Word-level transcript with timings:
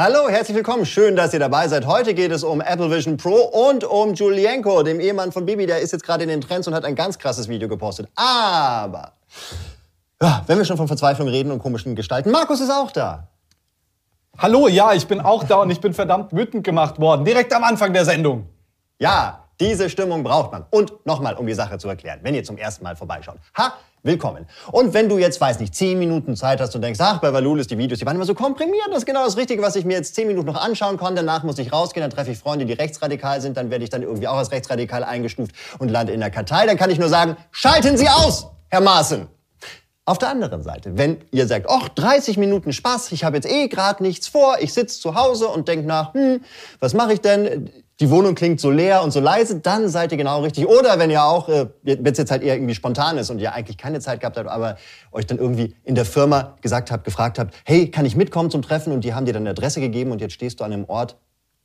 Hallo, 0.00 0.28
herzlich 0.28 0.56
willkommen. 0.56 0.86
Schön, 0.86 1.16
dass 1.16 1.32
ihr 1.32 1.40
dabei 1.40 1.66
seid. 1.66 1.84
Heute 1.84 2.14
geht 2.14 2.30
es 2.30 2.44
um 2.44 2.60
Apple 2.60 2.88
Vision 2.88 3.16
Pro 3.16 3.34
und 3.34 3.82
um 3.82 4.14
Julienko, 4.14 4.84
dem 4.84 5.00
Ehemann 5.00 5.32
von 5.32 5.44
Bibi. 5.44 5.66
Der 5.66 5.80
ist 5.80 5.90
jetzt 5.90 6.04
gerade 6.04 6.22
in 6.22 6.28
den 6.28 6.40
Trends 6.40 6.68
und 6.68 6.74
hat 6.74 6.84
ein 6.84 6.94
ganz 6.94 7.18
krasses 7.18 7.48
Video 7.48 7.66
gepostet. 7.66 8.08
Aber, 8.14 9.14
ja, 10.22 10.44
wenn 10.46 10.56
wir 10.56 10.64
schon 10.64 10.76
von 10.76 10.86
Verzweiflung 10.86 11.26
reden 11.26 11.50
und 11.50 11.58
komischen 11.58 11.96
Gestalten, 11.96 12.30
Markus 12.30 12.60
ist 12.60 12.70
auch 12.70 12.92
da. 12.92 13.26
Hallo, 14.38 14.68
ja, 14.68 14.92
ich 14.92 15.08
bin 15.08 15.20
auch 15.20 15.42
da 15.42 15.62
und 15.62 15.70
ich 15.70 15.80
bin 15.80 15.92
verdammt 15.92 16.32
wütend 16.32 16.62
gemacht 16.62 17.00
worden. 17.00 17.24
Direkt 17.24 17.52
am 17.52 17.64
Anfang 17.64 17.92
der 17.92 18.04
Sendung. 18.04 18.48
Ja, 19.00 19.46
diese 19.58 19.90
Stimmung 19.90 20.22
braucht 20.22 20.52
man. 20.52 20.64
Und 20.70 21.04
nochmal, 21.06 21.34
um 21.34 21.44
die 21.44 21.54
Sache 21.54 21.76
zu 21.76 21.88
erklären, 21.88 22.20
wenn 22.22 22.36
ihr 22.36 22.44
zum 22.44 22.56
ersten 22.56 22.84
Mal 22.84 22.94
vorbeischaut. 22.94 23.38
Ha, 23.56 23.72
willkommen. 24.08 24.46
Und 24.72 24.94
wenn 24.94 25.08
du 25.08 25.18
jetzt, 25.18 25.40
weiß 25.40 25.60
nicht, 25.60 25.74
zehn 25.74 25.98
Minuten 25.98 26.34
Zeit 26.34 26.60
hast 26.60 26.74
und 26.74 26.82
denkst, 26.82 26.98
ach, 27.00 27.20
bei 27.20 27.32
Valulis, 27.32 27.68
die 27.68 27.78
Videos, 27.78 28.00
die 28.00 28.06
waren 28.06 28.16
immer 28.16 28.24
so 28.24 28.34
komprimiert, 28.34 28.88
das 28.88 28.98
ist 28.98 29.06
genau 29.06 29.24
das 29.24 29.36
Richtige, 29.36 29.62
was 29.62 29.76
ich 29.76 29.84
mir 29.84 29.98
jetzt 29.98 30.14
zehn 30.14 30.26
Minuten 30.26 30.46
noch 30.46 30.60
anschauen 30.60 30.96
konnte. 30.96 31.16
Danach 31.16 31.44
muss 31.44 31.58
ich 31.58 31.72
rausgehen, 31.72 32.02
dann 32.02 32.10
treffe 32.10 32.32
ich 32.32 32.38
Freunde, 32.38 32.64
die 32.64 32.72
rechtsradikal 32.72 33.40
sind, 33.40 33.56
dann 33.56 33.70
werde 33.70 33.84
ich 33.84 33.90
dann 33.90 34.02
irgendwie 34.02 34.26
auch 34.26 34.38
als 34.38 34.50
rechtsradikal 34.50 35.04
eingestuft 35.04 35.54
und 35.78 35.90
lande 35.90 36.12
in 36.12 36.20
der 36.20 36.30
Kartei. 36.30 36.66
Dann 36.66 36.76
kann 36.76 36.90
ich 36.90 36.98
nur 36.98 37.08
sagen, 37.08 37.36
schalten 37.52 37.96
Sie 37.96 38.08
aus, 38.08 38.48
Herr 38.68 38.80
Maaßen. 38.80 39.28
Auf 40.06 40.16
der 40.16 40.30
anderen 40.30 40.62
Seite, 40.62 40.96
wenn 40.96 41.18
ihr 41.32 41.46
sagt, 41.46 41.66
ach, 41.68 41.90
30 41.90 42.38
Minuten 42.38 42.72
Spaß, 42.72 43.12
ich 43.12 43.24
habe 43.24 43.36
jetzt 43.36 43.46
eh 43.46 43.68
gerade 43.68 44.02
nichts 44.02 44.26
vor, 44.26 44.56
ich 44.58 44.72
sitze 44.72 44.98
zu 44.98 45.14
Hause 45.14 45.48
und 45.48 45.68
denke 45.68 45.86
nach, 45.86 46.14
hm, 46.14 46.40
was 46.80 46.94
mache 46.94 47.12
ich 47.12 47.20
denn? 47.20 47.70
Die 48.00 48.10
Wohnung 48.10 48.34
klingt 48.34 48.60
so 48.60 48.70
leer 48.70 49.02
und 49.02 49.10
so 49.10 49.18
leise, 49.18 49.58
dann 49.58 49.88
seid 49.88 50.12
ihr 50.12 50.18
genau 50.18 50.42
richtig. 50.42 50.68
Oder 50.68 50.98
wenn 50.98 51.10
ihr 51.10 51.24
auch, 51.24 51.48
äh, 51.48 51.66
wenn 51.82 52.06
es 52.06 52.18
jetzt 52.18 52.30
halt 52.30 52.42
eher 52.42 52.54
irgendwie 52.54 52.74
spontan 52.74 53.18
ist 53.18 53.30
und 53.30 53.40
ihr 53.40 53.52
eigentlich 53.52 53.76
keine 53.76 53.98
Zeit 54.00 54.20
gehabt 54.20 54.36
habt, 54.36 54.48
aber 54.48 54.76
euch 55.10 55.26
dann 55.26 55.38
irgendwie 55.38 55.74
in 55.82 55.96
der 55.96 56.04
Firma 56.04 56.56
gesagt 56.60 56.92
habt, 56.92 57.04
gefragt 57.04 57.38
habt, 57.38 57.54
hey, 57.64 57.90
kann 57.90 58.06
ich 58.06 58.14
mitkommen 58.14 58.50
zum 58.50 58.62
Treffen? 58.62 58.92
Und 58.92 59.02
die 59.02 59.14
haben 59.14 59.26
dir 59.26 59.32
dann 59.32 59.42
eine 59.42 59.50
Adresse 59.50 59.80
gegeben 59.80 60.12
und 60.12 60.20
jetzt 60.20 60.34
stehst 60.34 60.60
du 60.60 60.64
an 60.64 60.72
einem 60.72 60.84
Ort 60.84 61.16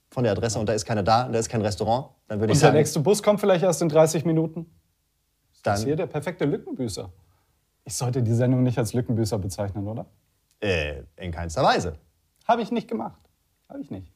von 0.10 0.24
der 0.24 0.34
Adresse 0.34 0.60
und 0.60 0.68
da 0.68 0.74
ist 0.74 0.86
keiner 0.86 1.04
da 1.04 1.26
und 1.26 1.34
da 1.34 1.40
ist 1.40 1.50
kein 1.50 1.62
Restaurant. 1.62 2.08
Dann 2.28 2.40
würde 2.40 2.54
ich 2.54 2.60
sagen. 2.60 2.70
Und 2.70 2.74
der 2.74 2.82
nächste 2.82 3.00
Bus 3.00 3.22
kommt 3.22 3.40
vielleicht 3.40 3.64
erst 3.64 3.82
in 3.84 3.90
30 3.90 4.26
Minuten. 4.26 4.66
Dann, 5.62 5.74
das 5.74 5.80
ist 5.82 5.86
hier 5.86 5.96
der 5.96 6.08
perfekte 6.08 6.46
Lückenbüßer. 6.46 7.12
Ich 7.86 7.94
sollte 7.94 8.24
die 8.24 8.34
Sendung 8.34 8.64
nicht 8.64 8.78
als 8.78 8.94
Lückenbüßer 8.94 9.38
bezeichnen, 9.38 9.88
oder? 9.88 10.06
Äh, 10.60 11.04
in 11.18 11.32
keinster 11.32 11.64
Weise. 11.64 11.98
Habe 12.48 12.62
ich 12.62 12.72
nicht 12.72 12.88
gemacht. 12.88 13.22
Habe 13.70 13.82
ich 13.82 13.92
nicht. 13.92 14.12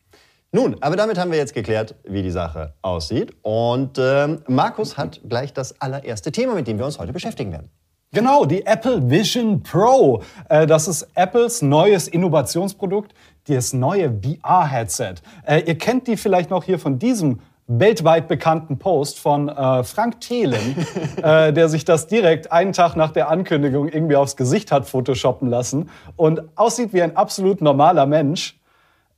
Nun, 0.54 0.78
aber 0.80 0.96
damit 0.96 1.18
haben 1.18 1.32
wir 1.32 1.38
jetzt 1.38 1.54
geklärt, 1.54 1.96
wie 2.06 2.24
die 2.24 2.32
Sache 2.32 2.74
aussieht. 2.82 3.36
Und 3.42 3.98
ähm, 4.00 4.44
Markus 4.48 4.98
hat 4.98 5.20
gleich 5.28 5.54
das 5.54 5.82
allererste 5.82 6.32
Thema, 6.32 6.56
mit 6.56 6.68
dem 6.68 6.78
wir 6.78 6.86
uns 6.86 7.00
heute 7.00 7.12
beschäftigen 7.12 7.52
werden. 7.52 7.70
Genau, 8.14 8.46
die 8.46 8.66
Apple 8.66 9.10
Vision 9.10 9.62
Pro. 9.62 10.24
Äh, 10.48 10.66
das 10.66 10.88
ist 10.88 11.10
Apples 11.16 11.62
neues 11.62 12.08
Innovationsprodukt, 12.08 13.14
das 13.50 13.74
neue 13.74 14.10
VR-Headset. 14.10 15.16
Äh, 15.46 15.64
ihr 15.64 15.78
kennt 15.78 16.08
die 16.08 16.16
vielleicht 16.16 16.50
noch 16.50 16.64
hier 16.64 16.80
von 16.80 16.98
diesem 16.98 17.42
weltweit 17.68 18.30
bekannten 18.30 18.80
Post 18.80 19.20
von 19.20 19.50
äh, 19.50 19.84
Frank 19.84 20.22
Thelen, 20.22 20.78
äh, 21.22 21.52
der 21.52 21.68
sich 21.68 21.84
das 21.84 22.08
direkt 22.08 22.54
einen 22.54 22.72
Tag 22.72 22.96
nach 22.96 23.12
der 23.12 23.30
Ankündigung 23.30 23.90
irgendwie 23.90 24.16
aufs 24.16 24.38
Gesicht 24.38 24.72
hat 24.72 24.88
photoshoppen 24.88 25.50
lassen 25.50 25.90
und 26.16 26.42
aussieht 26.58 26.94
wie 26.94 27.02
ein 27.02 27.18
absolut 27.18 27.62
normaler 27.62 28.06
Mensch. 28.06 28.58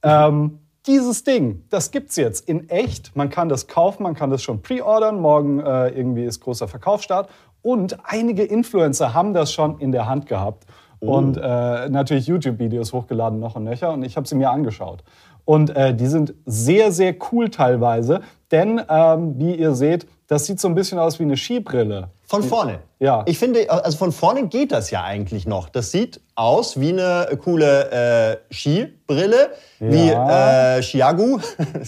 Ähm, 0.01 0.57
dieses 0.87 1.23
Ding, 1.23 1.63
das 1.69 1.91
gibt's 1.91 2.15
jetzt 2.15 2.47
in 2.47 2.69
echt. 2.69 3.15
Man 3.15 3.29
kann 3.29 3.49
das 3.49 3.67
kaufen, 3.67 4.03
man 4.03 4.15
kann 4.15 4.29
das 4.29 4.41
schon 4.41 4.61
pre-ordern. 4.61 5.19
Morgen 5.19 5.59
äh, 5.59 5.89
irgendwie 5.89 6.23
ist 6.23 6.39
großer 6.39 6.67
Verkaufsstart. 6.67 7.29
Und 7.61 7.97
einige 8.03 8.43
Influencer 8.43 9.13
haben 9.13 9.33
das 9.33 9.51
schon 9.51 9.79
in 9.79 9.91
der 9.91 10.07
Hand 10.07 10.25
gehabt. 10.25 10.65
Oh. 11.01 11.17
Und 11.17 11.37
äh, 11.37 11.89
natürlich 11.89 12.27
YouTube-Videos 12.27 12.93
hochgeladen 12.93 13.39
noch 13.39 13.55
und 13.55 13.65
nöcher. 13.65 13.93
Und 13.93 14.03
ich 14.03 14.17
habe 14.17 14.27
sie 14.27 14.35
mir 14.35 14.49
angeschaut. 14.49 15.03
Und 15.45 15.75
äh, 15.75 15.95
die 15.95 16.07
sind 16.07 16.33
sehr, 16.45 16.91
sehr 16.91 17.15
cool 17.31 17.49
teilweise. 17.49 18.21
Denn, 18.51 18.81
ähm, 18.89 19.37
wie 19.37 19.55
ihr 19.55 19.75
seht, 19.75 20.07
das 20.27 20.45
sieht 20.45 20.59
so 20.59 20.67
ein 20.67 20.75
bisschen 20.75 20.99
aus 20.99 21.19
wie 21.19 21.23
eine 21.23 21.37
Skibrille. 21.37 22.09
Von 22.25 22.43
vorne. 22.43 22.79
Ja. 22.99 23.23
Ich 23.25 23.39
finde, 23.39 23.69
also 23.69 23.97
von 23.97 24.11
vorne 24.11 24.47
geht 24.47 24.71
das 24.71 24.91
ja 24.91 25.03
eigentlich 25.03 25.47
noch. 25.47 25.69
Das 25.69 25.91
sieht 25.91 26.21
aus 26.35 26.79
wie 26.79 26.89
eine 26.89 27.27
coole 27.43 28.39
äh, 28.49 28.53
Skibrille, 28.53 29.49
ja. 29.79 29.91
wie 29.91 30.09
äh, 30.09 30.81
Chiagu. 30.81 31.39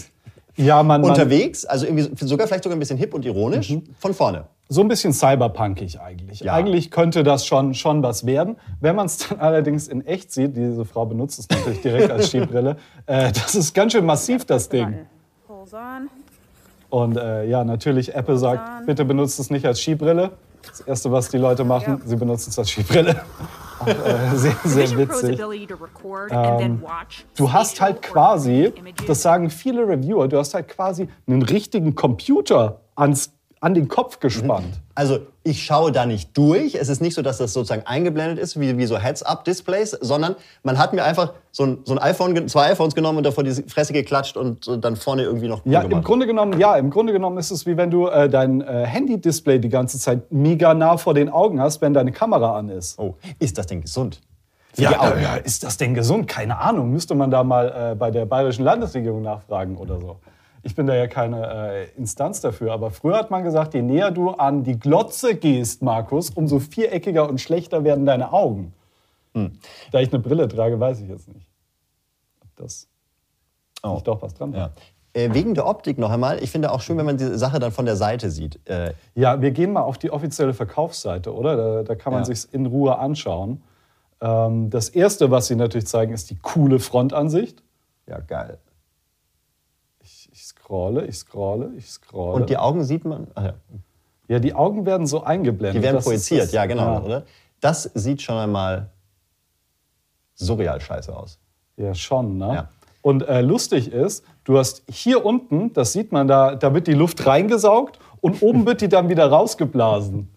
ja, 0.56 0.82
man, 0.82 1.04
unterwegs, 1.04 1.64
also 1.64 1.86
irgendwie 1.86 2.26
sogar 2.26 2.48
vielleicht 2.48 2.64
sogar 2.64 2.76
ein 2.76 2.80
bisschen 2.80 2.98
hip 2.98 3.14
und 3.14 3.24
ironisch 3.24 3.70
mhm. 3.70 3.84
von 3.98 4.14
vorne. 4.14 4.46
So 4.68 4.80
ein 4.80 4.88
bisschen 4.88 5.12
cyberpunkig 5.12 6.00
eigentlich. 6.00 6.40
Ja. 6.40 6.54
Eigentlich 6.54 6.90
könnte 6.90 7.22
das 7.22 7.46
schon, 7.46 7.74
schon 7.74 8.02
was 8.02 8.26
werden. 8.26 8.56
Wenn 8.80 8.96
man 8.96 9.06
es 9.06 9.18
dann 9.18 9.38
allerdings 9.38 9.86
in 9.86 10.04
echt 10.04 10.32
sieht, 10.32 10.56
diese 10.56 10.84
Frau 10.84 11.06
benutzt 11.06 11.38
es 11.38 11.48
natürlich 11.48 11.82
direkt 11.82 12.10
als 12.10 12.26
Skibrille, 12.30 12.76
äh, 13.06 13.30
das 13.30 13.54
ist 13.54 13.74
ganz 13.74 13.92
schön 13.92 14.06
massiv, 14.06 14.44
das 14.44 14.68
Ding. 14.68 15.06
Hold 15.46 15.74
on. 15.74 16.21
Und 16.92 17.16
äh, 17.16 17.46
ja, 17.46 17.64
natürlich, 17.64 18.14
Apple 18.14 18.36
sagt, 18.36 18.84
bitte 18.84 19.06
benutzt 19.06 19.40
es 19.40 19.48
nicht 19.48 19.64
als 19.64 19.80
Skibrille. 19.80 20.32
Das 20.60 20.80
Erste, 20.80 21.10
was 21.10 21.30
die 21.30 21.38
Leute 21.38 21.64
machen, 21.64 22.00
ja. 22.02 22.06
sie 22.06 22.16
benutzen 22.16 22.50
es 22.50 22.58
als 22.58 22.68
Skibrille. 22.68 23.22
Auch, 23.78 23.86
äh, 23.86 23.94
sehr, 24.36 24.56
sehr 24.62 24.98
witzig. 24.98 25.40
Ähm, 26.30 26.82
du 27.34 27.50
hast 27.50 27.80
halt 27.80 28.02
quasi, 28.02 28.74
das 29.06 29.22
sagen 29.22 29.48
viele 29.48 29.88
Reviewer, 29.88 30.28
du 30.28 30.36
hast 30.36 30.52
halt 30.52 30.68
quasi 30.68 31.08
einen 31.26 31.40
richtigen 31.40 31.94
Computer 31.94 32.82
ans 32.94 33.32
an 33.62 33.74
den 33.74 33.86
Kopf 33.86 34.18
gespannt. 34.18 34.66
Mhm. 34.66 34.82
Also 34.94 35.20
ich 35.44 35.64
schaue 35.64 35.92
da 35.92 36.04
nicht 36.04 36.36
durch. 36.36 36.74
Es 36.74 36.88
ist 36.88 37.00
nicht 37.00 37.14
so, 37.14 37.22
dass 37.22 37.38
das 37.38 37.52
sozusagen 37.52 37.86
eingeblendet 37.86 38.38
ist, 38.38 38.58
wie, 38.58 38.76
wie 38.76 38.86
so 38.86 38.98
Heads-Up-Displays, 38.98 39.92
sondern 40.00 40.34
man 40.64 40.78
hat 40.78 40.92
mir 40.92 41.04
einfach 41.04 41.32
so 41.52 41.64
ein, 41.64 41.78
so 41.84 41.94
ein 41.94 41.98
iPhone, 42.00 42.48
zwei 42.48 42.72
iPhones 42.72 42.94
genommen 42.94 43.18
und 43.18 43.24
davor 43.24 43.44
die 43.44 43.52
Fresse 43.52 43.92
geklatscht 43.92 44.36
und 44.36 44.84
dann 44.84 44.96
vorne 44.96 45.22
irgendwie 45.22 45.46
noch 45.46 45.64
cool 45.64 45.72
Ja, 45.72 45.82
gemacht. 45.82 45.98
im 45.98 46.04
Grunde 46.04 46.26
genommen, 46.26 46.58
ja, 46.58 46.74
im 46.76 46.90
Grunde 46.90 47.12
genommen 47.12 47.38
ist 47.38 47.52
es 47.52 47.64
wie 47.64 47.76
wenn 47.76 47.90
du 47.90 48.08
äh, 48.08 48.28
dein 48.28 48.62
äh, 48.62 48.84
Handy-Display 48.84 49.60
die 49.60 49.68
ganze 49.68 49.98
Zeit 49.98 50.32
mega 50.32 50.74
nah 50.74 50.96
vor 50.96 51.14
den 51.14 51.28
Augen 51.28 51.60
hast, 51.60 51.80
wenn 51.80 51.94
deine 51.94 52.10
Kamera 52.10 52.58
an 52.58 52.68
ist. 52.68 52.98
Oh, 52.98 53.14
ist 53.38 53.58
das 53.58 53.66
denn 53.66 53.80
gesund? 53.80 54.20
Ja, 54.76 54.90
ja, 55.20 55.36
ist 55.36 55.62
das 55.62 55.76
denn 55.76 55.94
gesund? 55.94 56.26
Keine 56.26 56.58
Ahnung. 56.58 56.90
Müsste 56.90 57.14
man 57.14 57.30
da 57.30 57.44
mal 57.44 57.92
äh, 57.92 57.94
bei 57.94 58.10
der 58.10 58.24
bayerischen 58.26 58.64
Landesregierung 58.64 59.22
nachfragen 59.22 59.76
oder 59.76 60.00
so. 60.00 60.16
Ich 60.64 60.76
bin 60.76 60.86
da 60.86 60.94
ja 60.94 61.08
keine 61.08 61.46
äh, 61.72 61.88
Instanz 61.96 62.40
dafür, 62.40 62.72
aber 62.72 62.90
früher 62.90 63.16
hat 63.16 63.30
man 63.30 63.42
gesagt, 63.42 63.74
je 63.74 63.82
näher 63.82 64.10
du 64.10 64.30
an 64.30 64.62
die 64.62 64.78
Glotze 64.78 65.34
gehst, 65.34 65.82
Markus, 65.82 66.30
umso 66.30 66.60
viereckiger 66.60 67.28
und 67.28 67.40
schlechter 67.40 67.82
werden 67.82 68.06
deine 68.06 68.32
Augen. 68.32 68.72
Hm. 69.34 69.58
Da 69.90 70.00
ich 70.00 70.12
eine 70.12 70.22
Brille 70.22 70.46
trage, 70.46 70.78
weiß 70.78 71.00
ich 71.00 71.08
jetzt 71.08 71.28
nicht, 71.28 71.48
ob 72.42 72.54
das 72.56 72.88
oh. 73.82 73.94
nicht 73.94 74.06
doch 74.06 74.22
was 74.22 74.34
dran 74.34 74.52
ja. 74.52 74.70
Äh, 75.14 75.34
wegen 75.34 75.54
der 75.54 75.66
Optik 75.66 75.98
noch 75.98 76.10
einmal, 76.10 76.42
ich 76.42 76.50
finde 76.50 76.70
auch 76.70 76.80
schön, 76.80 76.96
wenn 76.96 77.04
man 77.04 77.18
die 77.18 77.36
Sache 77.36 77.58
dann 77.58 77.70
von 77.70 77.84
der 77.84 77.96
Seite 77.96 78.30
sieht. 78.30 78.60
Äh 78.66 78.94
ja, 79.14 79.42
wir 79.42 79.50
gehen 79.50 79.72
mal 79.72 79.82
auf 79.82 79.98
die 79.98 80.10
offizielle 80.10 80.54
Verkaufsseite, 80.54 81.34
oder? 81.34 81.56
Da, 81.56 81.82
da 81.82 81.94
kann 81.96 82.14
man 82.14 82.22
ja. 82.22 82.34
sich 82.34 82.52
in 82.54 82.64
Ruhe 82.64 82.98
anschauen. 82.98 83.62
Ähm, 84.22 84.70
das 84.70 84.88
erste, 84.88 85.30
was 85.30 85.48
sie 85.48 85.56
natürlich 85.56 85.86
zeigen, 85.86 86.14
ist 86.14 86.30
die 86.30 86.38
coole 86.38 86.78
Frontansicht. 86.78 87.62
Ja, 88.06 88.20
geil 88.20 88.58
scrolle, 90.52 91.06
ich 91.06 91.16
scrolle, 91.16 91.72
ich 91.76 91.90
scrolle. 91.90 92.34
Und 92.34 92.50
die 92.50 92.56
Augen 92.56 92.84
sieht 92.84 93.04
man. 93.04 93.26
Ach 93.34 93.44
ja. 93.44 93.54
ja, 94.28 94.38
die 94.38 94.54
Augen 94.54 94.86
werden 94.86 95.06
so 95.06 95.22
eingeblendet. 95.22 95.82
Die 95.82 95.84
werden 95.84 95.96
das 95.96 96.04
projiziert, 96.04 96.44
das, 96.44 96.52
ja, 96.52 96.66
genau, 96.66 96.94
ja. 96.94 97.02
oder? 97.02 97.22
Das 97.60 97.90
sieht 97.94 98.22
schon 98.22 98.36
einmal 98.36 98.90
surreal 100.34 100.80
scheiße 100.80 101.14
aus. 101.14 101.38
Ja, 101.76 101.94
schon, 101.94 102.38
ne? 102.38 102.54
Ja. 102.54 102.68
Und 103.00 103.26
äh, 103.28 103.40
lustig 103.40 103.92
ist, 103.92 104.24
du 104.44 104.58
hast 104.58 104.84
hier 104.88 105.24
unten, 105.24 105.72
das 105.72 105.92
sieht 105.92 106.12
man 106.12 106.28
da, 106.28 106.54
da 106.54 106.72
wird 106.72 106.86
die 106.86 106.94
Luft 106.94 107.26
reingesaugt 107.26 107.98
und 108.20 108.42
oben 108.42 108.64
wird 108.64 108.80
die 108.80 108.88
dann 108.88 109.08
wieder 109.08 109.26
rausgeblasen. 109.26 110.28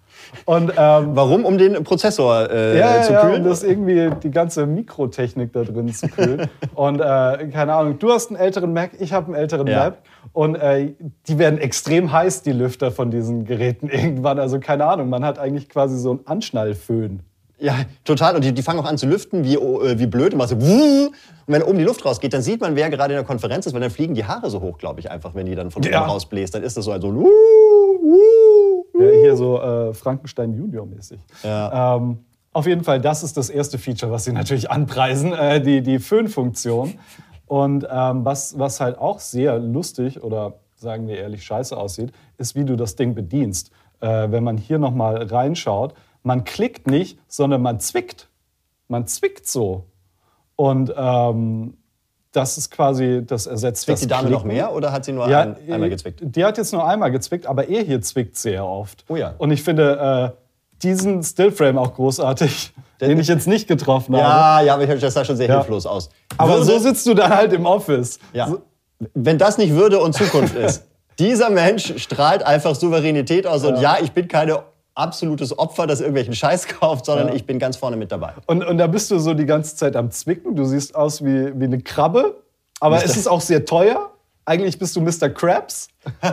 Und, 0.45 0.71
ähm, 0.77 1.09
Warum? 1.13 1.45
Um 1.45 1.57
den 1.57 1.83
Prozessor 1.83 2.49
äh, 2.49 2.79
ja, 2.79 3.01
zu 3.01 3.13
kühlen? 3.13 3.31
Ja, 3.31 3.37
um 3.37 3.43
das 3.43 3.63
irgendwie 3.63 4.09
die 4.21 4.31
ganze 4.31 4.65
Mikrotechnik 4.65 5.53
da 5.53 5.63
drin 5.63 5.93
zu 5.93 6.07
kühlen. 6.07 6.49
und 6.75 6.99
äh, 6.99 7.47
keine 7.51 7.73
Ahnung, 7.73 7.99
du 7.99 8.11
hast 8.11 8.29
einen 8.29 8.39
älteren 8.39 8.73
Mac, 8.73 8.91
ich 8.99 9.13
habe 9.13 9.27
einen 9.27 9.35
älteren 9.35 9.67
ja. 9.67 9.85
Mac. 9.85 9.97
Und 10.33 10.55
äh, 10.55 10.93
die 11.27 11.39
werden 11.39 11.59
extrem 11.59 12.11
heiß, 12.11 12.41
die 12.41 12.51
Lüfter 12.51 12.91
von 12.91 13.11
diesen 13.11 13.45
Geräten 13.45 13.89
irgendwann. 13.91 14.39
Also 14.39 14.59
keine 14.59 14.85
Ahnung, 14.85 15.09
man 15.09 15.23
hat 15.23 15.39
eigentlich 15.39 15.69
quasi 15.69 15.97
so 15.97 16.11
einen 16.11 16.21
Anschnallföhn. 16.25 17.21
Ja, 17.57 17.75
total. 18.03 18.35
Und 18.35 18.43
die, 18.43 18.51
die 18.53 18.61
fangen 18.61 18.79
auch 18.79 18.85
an 18.85 18.97
zu 18.97 19.07
lüften, 19.07 19.43
wie, 19.45 19.55
äh, 19.55 19.97
wie 19.97 20.07
blöd. 20.07 20.33
Und, 20.33 20.45
so, 20.47 20.55
und 20.55 21.11
wenn 21.47 21.63
oben 21.63 21.77
die 21.77 21.85
Luft 21.85 22.03
rausgeht, 22.03 22.33
dann 22.33 22.41
sieht 22.41 22.59
man, 22.59 22.75
wer 22.75 22.89
gerade 22.89 23.13
in 23.13 23.17
der 23.17 23.25
Konferenz 23.25 23.65
ist, 23.65 23.73
weil 23.73 23.81
dann 23.81 23.91
fliegen 23.91 24.13
die 24.13 24.25
Haare 24.25 24.49
so 24.49 24.61
hoch, 24.61 24.77
glaube 24.77 24.99
ich, 24.99 25.09
einfach, 25.09 25.35
wenn 25.35 25.45
die 25.45 25.55
dann 25.55 25.71
von 25.71 25.81
oben 25.81 25.91
ja. 25.91 26.03
rausbläst. 26.03 26.53
Dann 26.53 26.63
ist 26.63 26.75
das 26.75 26.85
so 26.85 26.91
ein 26.91 27.01
so. 27.01 27.07
Uh, 27.07 27.29
uh, 28.03 28.19
ja, 28.99 29.09
hier 29.09 29.35
so 29.35 29.61
äh, 29.61 29.93
Frankenstein 29.93 30.53
Junior-mäßig. 30.53 31.19
Ja. 31.43 31.97
Ähm, 31.97 32.19
auf 32.53 32.67
jeden 32.67 32.83
Fall, 32.83 33.01
das 33.01 33.23
ist 33.23 33.35
das 33.35 33.49
erste 33.49 33.77
Feature, 33.77 34.11
was 34.11 34.23
sie 34.23 34.31
natürlich 34.31 34.71
anpreisen, 34.71 35.33
äh, 35.33 35.61
die, 35.61 35.81
die 35.81 35.99
Föhnfunktion. 35.99 36.93
Und 37.47 37.87
ähm, 37.91 38.25
was, 38.25 38.57
was 38.57 38.79
halt 38.79 38.97
auch 38.97 39.19
sehr 39.19 39.59
lustig 39.59 40.23
oder 40.23 40.53
sagen 40.75 41.07
wir 41.07 41.17
ehrlich 41.17 41.43
scheiße 41.43 41.75
aussieht, 41.75 42.11
ist, 42.37 42.55
wie 42.55 42.65
du 42.65 42.75
das 42.75 42.95
Ding 42.95 43.13
bedienst. 43.13 43.71
Äh, 43.99 44.31
wenn 44.31 44.43
man 44.43 44.57
hier 44.57 44.79
nochmal 44.79 45.23
reinschaut, 45.23 45.93
man 46.23 46.43
klickt 46.43 46.87
nicht, 46.87 47.19
sondern 47.27 47.61
man 47.61 47.79
zwickt. 47.79 48.29
Man 48.87 49.05
zwickt 49.07 49.47
so. 49.47 49.85
Und 50.55 50.93
ähm, 50.95 51.77
das 52.35 52.57
ist 52.57 52.71
quasi, 52.71 53.21
das 53.25 53.47
ersetzt 53.47 53.83
Zwickt 53.83 53.95
das 53.97 54.01
die 54.01 54.07
Dame 54.07 54.29
noch 54.29 54.41
Klicken. 54.41 54.55
mehr 54.57 54.73
oder 54.73 54.91
hat 54.91 55.05
sie 55.05 55.11
nur 55.11 55.27
Ja, 55.29 55.41
ein, 55.41 55.55
einmal 55.71 55.89
gezwickt? 55.89 56.19
Die 56.23 56.43
hat 56.43 56.57
jetzt 56.57 56.73
nur 56.73 56.87
einmal 56.87 57.11
gezwickt, 57.11 57.47
aber 57.47 57.67
er 57.69 57.83
hier 57.83 58.01
zwickt 58.01 58.37
sehr 58.37 58.65
oft. 58.65 59.03
Oh 59.07 59.15
ja. 59.15 59.33
Und 59.37 59.51
ich 59.51 59.63
finde 59.63 60.33
äh, 60.35 60.37
diesen 60.83 61.23
Stillframe 61.23 61.77
auch 61.77 61.93
großartig, 61.93 62.73
den 63.01 63.19
ich 63.19 63.27
jetzt 63.27 63.47
nicht 63.47 63.67
getroffen 63.67 64.15
habe. 64.15 64.23
Ja, 64.25 64.61
ja, 64.61 64.73
aber 64.75 64.85
das 64.87 65.13
sah 65.13 65.23
schon 65.25 65.37
sehr 65.37 65.47
Ja. 65.47 65.55
hilflos 65.59 65.85
aus. 65.85 66.09
Aber 66.37 66.53
Würde- 66.53 66.65
so 66.65 66.79
sitzt 66.79 67.05
du 67.07 67.13
dann 67.13 67.33
halt 67.33 67.53
im 67.53 67.65
Office. 67.65 68.19
Ja. 68.33 68.47
So, 68.47 68.61
Wenn 69.13 69.37
das 69.37 69.57
nicht 69.57 69.73
Würde 69.73 69.99
und 69.99 70.13
Zukunft 70.13 70.55
ist, 70.55 70.83
dieser 71.19 71.49
Mensch 71.49 71.93
strahlt 71.97 72.43
einfach 72.43 72.75
Souveränität 72.75 73.47
aus. 73.47 73.63
Und 73.63 73.79
ja, 73.79 73.97
ich 74.01 74.11
bin 74.11 74.27
keine 74.27 74.59
absolutes 74.95 75.57
Opfer, 75.57 75.85
das 75.87 75.99
irgendwelchen 75.99 76.33
Scheiß 76.33 76.67
kauft, 76.67 77.05
sondern 77.05 77.27
Ja. 77.29 77.33
ich 77.35 77.45
bin 77.45 77.59
ganz 77.59 77.77
vorne 77.77 77.97
mit 77.97 78.11
dabei. 78.11 78.33
Und, 78.47 78.63
und 78.65 78.77
da 78.77 78.87
bist 78.87 79.11
du 79.11 79.19
so 79.19 79.33
die 79.33 79.45
ganze 79.45 79.75
Zeit 79.75 79.95
am 79.95 80.09
Zwicken. 80.11 80.55
Du 80.55 80.65
siehst 80.65 80.95
aus 80.95 81.23
wie, 81.23 81.51
wie 81.59 81.65
eine 81.65 81.81
Krabbe, 81.81 82.37
aber 82.79 83.03
es 83.03 83.15
ist 83.17 83.27
auch 83.27 83.41
sehr 83.41 83.65
teuer. 83.65 84.11
Eigentlich 84.47 84.77
bist 84.77 84.95
du 84.95 85.01
Mr. 85.01 85.29
Krabs. 85.29 85.87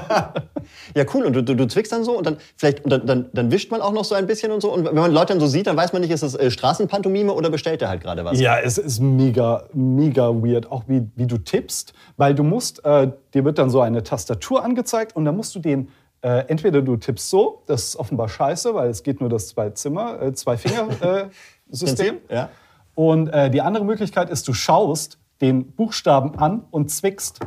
Ja, 0.94 1.04
cool. 1.14 1.24
Und 1.24 1.32
du, 1.34 1.42
du, 1.42 1.54
du 1.56 1.66
zwickst 1.66 1.90
dann 1.92 2.04
so 2.04 2.16
und 2.16 2.26
dann 2.26 2.36
vielleicht 2.56 2.84
und 2.84 2.90
dann, 2.90 3.06
dann, 3.06 3.30
dann 3.32 3.50
wischt 3.50 3.70
man 3.70 3.80
auch 3.80 3.92
noch 3.92 4.04
so 4.04 4.14
ein 4.14 4.26
bisschen 4.26 4.52
und 4.52 4.60
so. 4.60 4.72
Und 4.72 4.84
wenn 4.84 4.94
man 4.94 5.10
Leute 5.12 5.28
dann 5.32 5.40
so 5.40 5.46
sieht, 5.46 5.66
dann 5.66 5.76
weiß 5.76 5.92
man 5.92 6.02
nicht, 6.02 6.10
ist 6.10 6.22
das 6.22 6.34
äh, 6.34 6.50
Straßenpantomime 6.50 7.32
oder 7.32 7.50
bestellt 7.50 7.82
er 7.82 7.88
halt 7.88 8.02
gerade 8.02 8.24
was. 8.24 8.38
Ja, 8.38 8.58
es 8.58 8.78
ist 8.78 9.00
mega, 9.00 9.64
mega 9.72 10.28
weird, 10.28 10.70
auch 10.70 10.84
wie, 10.86 11.08
wie 11.16 11.26
du 11.26 11.38
tippst, 11.38 11.94
weil 12.16 12.34
du 12.34 12.42
musst, 12.44 12.84
äh, 12.84 13.10
dir 13.34 13.44
wird 13.44 13.58
dann 13.58 13.70
so 13.70 13.80
eine 13.80 14.02
Tastatur 14.02 14.62
angezeigt 14.62 15.16
und 15.16 15.24
dann 15.24 15.36
musst 15.36 15.54
du 15.54 15.58
den, 15.60 15.88
äh, 16.22 16.46
entweder 16.48 16.82
du 16.82 16.96
tippst 16.96 17.28
so, 17.28 17.62
das 17.66 17.84
ist 17.88 17.96
offenbar 17.96 18.28
scheiße, 18.28 18.74
weil 18.74 18.90
es 18.90 19.02
geht 19.02 19.20
nur 19.20 19.28
das 19.28 19.48
zwei 19.48 19.70
Zimmer, 19.70 20.22
äh, 20.22 20.32
zwei 20.32 20.56
Finger 20.56 20.88
äh. 21.02 21.28
Ja. 22.30 22.50
Und 22.94 23.28
äh, 23.28 23.50
die 23.50 23.62
andere 23.62 23.84
Möglichkeit 23.84 24.28
ist, 24.30 24.46
du 24.46 24.52
schaust 24.52 25.18
den 25.40 25.72
Buchstaben 25.72 26.38
an 26.38 26.64
und 26.70 26.90
zwickst. 26.90 27.40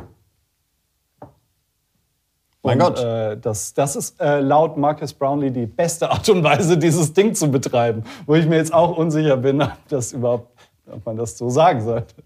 Mein 2.62 2.82
und, 2.82 2.96
Gott. 2.96 3.04
Äh, 3.04 3.38
das, 3.38 3.72
das 3.72 3.94
ist 3.94 4.20
äh, 4.20 4.40
laut 4.40 4.76
Marcus 4.76 5.14
Brownlee 5.14 5.50
die 5.50 5.66
beste 5.66 6.10
Art 6.10 6.28
und 6.28 6.42
Weise, 6.42 6.76
dieses 6.76 7.12
Ding 7.12 7.34
zu 7.34 7.50
betreiben. 7.50 8.02
Wo 8.26 8.34
ich 8.34 8.46
mir 8.46 8.56
jetzt 8.56 8.74
auch 8.74 8.96
unsicher 8.96 9.36
bin, 9.36 9.62
ob, 9.62 9.70
das 9.88 10.12
überhaupt, 10.12 10.52
ob 10.90 11.06
man 11.06 11.16
das 11.16 11.38
so 11.38 11.48
sagen 11.48 11.80
sollte. 11.80 12.16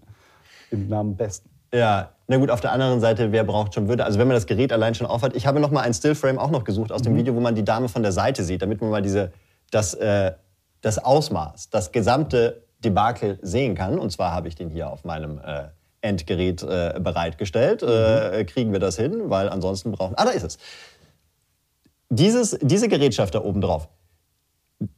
Im 0.71 0.89
Namen 0.89 1.15
Besten. 1.15 1.50
Ja, 1.73 2.11
na 2.27 2.37
gut, 2.37 2.49
auf 2.49 2.61
der 2.61 2.71
anderen 2.71 2.99
Seite, 2.99 3.31
wer 3.31 3.43
braucht 3.43 3.73
schon 3.73 3.87
Würde? 3.87 4.05
Also 4.05 4.19
wenn 4.19 4.27
man 4.27 4.35
das 4.35 4.45
Gerät 4.45 4.73
allein 4.73 4.95
schon 4.95 5.07
aufhat. 5.07 5.35
Ich 5.35 5.47
habe 5.47 5.59
noch 5.59 5.71
mal 5.71 5.81
ein 5.81 5.93
Stillframe 5.93 6.37
auch 6.37 6.51
noch 6.51 6.63
gesucht 6.63 6.91
aus 6.91 7.01
dem 7.01 7.15
Video, 7.15 7.35
wo 7.35 7.39
man 7.39 7.55
die 7.55 7.63
Dame 7.63 7.89
von 7.89 8.03
der 8.03 8.11
Seite 8.11 8.43
sieht, 8.43 8.61
damit 8.61 8.81
man 8.81 8.89
mal 8.89 9.01
diese, 9.01 9.31
das, 9.69 9.93
äh, 9.93 10.33
das 10.81 10.97
Ausmaß, 10.97 11.69
das 11.69 11.91
gesamte 11.91 12.63
Debakel 12.79 13.39
sehen 13.41 13.75
kann. 13.75 13.99
Und 13.99 14.11
zwar 14.11 14.33
habe 14.33 14.47
ich 14.47 14.55
den 14.55 14.69
hier 14.69 14.89
auf 14.89 15.03
meinem 15.03 15.39
äh, 15.39 15.67
Endgerät 16.01 16.63
äh, 16.63 16.99
bereitgestellt. 16.99 17.83
Äh, 17.83 18.43
kriegen 18.45 18.71
wir 18.71 18.79
das 18.79 18.97
hin? 18.97 19.29
Weil 19.29 19.49
ansonsten 19.49 19.91
brauchen... 19.91 20.15
Ah, 20.17 20.25
da 20.25 20.31
ist 20.31 20.43
es. 20.43 20.57
Dieses, 22.09 22.57
diese 22.61 22.89
Gerätschaft 22.89 23.35
da 23.35 23.41
oben 23.41 23.61
drauf, 23.61 23.87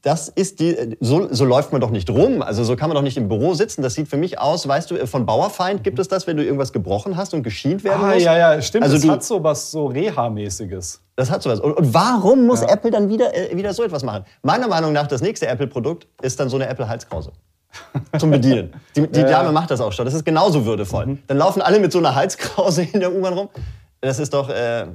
das 0.02 0.30
ist 0.30 0.60
die, 0.62 0.96
so, 1.02 1.28
so 1.34 1.44
läuft 1.46 1.72
man 1.74 1.82
doch 1.82 1.90
nicht 1.90 2.10
rum. 2.10 2.42
Also 2.42 2.64
so 2.64 2.76
kann 2.76 2.90
man 2.90 2.96
doch 2.96 3.02
nicht 3.02 3.18
im 3.18 3.28
Büro 3.28 3.54
sitzen. 3.54 3.82
Das 3.82 3.94
sieht 3.96 4.08
für 4.08 4.18
mich 4.18 4.40
aus, 4.40 4.68
weißt 4.68 4.92
du, 4.92 5.08
von 5.08 5.26
Bauerfeind 5.26 5.84
gibt 5.84 6.00
es 6.00 6.08
das, 6.08 6.26
wenn 6.26 6.38
du 6.38 6.44
irgendwas 6.44 6.72
gebrochen 6.72 7.18
hast 7.18 7.34
und 7.34 7.44
geschient 7.44 7.84
werden 7.84 8.02
Ah, 8.04 8.14
musst. 8.14 8.22
ja, 8.26 8.38
ja, 8.38 8.62
stimmt. 8.62 8.84
Also 8.86 8.96
das 8.96 9.04
du, 9.06 9.12
hat 9.12 9.24
so 9.24 9.44
was 9.44 9.72
so 9.72 9.88
Reha-mäßiges. 9.88 11.02
das 11.18 11.30
hat 11.30 11.44
sowas. 11.44 11.60
Und, 11.60 11.74
und 11.74 11.94
warum 11.94 12.46
muss 12.46 12.62
Apple 12.62 12.92
dann 12.92 13.10
wieder, 13.10 13.36
äh, 13.36 13.56
wieder 13.58 13.74
so 13.74 13.84
etwas 13.84 14.04
machen? 14.04 14.24
Meiner 14.42 14.68
Meinung 14.70 14.94
nach, 14.94 15.08
das 15.08 15.22
nächste 15.22 15.48
Apple-Produkt 15.48 16.08
ist 16.22 16.40
dann 16.40 16.48
so 16.50 16.56
eine 16.56 16.68
Apple-Halskrause. 16.68 17.32
Zum 18.20 18.30
Bedienen. 18.32 18.72
Die, 18.96 19.02
die 19.08 19.24
Dame 19.24 19.52
macht 19.52 19.72
das 19.72 19.82
auch 19.82 19.92
schon. 19.92 20.06
Das 20.06 20.14
ist 20.14 20.24
genauso 20.24 20.66
würdevoll. 20.66 21.08
Mhm. 21.08 21.20
Dann 21.28 21.38
laufen 21.38 21.62
alle 21.62 21.80
mit 21.80 21.92
so 21.92 21.98
einer 22.00 22.14
Halskrause 22.16 22.84
in 22.84 23.00
der 23.00 23.14
U-Bahn 23.14 23.34
rum. 23.34 23.50
Das 24.00 24.20
ist 24.20 24.34
doch, 24.34 24.48
äh, 24.50 24.86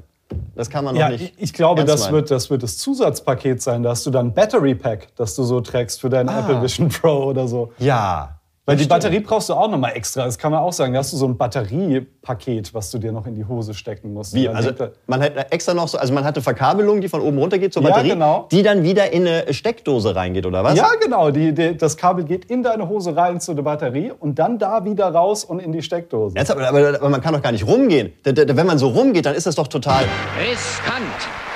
das 0.54 0.69
kann 0.70 0.84
man 0.84 0.96
Ja, 0.96 1.10
doch 1.10 1.19
nicht. 1.19 1.34
ich, 1.38 1.52
glaube, 1.52 1.84
das 1.84 2.02
meinen. 2.04 2.12
wird, 2.14 2.30
das 2.30 2.50
wird 2.50 2.62
das 2.62 2.78
Zusatzpaket 2.78 3.62
sein. 3.62 3.82
Da 3.82 3.90
hast 3.90 4.04
du 4.06 4.10
dann 4.10 4.32
Battery 4.34 4.75
Pack, 4.75 5.08
das 5.16 5.34
du 5.34 5.42
so 5.44 5.60
trägst 5.60 6.00
für 6.00 6.08
deinen 6.10 6.28
Ah. 6.28 6.40
Apple 6.40 6.62
Vision 6.62 6.88
Pro 6.88 7.25
oder 7.25 7.46
so. 7.48 7.72
Ja. 7.78 8.38
Weil 8.69 8.76
die 8.76 8.85
stimmt. 8.85 9.03
Batterie 9.03 9.20
brauchst 9.20 9.49
du 9.49 9.55
auch 9.55 9.70
nochmal 9.70 9.93
extra. 9.94 10.26
Das 10.26 10.37
kann 10.37 10.53
man 10.53 10.61
auch 10.61 10.75
sagen. 10.75 10.93
Da 10.93 10.99
hast 10.99 11.11
du 11.15 11.17
so 11.17 11.26
ein 11.26 11.38
Batteriepaket, 11.38 12.75
was 12.75 12.91
du 12.91 12.99
dir 12.99 13.12
noch 13.12 13.26
in 13.26 13.35
die 13.35 13.47
Hose 13.47 13.73
stecken 13.73 14.12
musst. 14.12 14.35
Wie? 14.35 14.47
Also 14.47 14.73
man 15.06 15.23
hat 15.23 15.32
extra 15.50 15.73
noch 15.73 15.88
so, 15.88 15.97
also 15.97 16.12
man 16.12 16.23
hatte 16.25 16.43
Verkabelung, 16.43 17.00
die 17.00 17.09
von 17.09 17.23
oben 17.23 17.38
runter 17.38 17.56
geht 17.59 17.73
zur 17.73 17.82
Ja, 17.82 17.88
Batterie, 17.88 18.11
genau. 18.11 18.47
die 18.50 18.62
dann 18.62 18.82
wieder 18.82 19.11
in 19.11 19.26
eine 19.26 19.55
Steckdose 19.55 20.15
reingeht, 20.15 20.44
oder 20.44 20.62
was? 20.65 20.76
ja, 20.76 20.91
genau. 21.00 21.31
Die, 21.31 21.55
die, 21.55 21.79
das 21.79 21.97
Kabel 21.97 22.25
geht 22.25 22.44
in 22.44 22.62
deine 22.62 22.91
Hose 22.91 23.17
rein 23.17 23.41
zu 23.41 23.55
der 23.55 23.62
Batterie 23.62 24.12
und 24.20 24.38
dann 24.38 24.59
da 24.59 24.85
wieder 24.85 25.06
raus 25.09 25.44
und 25.44 25.61
in 25.61 25.73
die 25.73 25.81
Steckdose. 25.81 26.37
Jetzt, 26.37 26.50
aber, 26.50 26.69
aber, 26.69 26.88
aber 26.88 27.09
man 27.09 27.23
kann 27.23 27.32
doch 27.32 27.41
gar 27.41 27.53
nicht 27.53 27.67
rumgehen. 27.67 28.12
Wenn 28.23 28.67
man 28.67 28.76
so 28.76 28.88
rumgeht, 28.88 29.25
dann 29.25 29.35
ist 29.35 29.47
das 29.47 29.55
doch 29.55 29.69
total. 29.69 30.05
Riskant. 30.38 31.47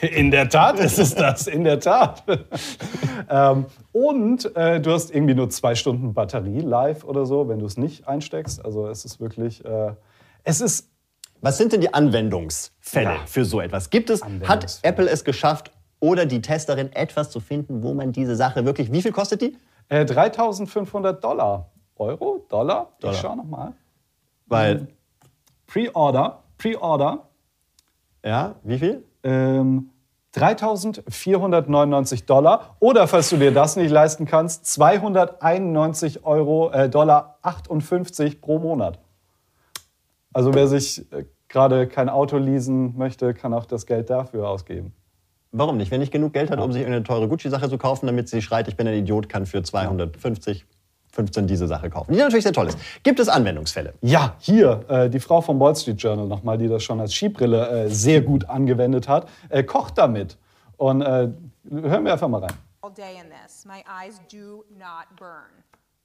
In 0.00 0.30
der 0.30 0.48
Tat 0.48 0.78
ist 0.78 0.98
es 0.98 1.14
das, 1.14 1.46
in 1.46 1.64
der 1.64 1.80
Tat. 1.80 2.22
ähm, 3.28 3.66
und 3.92 4.56
äh, 4.56 4.80
du 4.80 4.90
hast 4.92 5.14
irgendwie 5.14 5.34
nur 5.34 5.50
zwei 5.50 5.74
Stunden 5.74 6.14
Batterie 6.14 6.60
live 6.60 7.04
oder 7.04 7.26
so, 7.26 7.48
wenn 7.48 7.58
du 7.58 7.66
es 7.66 7.76
nicht 7.76 8.08
einsteckst. 8.08 8.64
Also 8.64 8.88
es 8.88 9.04
ist 9.04 9.20
wirklich, 9.20 9.64
äh, 9.64 9.92
es 10.44 10.60
ist 10.60 10.88
Was 11.42 11.58
sind 11.58 11.72
denn 11.72 11.82
die 11.82 11.92
Anwendungsfälle 11.92 13.04
Ja. 13.16 13.26
für 13.26 13.44
so 13.44 13.60
etwas? 13.60 13.90
Gibt 13.90 14.08
es, 14.08 14.22
hat. 14.24 14.78
Apple 14.82 15.08
es 15.10 15.24
geschafft 15.24 15.70
oder 16.00 16.24
die 16.24 16.40
Testerin 16.40 16.90
etwas 16.92 17.30
zu 17.30 17.40
finden, 17.40 17.82
wo 17.82 17.92
man 17.92 18.12
diese 18.12 18.34
Sache 18.36 18.64
wirklich, 18.64 18.90
wie 18.92 19.02
viel 19.02 19.12
kostet 19.12 19.42
die? 19.42 19.56
äh, 19.88 20.04
3500 20.06 21.22
Dollar. 21.22 21.70
Euro? 21.96 22.46
Dollar? 22.48 22.92
Dollar. 23.00 23.14
Ich 23.14 23.20
schau 23.20 23.36
nochmal. 23.36 23.72
Weil, 24.46 24.88
Pre-Order, 25.66 26.42
Pre-Order, 26.58 27.28
ja, 28.24 28.54
wie 28.64 28.78
viel? 28.78 29.04
Ähm, 29.26 29.90
3.499 30.34 32.26
Dollar. 32.26 32.76
Oder 32.78 33.08
falls 33.08 33.30
du 33.30 33.36
dir 33.36 33.52
das 33.52 33.76
nicht 33.76 33.90
leisten 33.90 34.26
kannst, 34.26 34.66
291 34.66 36.24
Euro, 36.24 36.70
äh, 36.70 36.88
Dollar 36.88 37.38
58 37.42 38.40
pro 38.40 38.58
Monat. 38.58 38.98
Also 40.32 40.54
wer 40.54 40.68
sich 40.68 41.10
äh, 41.12 41.24
gerade 41.48 41.86
kein 41.86 42.08
Auto 42.08 42.36
leasen 42.36 42.96
möchte, 42.96 43.32
kann 43.34 43.54
auch 43.54 43.64
das 43.64 43.86
Geld 43.86 44.10
dafür 44.10 44.48
ausgeben. 44.48 44.92
Warum 45.52 45.78
nicht? 45.78 45.90
Wenn 45.90 46.00
nicht 46.00 46.12
genug 46.12 46.34
Geld 46.34 46.50
hat, 46.50 46.60
um 46.60 46.72
sich 46.72 46.84
eine 46.84 47.02
teure 47.02 47.28
Gucci-Sache 47.28 47.70
zu 47.70 47.78
kaufen, 47.78 48.06
damit 48.06 48.28
sie 48.28 48.42
schreit, 48.42 48.68
ich 48.68 48.76
bin 48.76 48.86
ein 48.86 48.94
Idiot, 48.94 49.30
kann 49.30 49.46
für 49.46 49.62
250, 49.62 50.66
15 51.16 51.46
diese 51.46 51.66
Sache 51.66 51.90
kaufen. 51.90 52.12
Die 52.12 52.18
natürlich 52.18 52.44
sehr 52.44 52.52
toll 52.52 52.68
ist. 52.68 52.78
Gibt 53.02 53.18
es 53.18 53.28
Anwendungsfälle? 53.28 53.94
Ja, 54.02 54.34
hier, 54.38 54.84
äh, 54.88 55.10
die 55.10 55.18
Frau 55.18 55.40
vom 55.40 55.58
Wall 55.58 55.74
Street 55.74 56.00
Journal 56.00 56.26
nochmal, 56.26 56.58
die 56.58 56.68
das 56.68 56.84
schon 56.84 57.00
als 57.00 57.12
Skibrille 57.14 57.68
äh, 57.86 57.88
sehr 57.90 58.20
gut 58.20 58.48
angewendet 58.48 59.08
hat, 59.08 59.28
äh, 59.48 59.62
kocht 59.64 59.98
damit. 59.98 60.36
Und 60.76 61.00
äh, 61.00 61.28
hören 61.70 62.04
wir 62.04 62.12
einfach 62.12 62.28
mal 62.28 62.42
rein. 62.42 62.52
all 62.86 62.90
day 62.90 63.18
in 63.18 63.28
this. 63.30 63.64
My 63.66 63.82
eyes 63.88 64.20
do 64.28 64.64
not 64.78 65.06
burn. 65.18 65.50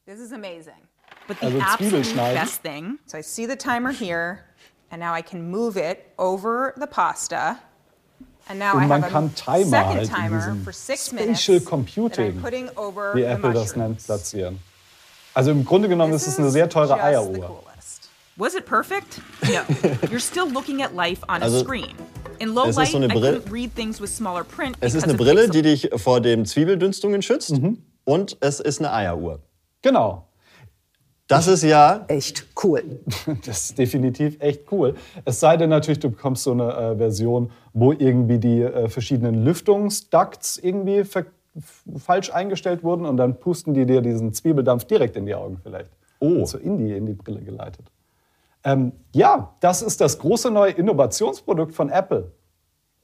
This 0.07 0.19
is 0.19 0.31
amazing. 0.31 0.81
But 1.27 1.39
the 1.39 1.45
Also 1.47 1.59
absolute 1.61 2.15
best 2.15 2.63
thing, 2.63 2.97
so 3.05 3.17
I 3.19 3.21
see 3.21 3.45
the 3.45 3.55
timer 3.55 3.91
here, 3.91 4.45
and 4.89 4.99
now 4.99 5.13
I 5.13 5.21
can 5.21 5.51
move 5.51 5.77
it 5.77 6.11
over 6.17 6.73
the 6.77 6.87
pasta. 6.87 7.59
And 8.49 8.57
now 8.57 8.73
Und 8.73 8.83
I 8.83 8.87
man 8.87 9.01
have 9.03 9.11
kann 9.11 9.25
a 9.25 9.29
Timer 9.35 9.69
second 9.69 9.97
halt 9.97 10.07
in 10.07 10.15
timer 10.15 10.37
diesem 10.39 10.63
for 10.63 10.73
six 10.73 11.05
Spatial 11.05 11.59
Computing, 11.59 12.37
I'm 12.37 12.41
putting 12.41 12.69
over 12.75 13.13
wie 13.13 13.21
the 13.21 13.27
Apple 13.27 13.53
das 13.53 13.75
nennt, 13.75 14.03
platzieren. 14.03 14.59
Also 15.33 15.51
im 15.51 15.63
Grunde 15.65 15.87
genommen 15.87 16.13
ist 16.13 16.27
es 16.27 16.37
eine 16.39 16.49
sehr 16.49 16.67
teure 16.69 17.01
Eieruhr. 17.01 17.63
Was 18.37 18.55
it 18.55 18.65
perfect? 18.65 19.21
No. 19.43 19.49
You're 20.09 20.19
still 20.19 20.49
looking 20.51 20.81
at 20.81 20.95
life 20.95 21.21
on 21.27 21.41
a 21.41 21.45
Also, 21.45 21.59
screen. 21.63 21.87
In 22.39 22.53
low 22.55 22.63
es 22.63 22.69
ist 22.69 22.75
light, 22.77 22.87
so 22.89 22.97
eine 22.97 23.05
I 23.05 23.09
Brille- 23.09 23.39
couldn't 23.39 23.51
read 23.53 23.75
things 23.75 24.01
with 24.01 24.09
smaller 24.15 24.43
print. 24.43 24.75
Es 24.79 24.95
ist 24.95 25.03
eine 25.03 25.13
Brille, 25.13 25.49
die 25.49 25.61
dich 25.61 25.89
vor 25.97 26.21
dem 26.21 26.45
Zwiebeldünstungen 26.45 27.21
schützt. 27.21 27.53
Und 28.03 28.37
es 28.39 28.59
ist 28.59 28.79
eine 28.79 28.91
Eieruhr. 28.93 29.39
Genau. 29.83 30.27
Das 31.27 31.47
ist 31.47 31.63
ja 31.63 32.03
echt 32.07 32.47
cool. 32.63 32.99
Das 33.45 33.65
ist 33.69 33.77
definitiv 33.77 34.37
echt 34.39 34.71
cool. 34.71 34.95
Es 35.23 35.39
sei 35.39 35.55
denn 35.55 35.69
natürlich, 35.69 35.99
du 35.99 36.09
bekommst 36.09 36.43
so 36.43 36.51
eine 36.51 36.73
äh, 36.73 36.97
Version, 36.97 37.51
wo 37.73 37.93
irgendwie 37.93 38.37
die 38.39 38.61
äh, 38.61 38.89
verschiedenen 38.89 39.45
Lüftungsducts 39.45 40.57
irgendwie 40.57 41.03
ver 41.03 41.25
falsch 41.97 42.31
eingestellt 42.31 42.83
wurden 42.83 43.05
und 43.05 43.17
dann 43.17 43.39
pusten 43.39 43.73
die 43.73 43.85
dir 43.85 44.01
diesen 44.01 44.33
Zwiebeldampf 44.33 44.85
direkt 44.85 45.15
in 45.17 45.25
die 45.25 45.35
Augen 45.35 45.59
vielleicht. 45.61 45.91
Oh. 46.19 46.45
So 46.45 46.57
in 46.57 46.77
die, 46.77 46.95
in 46.95 47.05
die 47.05 47.13
Brille 47.13 47.41
geleitet. 47.41 47.91
Ähm, 48.63 48.91
ja, 49.13 49.55
das 49.59 49.81
ist 49.81 50.01
das 50.01 50.19
große 50.19 50.51
neue 50.51 50.71
Innovationsprodukt 50.71 51.73
von 51.73 51.89
Apple. 51.89 52.31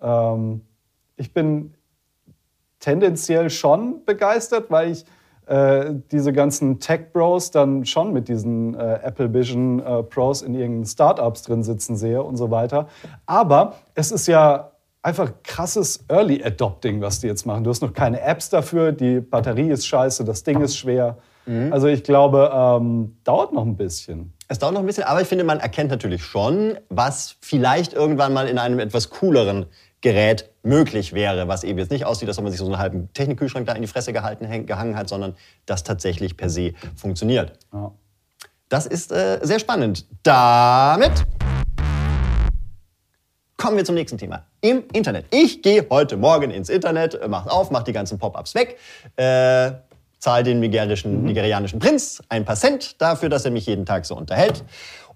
Ähm, 0.02 0.62
ich 1.16 1.34
bin 1.34 1.74
tendenziell 2.80 3.50
schon 3.50 4.06
begeistert, 4.06 4.70
weil 4.70 4.92
ich 4.92 5.06
äh, 5.48 5.96
diese 6.12 6.32
ganzen 6.32 6.80
Tech-Bros 6.80 7.52
dann 7.52 7.86
schon 7.86 8.14
mit 8.14 8.28
diesen 8.28 8.76
äh, 8.76 9.00
Apple 9.02 9.34
Vision 9.34 9.80
äh, 9.80 10.04
Pros 10.04 10.42
in 10.42 10.54
irgendeinen 10.54 10.86
Startups 10.86 11.44
drin 11.44 11.64
sitzen 11.64 11.96
sehe 11.96 12.22
und 12.22 12.38
so 12.38 12.52
weiter. 12.52 12.88
Aber 13.26 13.76
es 13.96 14.12
ist 14.12 14.28
ja 14.28 14.72
einfach 15.08 15.32
krasses 15.42 16.04
Early 16.10 16.44
Adopting, 16.44 17.00
was 17.02 17.22
die 17.22 17.28
jetzt 17.28 17.46
machen. 17.46 17.64
Du 17.64 17.70
hast 17.70 17.82
noch 17.82 17.94
keine 17.94 18.20
Apps 18.22 18.50
dafür, 18.50 18.92
die 18.92 19.22
Batterie 19.22 19.70
ist 19.70 19.88
scheiße, 19.88 20.26
das 20.26 20.44
Ding 20.44 20.62
ist 20.62 20.78
schwer. 20.78 21.18
Also 21.72 21.88
ich 21.88 22.04
glaube, 22.04 22.52
ähm, 22.54 23.16
dauert 23.24 23.54
noch 23.54 23.66
ein 23.66 23.78
bisschen. 23.78 24.34
Es 24.50 24.60
dauert 24.60 24.74
noch 24.74 24.82
ein 24.82 24.86
bisschen, 24.86 25.06
aber 25.06 25.22
ich 25.22 25.30
finde, 25.30 25.46
man 25.46 25.62
erkennt 25.62 25.90
natürlich 25.92 26.22
schon, 26.22 26.78
was 26.90 27.38
vielleicht 27.40 27.94
irgendwann 27.94 28.34
mal 28.34 28.50
in 28.50 28.58
einem 28.58 28.80
etwas 28.80 29.10
cooleren 29.10 29.68
Gerät 30.02 30.50
möglich 30.64 31.14
wäre, 31.14 31.48
was 31.48 31.64
eben 31.64 31.80
jetzt 31.80 31.90
nicht 31.90 32.04
aussieht, 32.04 32.28
als 32.28 32.38
ob 32.38 32.44
man 32.44 32.52
sich 32.52 32.60
so 32.60 32.66
einen 32.66 32.78
halben 32.78 33.14
Technikkühlschrank 33.14 33.66
da 33.66 33.72
in 33.72 33.82
die 33.82 33.88
Fresse 33.88 34.12
gehalten, 34.12 34.66
gehangen 34.66 34.98
hat, 34.98 35.08
sondern 35.08 35.36
das 35.66 35.84
tatsächlich 35.84 36.36
per 36.36 36.50
se 36.50 36.74
funktioniert. 36.98 37.54
Ja. 37.72 37.94
Das 38.68 38.86
ist 38.86 39.14
äh, 39.14 39.40
sehr 39.42 39.60
spannend. 39.60 40.06
Damit 40.24 41.24
kommen 43.58 43.76
wir 43.76 43.84
zum 43.84 43.96
nächsten 43.96 44.18
Thema. 44.18 44.46
Im 44.62 44.84
Internet. 44.94 45.26
Ich 45.32 45.62
gehe 45.62 45.86
heute 45.90 46.16
Morgen 46.16 46.52
ins 46.52 46.70
Internet, 46.70 47.16
äh, 47.16 47.28
mach 47.28 47.48
auf, 47.48 47.72
mach 47.72 47.84
die 47.84 47.94
ganzen 47.94 48.20
Pop-ups 48.20 48.56
weg, 48.56 48.78
äh, 49.18 49.72
zahle 50.20 50.44
den 50.44 50.60
nigerischen, 50.60 51.24
nigerianischen 51.24 51.80
Prinz 51.80 52.22
ein 52.30 52.46
paar 52.46 52.56
Cent 52.56 53.02
dafür, 53.02 53.30
dass 53.30 53.46
er 53.46 53.52
mich 53.52 53.66
jeden 53.66 53.86
Tag 53.86 54.06
so 54.06 54.16
unterhält. 54.16 54.64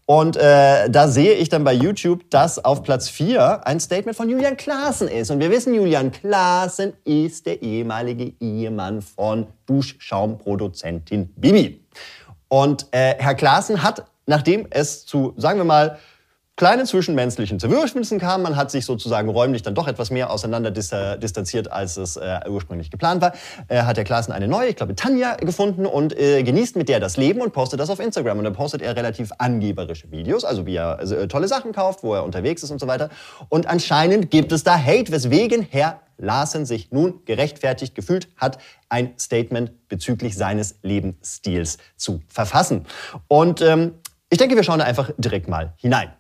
Und 0.08 0.36
äh, 0.36 0.90
da 0.90 1.08
sehe 1.08 1.34
ich 1.34 1.50
dann 1.50 1.64
bei 1.64 1.74
YouTube, 1.74 2.30
dass 2.32 2.64
auf 2.64 2.84
Platz 2.84 3.08
4 3.08 3.66
ein 3.66 3.80
Statement 3.80 4.18
von 4.18 4.28
Julian 4.28 4.58
Klaassen 4.58 5.08
ist. 5.08 5.30
Und 5.32 5.40
wir 5.40 5.52
wissen, 5.52 5.74
Julian 5.74 6.12
Klaassen 6.12 6.94
ist 7.06 7.46
der 7.46 7.62
ehemalige 7.62 8.34
Ehemann 8.40 9.02
von 9.02 9.48
Duschschaumproduzentin 9.68 11.28
Bibi. 11.36 11.86
Und 12.50 12.88
äh, 12.92 13.16
Herr 13.20 13.36
Klaassen 13.36 13.84
hat, 13.84 14.04
nachdem 14.26 14.68
es 14.72 15.06
zu, 15.06 15.34
sagen 15.38 15.60
wir 15.60 15.66
mal, 15.66 15.98
kleinen 16.58 16.86
zwischenmenschlichen 16.86 17.60
Zerwürfnissen 17.60 18.20
kam, 18.20 18.44
man 18.44 18.56
hat 18.56 18.72
sich 18.72 18.86
sozusagen 18.86 19.30
räumlich 19.30 19.64
dann 19.64 19.74
doch 19.74 19.88
etwas 19.88 20.12
mehr 20.12 20.30
auseinander 20.30 20.70
äh, 20.70 21.18
distanziert, 21.18 21.72
als 21.72 21.98
es 21.98 22.18
äh, 22.18 22.40
ursprünglich 22.48 22.92
geplant 22.92 23.22
war, 23.22 23.34
äh, 23.68 23.82
hat 23.84 23.98
Herr 23.98 24.04
Klaassen 24.04 24.32
eine 24.32 24.48
neue, 24.48 24.70
ich 24.70 24.76
glaube 24.76 24.96
Tanja, 24.96 25.36
gefunden 25.36 25.86
und 25.86 26.18
äh, 26.18 26.44
genießt 26.44 26.76
mit 26.76 26.90
der 26.90 27.00
das 27.00 27.18
Leben 27.18 27.42
und 27.42 27.54
postet 27.54 27.80
das 27.80 27.90
auf 27.90 28.00
Instagram. 28.00 28.38
Und 28.38 28.44
dann 28.44 28.54
postet 28.54 28.82
er 28.82 28.96
relativ 28.96 29.32
angeberische 29.38 30.12
Videos, 30.12 30.44
also 30.44 30.66
wie 30.66 30.76
er 30.76 31.00
also, 31.00 31.16
äh, 31.16 31.28
tolle 31.28 31.48
Sachen 31.48 31.72
kauft, 31.72 32.04
wo 32.04 32.14
er 32.14 32.24
unterwegs 32.24 32.64
ist 32.64 32.72
und 32.72 32.80
so 32.80 32.88
weiter. 32.88 33.10
Und 33.50 33.68
anscheinend 33.68 34.30
gibt 34.30 34.52
es 34.52 34.64
da 34.64 34.78
Hate, 34.78 35.12
weswegen 35.12 35.68
Herr 35.70 36.02
Larsen 36.18 36.66
sich 36.66 36.92
nun 36.92 37.26
gerechtfertigt 37.26 37.96
gefühlt 37.96 38.30
hat, 38.38 38.60
ein 38.90 39.14
Statement 39.20 39.88
bezüglich 39.88 40.38
seines 40.38 40.76
Lebensstils 40.84 41.80
zu 41.98 42.22
verfassen. 42.28 42.86
Und 43.28 43.62
ähm, 43.62 43.96
ich 44.30 44.38
denke, 44.38 44.56
wir 44.56 44.64
schauen 44.64 44.80
da 44.80 44.86
einfach 44.86 45.12
direkt 45.18 45.48
mal 45.48 45.74
hinein. 45.78 46.12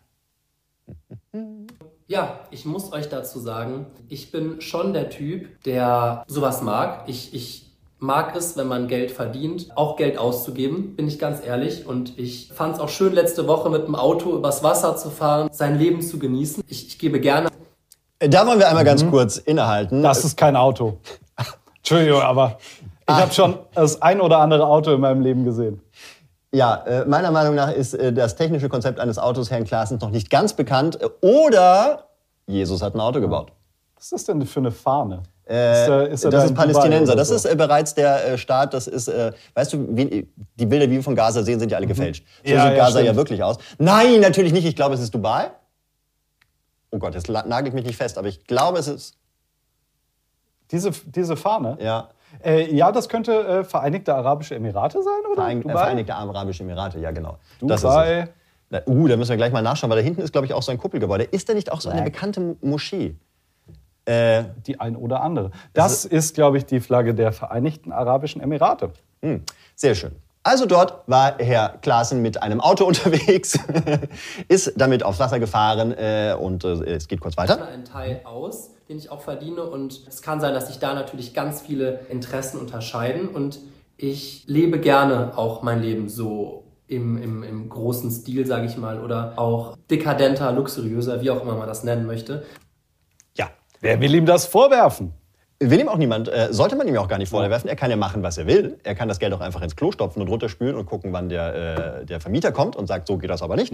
Ja, 2.07 2.41
ich 2.51 2.65
muss 2.65 2.91
euch 2.91 3.07
dazu 3.07 3.39
sagen, 3.39 3.85
ich 4.09 4.31
bin 4.31 4.59
schon 4.59 4.93
der 4.93 5.09
Typ, 5.09 5.63
der 5.63 6.25
sowas 6.27 6.61
mag. 6.61 7.03
Ich, 7.07 7.33
ich 7.33 7.71
mag 7.99 8.35
es, 8.35 8.57
wenn 8.57 8.67
man 8.67 8.87
Geld 8.87 9.11
verdient, 9.11 9.69
auch 9.75 9.95
Geld 9.95 10.17
auszugeben, 10.17 10.95
bin 10.95 11.07
ich 11.07 11.19
ganz 11.19 11.45
ehrlich. 11.45 11.85
Und 11.85 12.17
ich 12.19 12.51
fand 12.53 12.75
es 12.75 12.81
auch 12.81 12.89
schön, 12.89 13.13
letzte 13.13 13.47
Woche 13.47 13.69
mit 13.69 13.87
dem 13.87 13.95
Auto 13.95 14.35
übers 14.35 14.63
Wasser 14.63 14.97
zu 14.97 15.09
fahren, 15.09 15.49
sein 15.53 15.77
Leben 15.77 16.01
zu 16.01 16.19
genießen. 16.19 16.63
Ich, 16.67 16.87
ich 16.87 16.99
gebe 16.99 17.21
gerne 17.21 17.49
Da 18.19 18.45
wollen 18.45 18.59
wir 18.59 18.67
einmal 18.67 18.83
ganz 18.83 19.07
kurz 19.07 19.37
innehalten. 19.37 20.01
Das 20.01 20.25
ist 20.25 20.35
kein 20.35 20.55
Auto. 20.55 20.97
Entschuldigung, 21.77 22.21
aber 22.21 22.57
ich 23.07 23.15
habe 23.15 23.33
schon 23.33 23.57
das 23.73 24.01
ein 24.01 24.19
oder 24.19 24.39
andere 24.39 24.65
Auto 24.65 24.91
in 24.91 24.99
meinem 24.99 25.21
Leben 25.21 25.45
gesehen. 25.45 25.81
Ja, 26.53 26.75
äh, 26.85 27.05
meiner 27.05 27.31
Meinung 27.31 27.55
nach 27.55 27.71
ist 27.71 27.93
äh, 27.93 28.11
das 28.11 28.35
technische 28.35 28.67
Konzept 28.67 28.99
eines 28.99 29.17
Autos 29.17 29.49
Herrn 29.49 29.63
Klaasens 29.63 30.01
noch 30.01 30.09
nicht 30.09 30.29
ganz 30.29 30.53
bekannt. 30.53 30.99
Äh, 31.01 31.07
Oder 31.25 32.07
Jesus 32.45 32.81
hat 32.81 32.93
ein 32.93 32.99
Auto 32.99 33.21
gebaut. 33.21 33.53
Was 33.95 34.05
ist 34.05 34.13
das 34.13 34.23
denn 34.25 34.45
für 34.45 34.59
eine 34.59 34.71
Fahne? 34.71 35.23
Äh, 35.47 35.83
Ist 35.83 35.89
er- 35.89 36.07
ist 36.09 36.23
er 36.25 36.31
da 36.31 36.37
das 36.37 36.45
ist 36.47 36.55
Palästinenser. 36.55 37.13
oder 37.13 37.21
Das 37.21 37.29
so? 37.29 37.35
ist 37.35 37.45
äh, 37.45 37.55
bereits 37.55 37.93
der 37.93 38.33
äh, 38.33 38.37
Staat. 38.37 38.73
Das 38.73 38.87
ist, 38.87 39.07
äh, 39.07 39.31
weißt 39.53 39.73
du, 39.73 39.87
wie, 39.95 40.27
die 40.55 40.65
Bilder, 40.65 40.87
die 40.87 40.93
wir 40.93 41.03
von 41.03 41.15
Gaza 41.15 41.41
sehen, 41.43 41.59
sind 41.59 41.71
ja 41.71 41.77
alle 41.77 41.87
gefälscht. 41.87 42.25
So 42.43 42.51
Mhm. 42.51 42.57
Ja, 42.57 42.63
sieht 42.63 42.71
ja, 42.71 42.77
Gaza 42.85 42.99
ja 42.99 43.05
stimmt. 43.05 43.17
wirklich 43.17 43.43
aus. 43.43 43.57
Nein, 43.77 44.19
natürlich 44.19 44.51
nicht. 44.53 44.65
Ich 44.65 44.75
glaube, 44.75 44.95
es 44.95 45.01
ist 45.01 45.13
Dubai. 45.15 45.51
Oh 46.91 46.97
Gott, 46.99 47.13
jetzt 47.15 47.27
la- 47.29 47.45
nagelt 47.45 47.73
mich 47.73 47.85
nicht 47.85 47.95
fest, 47.95 48.17
aber 48.17 48.27
ich 48.27 48.45
glaube, 48.45 48.77
es 48.79 48.87
ist. 48.89 49.15
Diese, 50.71 50.91
diese 51.05 51.35
Fahne? 51.37 51.77
Ja. 51.81 52.09
Äh, 52.43 52.73
ja, 52.75 52.91
das 52.91 53.09
könnte 53.09 53.31
äh, 53.33 53.63
Vereinigte 53.63 54.13
Arabische 54.15 54.55
Emirate 54.55 55.01
sein, 55.03 55.13
oder? 55.31 55.35
Verein, 55.41 55.59
äh, 55.59 55.61
Dubai? 55.61 55.73
Vereinigte 55.77 56.15
Arabische 56.15 56.63
Emirate, 56.63 56.99
ja 56.99 57.11
genau. 57.11 57.37
Das 57.61 57.77
ist 57.77 57.83
Dubai. 57.83 58.27
Na, 58.69 58.81
Uh, 58.85 59.07
da 59.07 59.17
müssen 59.17 59.29
wir 59.31 59.37
gleich 59.37 59.51
mal 59.51 59.61
nachschauen, 59.61 59.89
weil 59.89 59.97
da 59.97 60.03
hinten 60.03 60.21
ist, 60.21 60.31
glaube 60.31 60.47
ich, 60.47 60.53
auch 60.53 60.63
so 60.63 60.71
ein 60.71 60.77
Kuppelgebäude. 60.77 61.25
Ist 61.25 61.49
da 61.49 61.53
nicht 61.53 61.71
auch 61.71 61.81
so 61.81 61.89
eine 61.89 62.03
bekannte 62.03 62.55
Moschee? 62.61 63.15
Äh, 64.05 64.45
Die 64.65 64.79
ein 64.79 64.95
oder 64.95 65.21
andere. 65.21 65.51
Das 65.73 66.05
ist, 66.05 66.35
glaube 66.35 66.57
ich, 66.57 66.65
die 66.65 66.79
Flagge 66.79 67.13
der 67.13 67.33
Vereinigten 67.33 67.91
Arabischen 67.91 68.41
Emirate. 68.41 68.91
hm, 69.21 69.43
sehr 69.75 69.93
schön. 69.93 70.15
Also 70.43 70.65
dort 70.65 71.07
war 71.07 71.37
Herr 71.37 71.77
Klaassen 71.81 72.21
mit 72.21 72.41
einem 72.41 72.61
Auto 72.61 72.85
unterwegs, 72.87 73.59
ist 74.47 74.73
damit 74.75 75.03
aufs 75.03 75.19
Wasser 75.19 75.39
gefahren 75.39 75.91
äh, 75.91 76.35
und 76.39 76.63
äh, 76.63 76.95
es 76.95 77.07
geht 77.07 77.21
kurz 77.21 77.37
weiter. 77.37 77.67
einen 77.67 77.85
Teil 77.85 78.21
aus, 78.23 78.71
den 78.89 78.97
ich 78.97 79.11
auch 79.11 79.21
verdiene. 79.21 79.63
Und 79.63 80.01
es 80.07 80.21
kann 80.21 80.41
sein, 80.41 80.53
dass 80.53 80.67
sich 80.67 80.79
da 80.79 80.93
natürlich 80.93 81.33
ganz 81.33 81.61
viele 81.61 82.01
Interessen 82.09 82.59
unterscheiden. 82.59 83.27
Und 83.27 83.59
ich 83.97 84.43
lebe 84.47 84.79
gerne 84.79 85.37
auch 85.37 85.61
mein 85.61 85.81
Leben 85.81 86.09
so 86.09 86.63
im, 86.87 87.21
im, 87.21 87.43
im 87.43 87.69
großen 87.69 88.09
Stil, 88.09 88.45
sage 88.45 88.65
ich 88.65 88.77
mal, 88.77 89.01
oder 89.03 89.33
auch 89.37 89.77
dekadenter, 89.89 90.51
luxuriöser, 90.51 91.21
wie 91.21 91.29
auch 91.29 91.41
immer 91.41 91.55
man 91.55 91.67
das 91.67 91.83
nennen 91.83 92.05
möchte. 92.05 92.43
Ja, 93.37 93.49
Wer 93.81 93.99
will 93.99 94.13
ihm 94.13 94.27
das 94.27 94.45
vorwerfen? 94.45 95.13
Will 95.63 95.79
ihm 95.79 95.89
auch 95.89 95.97
niemand, 95.97 96.27
äh, 96.27 96.47
sollte 96.49 96.75
man 96.75 96.87
ihm 96.87 96.97
auch 96.97 97.07
gar 97.07 97.19
nicht 97.19 97.29
vorwerfen. 97.29 97.69
Er 97.69 97.75
kann 97.75 97.91
ja 97.91 97.95
machen, 97.95 98.23
was 98.23 98.39
er 98.39 98.47
will. 98.47 98.79
Er 98.83 98.95
kann 98.95 99.07
das 99.07 99.19
Geld 99.19 99.31
auch 99.31 99.41
einfach 99.41 99.61
ins 99.61 99.75
Klo 99.75 99.91
stopfen 99.91 100.19
und 100.19 100.27
runterspülen 100.27 100.75
und 100.75 100.87
gucken, 100.87 101.13
wann 101.13 101.29
der, 101.29 101.99
äh, 102.01 102.05
der 102.05 102.19
Vermieter 102.19 102.51
kommt 102.51 102.75
und 102.75 102.87
sagt, 102.87 103.07
so 103.07 103.19
geht 103.19 103.29
das 103.29 103.43
aber 103.43 103.55
nicht. 103.55 103.71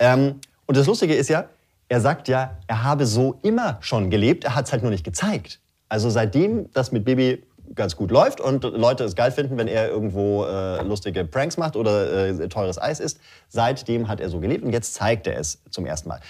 Ähm, 0.00 0.40
und 0.64 0.76
das 0.78 0.86
Lustige 0.86 1.14
ist 1.14 1.28
ja, 1.28 1.44
er 1.88 2.00
sagt 2.00 2.28
ja, 2.28 2.56
er 2.66 2.84
habe 2.84 3.04
so 3.04 3.38
immer 3.42 3.76
schon 3.80 4.08
gelebt, 4.08 4.44
er 4.44 4.54
hat 4.54 4.64
es 4.64 4.72
halt 4.72 4.82
nur 4.82 4.90
nicht 4.90 5.04
gezeigt. 5.04 5.60
Also 5.90 6.08
seitdem 6.08 6.72
das 6.72 6.90
mit 6.90 7.04
Baby 7.04 7.44
ganz 7.74 7.96
gut 7.96 8.10
läuft 8.10 8.40
und 8.40 8.64
Leute 8.64 9.04
es 9.04 9.14
geil 9.14 9.30
finden, 9.30 9.58
wenn 9.58 9.68
er 9.68 9.88
irgendwo 9.88 10.44
äh, 10.44 10.82
lustige 10.82 11.24
Pranks 11.24 11.56
macht 11.56 11.76
oder 11.76 12.28
äh, 12.28 12.48
teures 12.48 12.80
Eis 12.80 13.00
isst, 13.00 13.20
seitdem 13.48 14.08
hat 14.08 14.20
er 14.20 14.30
so 14.30 14.40
gelebt 14.40 14.64
und 14.64 14.72
jetzt 14.72 14.94
zeigt 14.94 15.26
er 15.26 15.38
es 15.38 15.58
zum 15.70 15.84
ersten 15.86 16.08
Mal. 16.08 16.20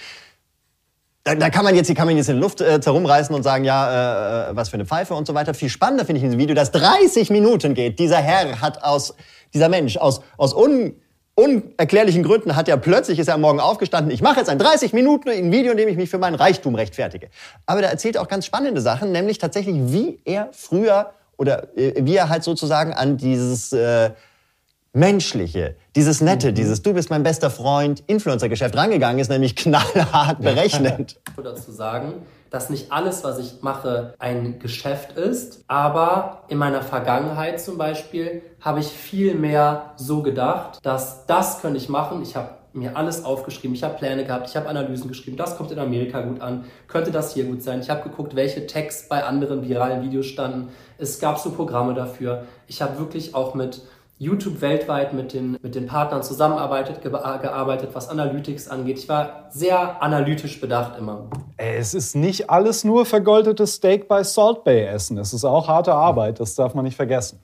Da, 1.27 1.35
da 1.35 1.49
kann 1.49 1.65
man 1.65 1.75
jetzt, 1.75 1.89
die 1.89 1.93
kann 1.93 2.07
man 2.07 2.15
jetzt 2.15 2.29
in 2.29 2.37
die 2.37 2.41
Luft 2.41 2.61
äh, 2.61 2.79
herumreißen 2.81 3.35
und 3.35 3.43
sagen, 3.43 3.65
ja, 3.65 4.49
äh, 4.49 4.55
was 4.55 4.69
für 4.69 4.75
eine 4.75 4.85
Pfeife 4.85 5.13
und 5.13 5.27
so 5.27 5.33
weiter. 5.33 5.53
Viel 5.53 5.67
spannender 5.67 6.05
finde 6.05 6.19
ich 6.19 6.23
in 6.23 6.29
diesem 6.29 6.39
Video, 6.39 6.55
das 6.55 6.71
30 6.71 7.31
Minuten 7.31 7.73
geht. 7.73 7.99
Dieser 7.99 8.19
Herr 8.19 8.61
hat 8.61 8.81
aus, 8.81 9.13
dieser 9.53 9.67
Mensch 9.67 9.97
aus, 9.97 10.21
aus 10.37 10.53
un, 10.55 10.95
unerklärlichen 11.35 12.23
Gründen 12.23 12.55
hat 12.55 12.69
er 12.69 12.77
plötzlich, 12.77 13.19
ist 13.19 13.27
er 13.27 13.33
am 13.33 13.41
Morgen 13.41 13.59
aufgestanden, 13.59 14.09
ich 14.09 14.21
mache 14.21 14.39
jetzt 14.39 14.47
ein 14.47 14.57
30 14.57 14.93
Minuten 14.93 15.27
ein 15.27 15.51
Video, 15.51 15.73
in 15.73 15.77
dem 15.77 15.89
ich 15.89 15.97
mich 15.97 16.09
für 16.09 16.17
meinen 16.17 16.35
Reichtum 16.35 16.75
rechtfertige. 16.75 17.27
Aber 17.65 17.81
da 17.81 17.89
erzählt 17.89 18.15
er 18.15 18.21
auch 18.21 18.29
ganz 18.29 18.45
spannende 18.45 18.79
Sachen, 18.79 19.11
nämlich 19.11 19.37
tatsächlich, 19.37 19.75
wie 19.91 20.21
er 20.23 20.47
früher 20.53 21.11
oder 21.35 21.77
äh, 21.77 22.05
wie 22.05 22.15
er 22.15 22.29
halt 22.29 22.45
sozusagen 22.45 22.93
an 22.93 23.17
dieses 23.17 23.73
äh, 23.73 24.11
Menschliche, 24.93 25.75
dieses 25.95 26.21
Nette, 26.21 26.53
dieses 26.53 26.81
Du 26.81 26.93
bist 26.93 27.09
mein 27.09 27.23
bester 27.23 27.49
Freund, 27.49 28.03
Influencer-Geschäft 28.07 28.75
rangegangen 28.75 29.19
ist, 29.19 29.29
nämlich 29.29 29.55
knallhart 29.57 30.41
berechnend. 30.41 31.19
nur 31.35 31.43
dazu 31.43 31.71
sagen, 31.71 32.25
dass 32.49 32.69
nicht 32.69 32.91
alles, 32.91 33.23
was 33.23 33.39
ich 33.39 33.61
mache, 33.61 34.13
ein 34.19 34.59
Geschäft 34.59 35.17
ist. 35.17 35.63
Aber 35.67 36.43
in 36.47 36.57
meiner 36.57 36.81
Vergangenheit 36.81 37.59
zum 37.61 37.77
Beispiel 37.77 38.41
habe 38.61 38.79
ich 38.79 38.87
viel 38.87 39.35
mehr 39.35 39.91
so 39.97 40.21
gedacht, 40.23 40.79
dass 40.83 41.25
das 41.25 41.61
könnte 41.61 41.77
ich 41.77 41.89
machen. 41.89 42.21
Ich 42.21 42.35
habe 42.35 42.49
mir 42.73 42.95
alles 42.95 43.25
aufgeschrieben, 43.25 43.75
ich 43.75 43.83
habe 43.83 43.95
Pläne 43.95 44.23
gehabt, 44.23 44.49
ich 44.49 44.55
habe 44.55 44.69
Analysen 44.69 45.07
geschrieben, 45.07 45.35
das 45.35 45.57
kommt 45.57 45.71
in 45.71 45.79
Amerika 45.79 46.21
gut 46.21 46.41
an, 46.41 46.65
könnte 46.87 47.11
das 47.11 47.33
hier 47.33 47.45
gut 47.45 47.63
sein. 47.63 47.79
Ich 47.81 47.89
habe 47.89 48.07
geguckt, 48.07 48.35
welche 48.35 48.67
Tags 48.67 49.09
bei 49.09 49.23
anderen 49.23 49.67
viralen 49.67 50.03
Videos 50.03 50.27
standen. 50.27 50.69
Es 50.97 51.19
gab 51.19 51.39
so 51.39 51.51
Programme 51.51 51.93
dafür. 51.93 52.43
Ich 52.67 52.81
habe 52.81 52.99
wirklich 52.99 53.33
auch 53.33 53.55
mit 53.55 53.81
YouTube 54.19 54.61
weltweit 54.61 55.13
mit 55.13 55.33
den, 55.33 55.57
mit 55.61 55.75
den 55.75 55.85
Partnern 55.85 56.23
zusammenarbeitet, 56.23 57.01
ge 57.01 57.11
gearbeitet, 57.11 57.91
was 57.93 58.09
Analytics 58.09 58.67
angeht. 58.67 58.97
Ich 58.97 59.07
war 59.07 59.45
sehr 59.49 60.01
analytisch 60.01 60.59
bedacht 60.59 60.97
immer. 60.97 61.29
Es 61.57 61.93
ist 61.93 62.15
nicht 62.15 62.49
alles 62.49 62.83
nur 62.83 63.05
vergoldetes 63.05 63.75
Steak 63.75 64.07
bei 64.07 64.23
Salt 64.23 64.63
Bay 64.63 64.85
essen. 64.85 65.17
Es 65.17 65.33
ist 65.33 65.45
auch 65.45 65.67
harte 65.67 65.93
Arbeit, 65.93 66.39
das 66.39 66.55
darf 66.55 66.73
man 66.73 66.85
nicht 66.85 66.95
vergessen. 66.95 67.39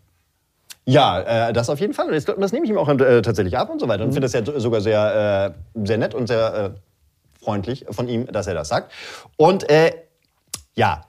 Ja, 0.85 1.21
äh, 1.21 1.53
das 1.53 1.69
auf 1.69 1.79
jeden 1.79 1.93
Fall. 1.93 2.07
Und 2.07 2.13
das, 2.13 2.25
das 2.25 2.51
nehme 2.51 2.65
ich 2.65 2.71
ihm 2.71 2.77
auch 2.77 2.89
äh, 2.89 3.21
tatsächlich 3.21 3.57
ab 3.57 3.69
und 3.69 3.79
so 3.79 3.87
weiter. 3.87 4.03
Und 4.03 4.13
finde 4.13 4.27
das 4.27 4.33
ja 4.33 4.59
sogar 4.59 4.81
sehr, 4.81 5.53
äh, 5.75 5.85
sehr 5.87 5.97
nett 5.97 6.13
und 6.13 6.27
sehr 6.27 6.53
äh, 6.53 6.69
freundlich 7.41 7.85
von 7.89 8.07
ihm, 8.07 8.25
dass 8.25 8.47
er 8.47 8.55
das 8.55 8.67
sagt. 8.67 8.91
Und 9.37 9.69
äh, 9.69 9.91
ja, 10.75 11.03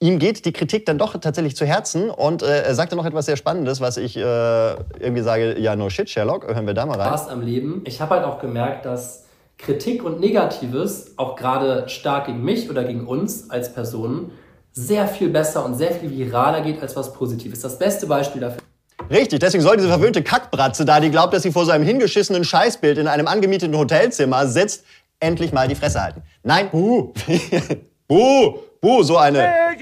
ihm 0.00 0.18
geht 0.18 0.44
die 0.46 0.52
Kritik 0.52 0.86
dann 0.86 0.98
doch 0.98 1.18
tatsächlich 1.20 1.54
zu 1.54 1.66
Herzen 1.66 2.10
und 2.10 2.42
äh, 2.42 2.62
er 2.62 2.74
sagte 2.74 2.96
noch 2.96 3.04
etwas 3.04 3.26
sehr 3.26 3.36
Spannendes, 3.36 3.80
was 3.80 3.98
ich 3.98 4.16
äh, 4.16 4.20
irgendwie 4.20 5.22
sage, 5.22 5.58
ja, 5.58 5.76
no 5.76 5.90
shit, 5.90 6.08
Sherlock, 6.08 6.46
hören 6.46 6.66
wir 6.66 6.74
da 6.74 6.86
mal 6.86 6.98
rein. 6.98 7.08
Spaß 7.08 7.28
am 7.28 7.42
Leben. 7.42 7.82
Ich 7.86 8.00
habe 8.00 8.16
halt 8.16 8.24
auch 8.24 8.40
gemerkt, 8.40 8.86
dass 8.86 9.26
Kritik 9.58 10.02
und 10.02 10.20
Negatives, 10.20 11.12
auch 11.18 11.36
gerade 11.36 11.88
stark 11.88 12.26
gegen 12.26 12.42
mich 12.42 12.70
oder 12.70 12.84
gegen 12.84 13.06
uns 13.06 13.50
als 13.50 13.74
Personen, 13.74 14.32
sehr 14.72 15.06
viel 15.06 15.28
besser 15.28 15.64
und 15.64 15.74
sehr 15.74 15.92
viel 15.92 16.10
viraler 16.10 16.62
geht 16.62 16.80
als 16.80 16.96
was 16.96 17.12
Positives. 17.12 17.60
Das 17.60 17.78
beste 17.78 18.06
Beispiel 18.06 18.40
dafür 18.40 18.62
Richtig, 19.10 19.40
deswegen 19.40 19.62
soll 19.62 19.76
diese 19.76 19.88
verwöhnte 19.88 20.22
Kackbratze 20.22 20.84
da, 20.84 21.00
die 21.00 21.10
glaubt, 21.10 21.32
dass 21.34 21.42
sie 21.42 21.52
vor 21.52 21.64
so 21.64 21.72
einem 21.72 21.84
hingeschissenen 21.84 22.44
Scheißbild 22.44 22.98
in 22.98 23.08
einem 23.08 23.26
angemieteten 23.26 23.76
Hotelzimmer 23.76 24.46
sitzt, 24.46 24.84
endlich 25.18 25.52
mal 25.52 25.68
die 25.68 25.74
Fresse 25.74 26.02
halten. 26.02 26.22
Nein. 26.42 26.70
Buh. 26.70 27.12
buh. 28.08 28.58
Buh, 28.80 29.02
so 29.02 29.16
eine. 29.16 29.76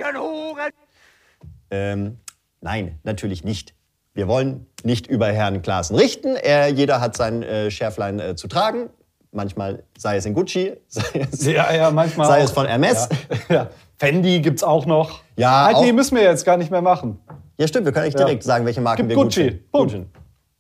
Ähm, 1.71 2.19
nein, 2.61 2.99
natürlich 3.05 3.45
nicht. 3.45 3.75
Wir 4.15 4.27
wollen 4.27 4.67
nicht 4.83 5.07
über 5.07 5.29
Herrn 5.29 5.63
Klaassen 5.63 5.97
richten. 5.97 6.35
Er, 6.35 6.69
jeder 6.69 7.01
hat 7.01 7.17
sein 7.17 7.43
äh, 7.43 7.71
Schärflein 7.71 8.19
äh, 8.19 8.35
zu 8.37 8.49
tragen. 8.49 8.91
Manchmal 9.31 9.85
sei 9.97 10.17
es 10.17 10.27
in 10.27 10.35
Gucci, 10.35 10.73
sei 10.89 11.27
es, 11.31 11.45
Ja, 11.47 11.73
ja, 11.73 11.91
manchmal. 11.91 12.27
sei 12.27 12.41
auch. 12.41 12.45
es 12.45 12.51
von 12.51 12.67
Hermes. 12.67 13.09
Ja. 13.49 13.55
ja. 13.55 13.71
Fendi 13.99 14.41
gibt's 14.41 14.63
auch 14.65 14.87
noch. 14.87 15.21
Ja, 15.37 15.67
Halt, 15.67 15.79
nee, 15.81 15.91
auch- 15.91 15.95
müssen 15.95 16.17
wir 16.17 16.23
jetzt 16.23 16.45
gar 16.45 16.57
nicht 16.57 16.71
mehr 16.71 16.83
machen. 16.83 17.19
Ja, 17.59 17.67
stimmt, 17.69 17.85
wir 17.87 17.93
können 17.93 18.07
echt 18.07 18.19
Ja. 18.19 18.25
direkt 18.25 18.43
sagen, 18.45 18.65
welche 18.65 18.81
Marken 18.81 19.03
Gib 19.09 19.17
wir 19.17 19.23
Gucci. 19.23 19.43
finden. 19.51 19.69
Gucci. 19.73 20.07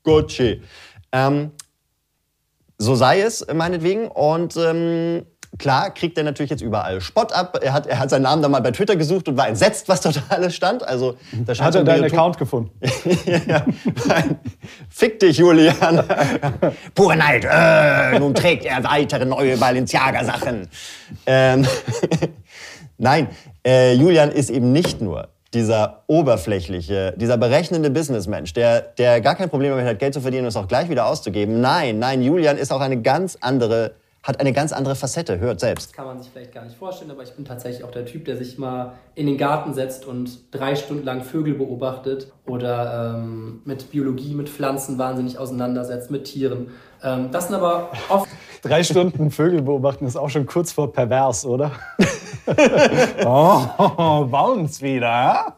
Gucci. 0.02 0.62
Ähm, 1.12 1.52
so 2.76 2.94
sei 2.94 3.20
es, 3.22 3.46
meinetwegen. 3.52 4.08
Und 4.08 4.56
ähm, 4.56 5.24
klar 5.56 5.90
kriegt 5.90 6.18
er 6.18 6.24
natürlich 6.24 6.50
jetzt 6.50 6.62
überall 6.62 7.00
Spott 7.00 7.32
ab. 7.32 7.58
Er 7.62 7.72
hat, 7.72 7.86
er 7.86 7.98
hat 7.98 8.10
seinen 8.10 8.22
Namen 8.22 8.42
dann 8.42 8.50
mal 8.50 8.60
bei 8.60 8.70
Twitter 8.70 8.96
gesucht 8.96 9.28
und 9.28 9.36
war 9.36 9.48
entsetzt, 9.48 9.88
was 9.88 10.00
dort 10.00 10.22
alles 10.28 10.54
stand. 10.54 10.86
Also, 10.86 11.16
da 11.32 11.56
Hat 11.58 11.74
er 11.74 11.80
ein 11.80 11.86
deinen 11.86 12.04
Account 12.04 12.38
gefunden? 12.38 12.70
ja, 13.46 13.64
nein. 14.06 14.38
Fick 14.90 15.20
dich, 15.20 15.38
Julian. 15.38 16.04
Pure 16.94 17.16
Neid. 17.16 17.46
Äh, 17.50 18.18
nun 18.18 18.34
trägt 18.34 18.64
er 18.64 18.82
weitere 18.84 19.24
neue 19.24 19.56
Balenciaga-Sachen. 19.56 20.68
Ähm, 21.26 21.66
nein, 22.98 23.28
äh, 23.66 23.94
Julian 23.94 24.30
ist 24.30 24.50
eben 24.50 24.72
nicht 24.72 25.00
nur 25.00 25.28
dieser 25.54 26.02
oberflächliche, 26.06 27.14
dieser 27.16 27.38
berechnende 27.38 27.90
Businessmensch, 27.90 28.52
der, 28.52 28.82
der 28.82 29.20
gar 29.20 29.34
kein 29.34 29.48
Problem 29.48 29.70
damit 29.70 29.86
hat, 29.86 29.98
Geld 29.98 30.14
zu 30.14 30.20
verdienen 30.20 30.44
und 30.44 30.48
es 30.48 30.56
auch 30.56 30.68
gleich 30.68 30.90
wieder 30.90 31.06
auszugeben. 31.06 31.60
Nein, 31.60 31.98
nein, 31.98 32.22
Julian 32.22 32.58
ist 32.58 32.72
auch 32.72 32.80
eine 32.80 33.00
ganz 33.00 33.38
andere, 33.40 33.92
hat 34.22 34.40
eine 34.40 34.52
ganz 34.52 34.72
andere 34.72 34.94
Facette. 34.94 35.38
Hört 35.38 35.60
selbst. 35.60 35.92
kann 35.94 36.06
man 36.06 36.18
sich 36.18 36.30
vielleicht 36.30 36.52
gar 36.52 36.64
nicht 36.64 36.76
vorstellen, 36.76 37.10
aber 37.10 37.22
ich 37.22 37.32
bin 37.32 37.44
tatsächlich 37.44 37.84
auch 37.84 37.90
der 37.90 38.04
Typ, 38.04 38.24
der 38.24 38.36
sich 38.36 38.58
mal 38.58 38.94
in 39.14 39.26
den 39.26 39.38
Garten 39.38 39.74
setzt 39.74 40.04
und 40.06 40.54
drei 40.54 40.74
Stunden 40.76 41.04
lang 41.04 41.22
Vögel 41.22 41.54
beobachtet 41.54 42.32
oder 42.46 43.14
ähm, 43.16 43.62
mit 43.64 43.90
Biologie, 43.90 44.34
mit 44.34 44.48
Pflanzen 44.48 44.98
wahnsinnig 44.98 45.38
auseinandersetzt, 45.38 46.10
mit 46.10 46.24
Tieren. 46.24 46.70
Ähm, 47.02 47.30
das 47.30 47.46
sind 47.48 47.56
aber 47.56 47.90
oft 48.08 48.28
Drei 48.62 48.82
Stunden 48.82 49.30
Vögel 49.30 49.62
beobachten 49.62 50.04
ist 50.04 50.16
auch 50.16 50.30
schon 50.30 50.44
kurz 50.44 50.72
vor 50.72 50.92
pervers, 50.92 51.46
oder? 51.46 51.70
oh, 53.24 54.24
bounce 54.24 54.82
wieder, 54.82 55.06
ja? 55.06 55.56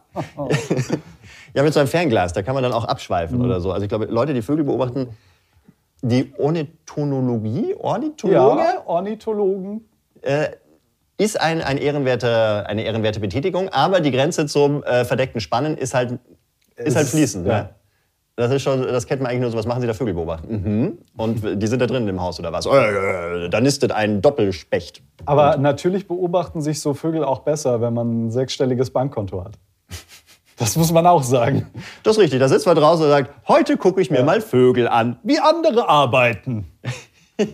Ja, 1.55 1.63
mit 1.63 1.73
so 1.73 1.81
einem 1.81 1.89
Fernglas, 1.89 2.35
da 2.35 2.43
kann 2.43 2.55
man 2.55 2.63
dann 2.63 2.73
auch 2.73 2.85
abschweifen 2.85 3.41
oder 3.41 3.61
so. 3.61 3.73
Also 3.73 3.85
ich 3.85 3.89
glaube, 3.89 4.05
Leute, 4.05 4.35
die 4.35 4.43
Vögel 4.43 4.65
beobachten, 4.65 5.09
die 6.03 6.33
Ornithologie, 6.39 7.75
Ornithologe, 7.79 8.35
Ja, 8.63 8.83
Ornithologen. 8.87 9.89
ist 11.19 11.41
ein, 11.41 11.61
ein 11.63 11.77
ehrenwerte, 11.79 12.65
eine 12.67 12.83
ehrenwerte 12.85 13.21
Betätigung, 13.21 13.69
aber 13.71 14.01
die 14.01 14.11
Grenze 14.11 14.47
zum 14.47 14.83
äh, 14.85 15.05
verdeckten 15.05 15.41
Spannen 15.41 15.77
ist 15.77 15.95
halt, 15.95 16.19
ist 16.77 16.97
halt 16.97 17.05
Ist- 17.07 17.11
fließend. 17.13 17.47
ja. 17.47 17.63
Ne? 17.63 17.69
Das 18.37 18.51
ist 18.53 18.63
schon, 18.63 18.81
das 18.81 19.07
kennt 19.07 19.21
man 19.21 19.31
eigentlich 19.31 19.43
nur 19.43 19.51
so, 19.51 19.59
was 19.59 19.67
machen 19.67 19.83
Sie 19.83 19.87
da 19.87 19.93
Vögel 19.93 20.15
beobachten? 20.15 20.63
Mhm. 20.63 20.99
Und 21.19 21.61
die 21.63 21.67
sind 21.67 21.83
da 21.83 21.87
drin 21.87 22.09
im 22.09 22.23
Haus 22.23 22.39
oder 22.41 22.51
was? 22.55 22.65
Äh, 22.65 23.51
da 23.51 23.61
nistet 23.61 23.93
ein 23.93 24.23
Doppelspecht. 24.23 25.03
Aber 25.27 25.59
natürlich 25.59 26.09
beobachten 26.09 26.63
sich 26.63 26.81
so 26.81 26.95
Vögel 26.95 27.23
auch 27.23 27.41
besser, 27.41 27.83
wenn 27.83 27.93
man 27.93 28.29
ein 28.29 28.31
sechsstelliges 28.31 28.93
Bankkonto 28.93 29.45
hat. 29.45 29.59
Das 30.61 30.77
muss 30.77 30.93
man 30.93 31.07
auch 31.07 31.23
sagen. 31.23 31.67
Das 32.03 32.19
ist 32.19 32.23
richtig, 32.23 32.39
da 32.39 32.47
sitzt 32.47 32.67
man 32.67 32.77
draußen 32.77 33.03
und 33.03 33.11
sagt, 33.11 33.33
heute 33.49 33.79
gucke 33.79 34.03
ich 34.03 34.11
mir 34.11 34.23
mal 34.23 34.43
Vögel 34.43 34.89
an. 34.89 35.19
Wie 35.23 35.41
andere 35.41 35.89
arbeiten. 35.89 36.71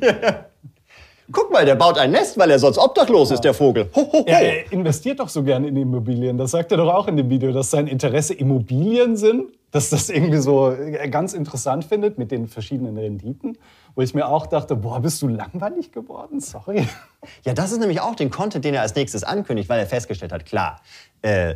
Guck 1.31 1.53
mal, 1.53 1.65
der 1.65 1.77
baut 1.77 1.99
ein 1.99 2.11
Nest, 2.11 2.37
weil 2.37 2.51
er 2.51 2.59
sonst 2.59 2.79
obdachlos 2.79 3.31
ist, 3.31 3.43
der 3.43 3.55
Vogel. 3.55 3.89
Ho, 3.95 4.01
ho, 4.01 4.13
ho. 4.13 4.25
Er 4.27 4.41
er 4.41 4.73
investiert 4.73 5.21
doch 5.21 5.29
so 5.29 5.45
gerne 5.45 5.69
in 5.69 5.77
Immobilien. 5.77 6.37
Das 6.37 6.51
sagt 6.51 6.73
er 6.73 6.79
doch 6.79 6.93
auch 6.93 7.07
in 7.07 7.17
dem 7.17 7.31
Video, 7.31 7.53
dass 7.53 7.71
sein 7.71 7.87
Interesse 7.87 8.35
Immobilien 8.35 9.17
sind. 9.17 9.53
Dass 9.71 9.91
das 9.91 10.11
irgendwie 10.11 10.39
so 10.39 10.73
äh, 10.73 11.09
ganz 11.09 11.33
interessant 11.33 11.85
findet 11.85 12.19
mit 12.19 12.33
den 12.33 12.49
verschiedenen 12.49 12.99
Renditen. 12.99 13.57
Wo 13.95 14.03
ich 14.03 14.15
mir 14.15 14.27
auch 14.27 14.49
dachte, 14.49 14.75
boah, 14.75 14.99
bist 14.99 15.23
du 15.23 15.29
langweilig 15.29 15.93
geworden? 15.93 16.41
Sorry. 16.41 16.89
Ja, 17.45 17.55
das 17.55 17.71
ist 17.71 17.79
nämlich 17.79 18.01
auch 18.01 18.17
den 18.17 18.31
Content, 18.31 18.65
den 18.65 18.75
er 18.75 18.83
als 18.83 18.97
nächstes 18.97 19.23
ankündigt, 19.23 19.69
weil 19.69 19.79
er 19.79 19.87
festgestellt 19.87 20.33
hat, 20.33 20.45
klar, 20.45 20.81
äh, 21.23 21.55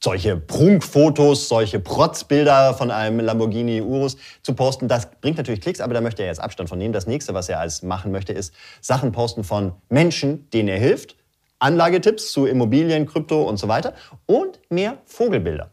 solche 0.00 0.36
Prunkfotos, 0.36 1.48
solche 1.48 1.80
Protzbilder 1.80 2.74
von 2.74 2.90
einem 2.90 3.20
Lamborghini 3.20 3.80
Urus 3.80 4.16
zu 4.42 4.54
posten, 4.54 4.88
das 4.88 5.10
bringt 5.20 5.36
natürlich 5.38 5.60
Klicks, 5.60 5.80
aber 5.80 5.94
da 5.94 6.00
möchte 6.00 6.22
er 6.22 6.28
jetzt 6.28 6.40
Abstand 6.40 6.68
von 6.68 6.78
nehmen. 6.78 6.92
Das 6.92 7.06
nächste, 7.06 7.34
was 7.34 7.48
er 7.48 7.60
als 7.60 7.82
machen 7.82 8.12
möchte, 8.12 8.32
ist 8.32 8.52
Sachen 8.80 9.12
posten 9.12 9.44
von 9.44 9.72
Menschen, 9.88 10.48
denen 10.50 10.68
er 10.68 10.78
hilft, 10.78 11.16
Anlagetipps 11.58 12.32
zu 12.32 12.46
Immobilien, 12.46 13.06
Krypto 13.06 13.42
und 13.42 13.56
so 13.56 13.68
weiter 13.68 13.94
und 14.26 14.60
mehr 14.68 14.98
Vogelbilder. 15.06 15.70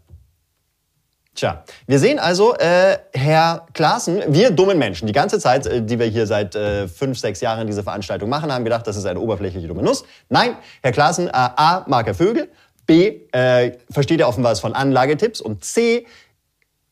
Tja, 1.35 1.63
wir 1.87 1.97
sehen 1.97 2.19
also, 2.19 2.55
äh, 2.57 2.99
Herr 3.11 3.65
Klaassen, 3.73 4.21
wir 4.27 4.51
dummen 4.51 4.77
Menschen, 4.77 5.07
die 5.07 5.13
ganze 5.13 5.39
Zeit, 5.39 5.65
äh, 5.65 5.81
die 5.81 5.97
wir 5.97 6.05
hier 6.05 6.27
seit 6.27 6.55
äh, 6.55 6.87
fünf, 6.87 7.17
sechs 7.17 7.41
Jahren 7.41 7.65
diese 7.65 7.81
Veranstaltung 7.81 8.29
machen, 8.29 8.53
haben 8.53 8.63
gedacht, 8.63 8.85
das 8.85 8.97
ist 8.97 9.05
eine 9.05 9.19
oberflächliche 9.19 9.67
dumme 9.67 9.81
Nuss. 9.81 10.03
Nein, 10.29 10.55
Herr 10.83 10.91
Klaassen, 10.91 11.27
äh, 11.27 11.31
A, 11.33 11.85
mag 11.87 12.05
er 12.05 12.13
Vögel, 12.13 12.49
B, 12.85 13.21
äh, 13.31 13.77
versteht 13.89 14.19
er 14.19 14.27
offenbar 14.27 14.51
was 14.51 14.59
von 14.59 14.73
Anlagetipps 14.73 15.41
und 15.41 15.63
C, 15.63 16.05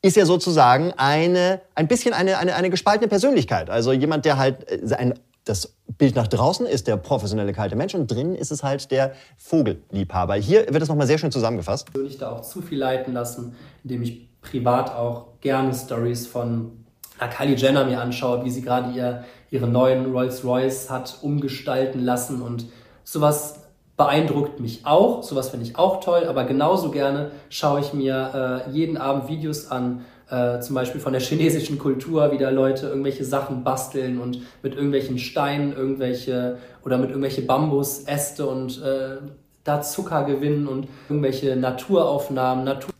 ist 0.01 0.17
er 0.17 0.25
sozusagen 0.25 0.93
eine, 0.97 1.61
ein 1.75 1.87
bisschen 1.87 2.13
eine, 2.13 2.37
eine, 2.37 2.55
eine 2.55 2.69
gespaltene 2.69 3.07
Persönlichkeit. 3.07 3.69
Also 3.69 3.91
jemand, 3.91 4.25
der 4.25 4.37
halt 4.37 4.69
äh, 4.69 4.95
ein, 4.95 5.13
das 5.45 5.75
Bild 5.97 6.15
nach 6.15 6.27
draußen 6.27 6.65
ist 6.65 6.87
der 6.87 6.97
professionelle 6.97 7.53
kalte 7.53 7.75
Mensch 7.75 7.95
und 7.95 8.09
drinnen 8.09 8.35
ist 8.35 8.51
es 8.51 8.63
halt 8.63 8.91
der 8.91 9.13
Vogelliebhaber. 9.37 10.35
Hier 10.35 10.67
wird 10.71 10.81
es 10.81 10.89
nochmal 10.89 11.07
sehr 11.07 11.17
schön 11.17 11.31
zusammengefasst. 11.31 11.91
persönlich 11.91 12.17
da 12.17 12.31
auch 12.31 12.41
zu 12.41 12.61
viel 12.61 12.77
leiten 12.77 13.13
lassen, 13.13 13.55
indem 13.83 14.01
ich 14.03 14.29
privat 14.41 14.91
auch 14.91 15.39
gerne 15.41 15.73
Stories 15.73 16.27
von 16.27 16.85
Kylie 17.29 17.55
Jenner 17.55 17.85
mir 17.85 18.01
anschaue, 18.01 18.43
wie 18.45 18.49
sie 18.49 18.61
gerade 18.61 18.91
ihr, 18.93 19.23
ihre 19.51 19.67
neuen 19.67 20.11
Rolls 20.11 20.43
Royce 20.43 20.89
hat 20.89 21.19
umgestalten 21.21 22.03
lassen 22.03 22.41
und 22.41 22.65
sowas 23.03 23.60
beeindruckt 24.01 24.59
mich 24.59 24.83
auch, 24.83 25.21
sowas 25.21 25.49
finde 25.49 25.67
ich 25.67 25.77
auch 25.77 25.99
toll, 25.99 26.25
aber 26.25 26.43
genauso 26.45 26.89
gerne 26.89 27.29
schaue 27.49 27.81
ich 27.81 27.93
mir 27.93 28.63
äh, 28.67 28.71
jeden 28.71 28.97
Abend 28.97 29.27
Videos 29.27 29.69
an, 29.69 30.05
äh, 30.27 30.59
zum 30.59 30.73
Beispiel 30.73 30.99
von 30.99 31.13
der 31.13 31.21
chinesischen 31.29 31.77
Kultur, 31.77 32.31
wie 32.31 32.39
da 32.39 32.49
Leute 32.49 32.87
irgendwelche 32.87 33.25
Sachen 33.25 33.63
basteln 33.63 34.19
und 34.19 34.39
mit 34.63 34.73
irgendwelchen 34.73 35.19
Steinen 35.19 35.71
irgendwelche 35.71 36.57
oder 36.83 36.97
mit 36.97 37.11
irgendwelche 37.11 37.43
Bambusäste 37.43 38.47
und 38.47 38.81
äh, 38.81 39.17
da 39.63 39.81
Zucker 39.83 40.23
gewinnen 40.23 40.67
und 40.67 40.87
irgendwelche 41.07 41.55
Naturaufnahmen, 41.55 42.65
Natur 42.65 42.91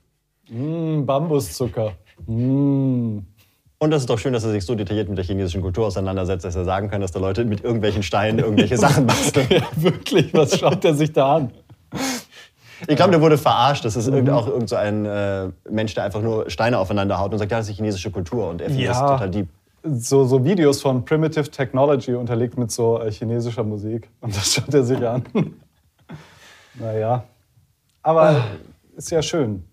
Mm, 0.52 1.06
Bambuszucker. 1.06 1.94
Mm. 2.28 3.20
Und 3.82 3.90
das 3.90 4.04
ist 4.04 4.12
doch 4.12 4.20
schön, 4.20 4.32
dass 4.32 4.44
er 4.44 4.52
sich 4.52 4.64
so 4.64 4.76
detailliert 4.76 5.10
mit 5.10 5.18
der 5.18 5.26
chinesischen 5.26 5.64
Kultur 5.64 5.88
auseinandersetzt, 5.88 6.46
dass 6.46 6.56
er 6.56 6.66
sagen 6.66 6.92
kann, 6.92 7.02
dass 7.02 7.14
da 7.14 7.20
Leute 7.20 7.44
mit 7.46 7.64
irgendwelchen 7.64 8.04
Steinen 8.04 8.38
irgendwelche 8.38 8.78
Sachen 8.86 9.08
basteln. 9.08 9.48
Ja, 9.50 9.64
wirklich, 9.76 10.32
was 10.36 10.60
schaut 10.60 10.86
er 10.86 10.94
sich 10.94 11.12
da 11.14 11.38
an? 11.38 11.52
Ich 12.88 12.96
glaube, 12.96 13.10
der 13.10 13.22
wurde 13.22 13.40
verarscht. 13.40 13.84
Das 13.84 13.96
ist 13.96 14.08
irgend, 14.08 14.30
auch 14.30 14.46
irgend 14.46 14.70
so 14.70 14.76
ein 14.76 15.08
äh, 15.08 15.50
Mensch, 15.68 15.96
der 15.96 16.04
einfach 16.04 16.22
nur 16.22 16.48
Steine 16.52 16.78
aufeinander 16.78 17.18
haut 17.18 17.32
und 17.32 17.40
sagt, 17.40 17.52
ja, 17.52 17.58
das 17.58 17.70
ist 17.70 17.74
die 17.74 17.78
chinesische 17.78 18.12
Kultur. 18.12 18.50
Und 18.50 18.62
er 18.62 18.70
findet 18.70 18.90
das 18.90 19.00
Ja. 19.00 19.08
total 19.14 19.32
deep. 19.32 19.48
So, 19.84 20.26
so 20.26 20.46
Videos 20.46 20.80
von 20.80 21.04
Primitive 21.04 21.50
Technology 21.50 22.14
unterlegt 22.14 22.60
mit 22.60 22.70
so 22.70 23.02
äh, 23.02 23.12
chinesischer 23.12 23.64
Musik. 23.64 24.12
Und 24.20 24.36
das 24.38 24.54
schaut 24.54 24.72
er 24.76 24.84
sich 24.84 25.04
an. 25.08 25.24
naja. 26.76 27.24
Aber 28.04 28.44
ist 28.96 29.10
ja 29.10 29.24
schön. 29.24 29.64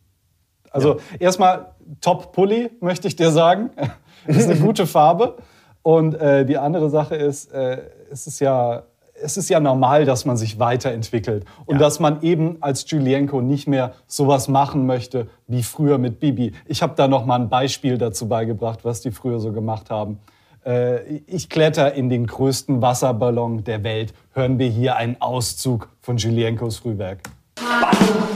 Also 0.70 0.98
erstmal 1.18 1.72
Top-Pulli, 2.00 2.70
möchte 2.80 3.08
ich 3.08 3.16
dir 3.16 3.30
sagen. 3.30 3.70
ist 4.26 4.48
eine 4.48 4.58
gute 4.60 4.86
Farbe. 4.86 5.36
Und 5.82 6.14
äh, 6.14 6.44
die 6.44 6.58
andere 6.58 6.90
Sache 6.90 7.16
ist, 7.16 7.52
äh, 7.52 7.78
es 8.10 8.26
ist 8.26 8.40
ja 8.40 8.82
es 9.20 9.36
ist 9.36 9.48
ja 9.50 9.58
normal, 9.58 10.04
dass 10.04 10.24
man 10.24 10.36
sich 10.36 10.60
weiterentwickelt 10.60 11.44
und 11.66 11.74
Ja. 11.76 11.80
dass 11.80 11.98
man 11.98 12.22
eben 12.22 12.58
als 12.60 12.88
Julienko 12.88 13.40
nicht 13.40 13.66
mehr 13.66 13.94
sowas 14.06 14.46
machen 14.46 14.86
möchte 14.86 15.26
wie 15.48 15.64
früher 15.64 15.98
mit 15.98 16.20
Bibi. 16.20 16.52
Ich 16.66 16.82
habe 16.82 16.92
da 16.94 17.08
noch 17.08 17.26
mal 17.26 17.34
ein 17.40 17.48
Beispiel 17.48 17.98
dazu 17.98 18.28
beigebracht, 18.28 18.84
was 18.84 19.00
die 19.00 19.10
früher 19.10 19.40
so 19.40 19.50
gemacht 19.50 19.90
haben. 19.90 20.20
Äh, 20.64 21.16
ich 21.26 21.48
kletter 21.48 21.94
in 21.94 22.08
den 22.10 22.28
größten 22.28 22.80
Wasserballon 22.80 23.64
der 23.64 23.82
Welt. 23.82 24.14
Hören 24.34 24.60
wir 24.60 24.68
hier 24.68 24.94
einen 24.94 25.20
Auszug 25.20 25.88
von 26.00 26.16
Julienkos 26.16 26.76
Frühwerk. 26.78 27.18
Ong, 27.60 28.27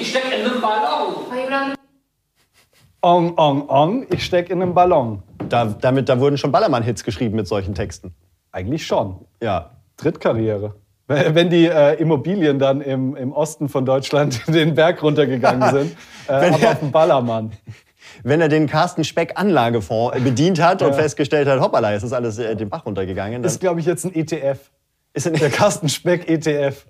ich 0.00 0.10
steck 0.10 0.24
in 0.36 0.44
den 0.50 0.60
Ballon. 0.60 1.74
Ong, 3.02 3.38
ong, 3.38 3.68
ong, 3.68 4.06
ich 4.10 4.24
steck 4.24 4.50
in 4.50 4.60
einem 4.60 4.74
Ballon. 4.74 5.22
Da, 5.48 5.64
damit, 5.64 6.08
da 6.08 6.20
wurden 6.20 6.36
schon 6.36 6.52
Ballermann-Hits 6.52 7.02
geschrieben 7.02 7.36
mit 7.36 7.48
solchen 7.48 7.74
Texten. 7.74 8.14
Eigentlich 8.52 8.86
schon. 8.86 9.24
Ja. 9.42 9.70
Drittkarriere. 9.96 10.74
Wenn 11.06 11.50
die 11.50 11.66
äh, 11.66 11.94
Immobilien 11.94 12.58
dann 12.58 12.80
im, 12.82 13.16
im 13.16 13.32
Osten 13.32 13.68
von 13.68 13.84
Deutschland 13.86 14.42
den 14.54 14.74
Berg 14.74 15.02
runtergegangen 15.02 15.70
sind, 15.74 15.92
äh, 16.28 16.40
Wenn 16.40 16.54
aber 16.54 16.62
er- 16.62 16.72
auf 16.72 16.78
dem 16.80 16.92
Ballermann. 16.92 17.52
Wenn 18.22 18.40
er 18.40 18.48
den 18.48 18.66
Carsten 18.66 19.04
Speck 19.04 19.32
Anlagefonds 19.38 20.18
bedient 20.22 20.60
hat 20.60 20.82
und 20.82 20.94
festgestellt 20.94 21.48
hat, 21.48 21.60
hoppala, 21.60 21.92
jetzt 21.92 22.02
ist 22.02 22.12
alles 22.12 22.38
äh, 22.38 22.54
den 22.56 22.68
Bach 22.68 22.84
runtergegangen, 22.84 23.42
ist, 23.44 23.60
glaube 23.60 23.80
ich, 23.80 23.86
jetzt 23.86 24.04
ein 24.04 24.14
ETF. 24.14 24.58
ist 25.14 25.26
er 25.26 25.32
Der. 25.32 25.48
Carsten 25.48 25.88
Speck 25.88 26.28
ETF. 26.28 26.86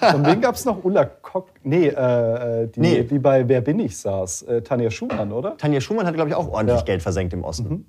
Von 0.00 0.24
wem 0.24 0.40
gab 0.40 0.54
es 0.54 0.64
noch? 0.64 0.82
Ulla 0.84 1.04
Kock? 1.04 1.48
Nee, 1.62 1.88
äh, 1.88 2.62
äh, 2.62 2.68
die, 2.68 2.80
Nee. 2.80 3.02
die 3.02 3.18
bei 3.18 3.46
Wer 3.48 3.60
bin 3.60 3.78
ich 3.80 3.98
saß. 3.98 4.42
Äh, 4.42 4.62
Tanja 4.62 4.90
Schumann, 4.90 5.30
oder? 5.32 5.56
Tanja 5.58 5.80
Schumann 5.80 6.06
hat, 6.06 6.14
glaube 6.14 6.30
ich, 6.30 6.34
auch 6.36 6.48
ordentlich 6.48 6.78
Ja. 6.80 6.84
Geld 6.84 7.02
versenkt 7.02 7.32
im 7.34 7.44
Osten. 7.44 7.86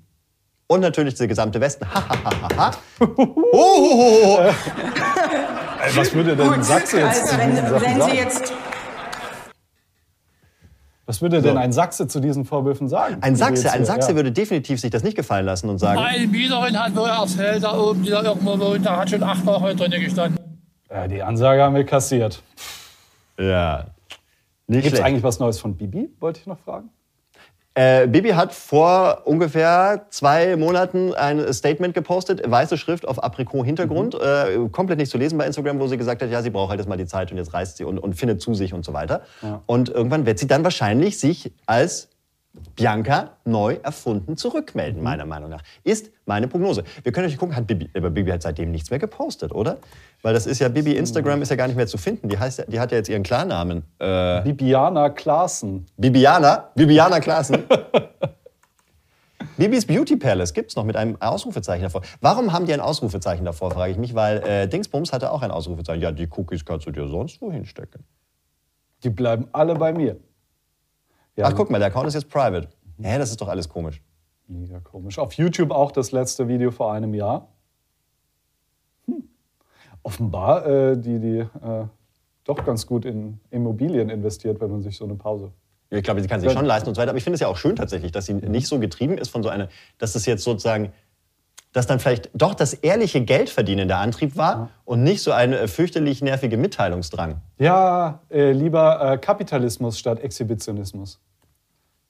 Und 0.66 0.80
natürlich 0.80 1.14
der 1.14 1.26
gesamte 1.26 1.60
Westen. 1.60 1.84
Ha, 1.92 2.08
ha, 2.08 2.16
ha, 2.24 2.30
ha, 2.42 2.56
ha. 2.56 2.70
Oh, 3.52 4.38
Ey, 5.82 5.96
was 5.96 6.14
würde 6.14 6.36
denn 6.36 6.48
ein 6.50 6.62
Sachse 6.62 7.00
jetzt 7.00 7.22
also 7.22 7.32
zu 7.34 7.38
wenn, 7.38 7.50
diesen 7.50 7.68
Sachen 7.68 7.82
wenn 7.86 7.98
sagen? 7.98 8.10
Sie 8.12 8.16
jetzt 8.18 8.52
Was 11.06 11.22
würde 11.22 11.42
denn 11.42 11.56
ein 11.58 11.72
Sachse 11.72 12.06
zu 12.06 12.20
diesen 12.20 12.44
Vorwürfen 12.44 12.88
sagen? 12.88 13.16
ein 13.22 13.34
Sachse, 13.34 13.72
ein 13.72 13.84
Sachse 13.84 14.10
ja. 14.10 14.16
würde 14.16 14.30
definitiv 14.30 14.80
sich 14.80 14.90
das 14.90 15.02
nicht 15.02 15.16
gefallen 15.16 15.46
lassen 15.46 15.68
und 15.68 15.78
sagen, 15.78 15.98
Meine 16.00 16.26
Mieterin 16.28 16.78
hat 16.78 16.94
wohl 16.94 17.08
erzählt, 17.08 17.64
da 17.64 17.76
oben, 17.76 18.02
die 18.04 18.10
da 18.10 18.22
irgendwo 18.22 18.56
wohnt, 18.60 18.86
da 18.86 18.98
hat 18.98 19.10
schon 19.10 19.22
acht 19.22 19.44
Wochen 19.46 19.76
drin 19.76 19.90
gestanden. 19.90 20.38
Ja, 20.90 21.06
die 21.06 21.22
Ansage 21.22 21.62
haben 21.62 21.74
wir 21.74 21.84
kassiert. 21.84 22.42
ja, 23.38 23.86
Gibt 24.66 24.86
es 24.86 25.00
eigentlich 25.00 25.22
was 25.22 25.38
Neues 25.38 25.58
von 25.58 25.76
Bibi? 25.76 26.10
Wollte 26.20 26.40
ich 26.40 26.46
noch 26.46 26.58
fragen. 26.58 26.90
Äh, 27.74 28.08
Bibi 28.08 28.30
hat 28.30 28.52
vor 28.52 29.22
ungefähr 29.24 30.06
zwei 30.10 30.56
Monaten 30.56 31.14
ein 31.14 31.52
Statement 31.52 31.94
gepostet, 31.94 32.42
weiße 32.44 32.76
Schrift 32.76 33.06
auf 33.06 33.22
Aprikot-Hintergrund, 33.22 34.16
äh, 34.16 34.68
komplett 34.72 34.98
nicht 34.98 35.10
zu 35.10 35.18
lesen 35.18 35.38
bei 35.38 35.46
Instagram, 35.46 35.78
wo 35.78 35.86
sie 35.86 35.96
gesagt 35.96 36.20
hat, 36.20 36.30
ja, 36.30 36.42
sie 36.42 36.50
braucht 36.50 36.70
halt 36.70 36.80
jetzt 36.80 36.88
mal 36.88 36.96
die 36.96 37.06
Zeit 37.06 37.30
und 37.30 37.38
jetzt 37.38 37.54
reist 37.54 37.76
sie 37.76 37.84
und, 37.84 37.98
und 37.98 38.14
findet 38.14 38.42
zu 38.42 38.54
sich 38.54 38.74
und 38.74 38.84
so 38.84 38.92
weiter. 38.92 39.22
Und 39.66 39.88
irgendwann 39.88 40.26
wird 40.26 40.40
sie 40.40 40.48
dann 40.48 40.64
wahrscheinlich 40.64 41.20
sich 41.20 41.52
als 41.66 42.08
Bianca 42.74 43.36
neu 43.44 43.78
erfunden 43.82 44.36
zurückmelden, 44.36 45.02
meiner 45.02 45.24
Meinung 45.24 45.50
nach. 45.50 45.62
Ist 45.84 46.10
meine 46.26 46.48
Prognose. 46.48 46.82
Wir 47.02 47.12
können 47.12 47.28
euch 47.28 47.38
gucken, 47.38 47.54
hat 47.54 47.66
Bibi, 47.66 47.88
aber 47.96 48.10
Bibi 48.10 48.30
hat 48.30 48.42
seitdem 48.42 48.72
nichts 48.72 48.90
mehr 48.90 48.98
gepostet, 48.98 49.52
oder? 49.52 49.78
Weil 50.22 50.34
das 50.34 50.46
ist 50.46 50.58
ja, 50.58 50.68
Bibi 50.68 50.96
Instagram 50.96 51.42
ist 51.42 51.50
ja 51.50 51.56
gar 51.56 51.68
nicht 51.68 51.76
mehr 51.76 51.86
zu 51.86 51.96
finden. 51.96 52.28
Die, 52.28 52.38
heißt 52.38 52.58
ja, 52.58 52.64
die 52.66 52.80
hat 52.80 52.90
ja 52.90 52.98
jetzt 52.98 53.08
ihren 53.08 53.22
Klarnamen. 53.22 53.84
Äh, 53.98 54.42
Bibiana 54.42 55.10
Klaassen. 55.10 55.86
Bibiana, 55.96 56.70
Bibiana 56.74 57.20
Klaassen. 57.20 57.64
Bibis 59.56 59.86
Beauty 59.86 60.16
Palace 60.16 60.54
gibt's 60.54 60.74
noch 60.74 60.84
mit 60.84 60.96
einem 60.96 61.20
Ausrufezeichen 61.20 61.82
davor. 61.82 62.00
Warum 62.22 62.52
haben 62.52 62.64
die 62.64 62.72
ein 62.72 62.80
Ausrufezeichen 62.80 63.44
davor, 63.44 63.70
frage 63.70 63.92
ich 63.92 63.98
mich, 63.98 64.14
weil 64.14 64.38
äh, 64.38 64.66
Dingsbums 64.66 65.12
hatte 65.12 65.30
auch 65.30 65.42
ein 65.42 65.50
Ausrufezeichen. 65.50 66.02
Ja, 66.02 66.12
die 66.12 66.28
Cookies 66.30 66.64
kannst 66.64 66.86
du 66.86 66.90
dir 66.90 67.06
sonst 67.08 67.42
wo 67.42 67.52
hinstecken. 67.52 68.04
Die 69.04 69.10
bleiben 69.10 69.48
alle 69.52 69.74
bei 69.74 69.92
mir. 69.92 70.16
Ja, 71.36 71.46
Ach, 71.46 71.54
guck 71.54 71.70
mal, 71.70 71.78
der 71.78 71.88
Account 71.88 72.08
ist 72.08 72.14
jetzt 72.14 72.28
private. 72.28 72.68
Hä, 73.00 73.18
das 73.18 73.30
ist 73.30 73.40
doch 73.40 73.48
alles 73.48 73.68
komisch. 73.68 74.02
Mega 74.46 74.80
komisch. 74.80 75.18
Auf 75.18 75.34
YouTube 75.34 75.70
auch 75.70 75.92
das 75.92 76.12
letzte 76.12 76.48
Video 76.48 76.70
vor 76.70 76.92
einem 76.92 77.14
Jahr. 77.14 77.48
Hm. 79.06 79.24
Offenbar, 80.02 80.66
äh, 80.66 80.96
die, 80.98 81.18
die 81.20 81.38
äh, 81.38 81.86
doch 82.44 82.64
ganz 82.64 82.86
gut 82.86 83.04
in 83.04 83.40
Immobilien 83.50 84.10
investiert, 84.10 84.60
wenn 84.60 84.70
man 84.70 84.82
sich 84.82 84.96
so 84.96 85.04
eine 85.04 85.14
Pause. 85.14 85.52
Ich 85.90 86.02
glaube, 86.04 86.20
sie 86.22 86.28
kann 86.28 86.40
sich 86.40 86.52
schon 86.52 86.64
leisten 86.64 86.88
und 86.88 86.94
so 86.94 87.00
weiter. 87.00 87.10
Aber 87.10 87.18
ich 87.18 87.24
finde 87.24 87.34
es 87.34 87.40
ja 87.40 87.48
auch 87.48 87.56
schön 87.56 87.74
tatsächlich, 87.74 88.12
dass 88.12 88.26
sie 88.26 88.34
nicht 88.34 88.68
so 88.68 88.78
getrieben 88.78 89.18
ist 89.18 89.28
von 89.28 89.42
so 89.42 89.48
einer, 89.48 89.68
dass 89.98 90.14
es 90.14 90.24
jetzt 90.24 90.44
sozusagen, 90.44 90.92
dass 91.72 91.86
dann 91.86 92.00
vielleicht 92.00 92.30
doch 92.34 92.54
das 92.54 92.74
ehrliche 92.74 93.20
Geldverdienen 93.20 93.88
der 93.88 93.98
Antrieb 93.98 94.36
war 94.36 94.70
und 94.84 95.02
nicht 95.02 95.22
so 95.22 95.32
eine 95.32 95.58
äh, 95.58 95.68
fürchterlich 95.68 96.22
nervige 96.22 96.56
Mitteilungsdrang. 96.56 97.40
Ja, 97.58 98.20
äh, 98.30 98.52
lieber 98.52 99.12
äh, 99.12 99.18
Kapitalismus 99.18 99.98
statt 99.98 100.20
Exhibitionismus. 100.20 101.20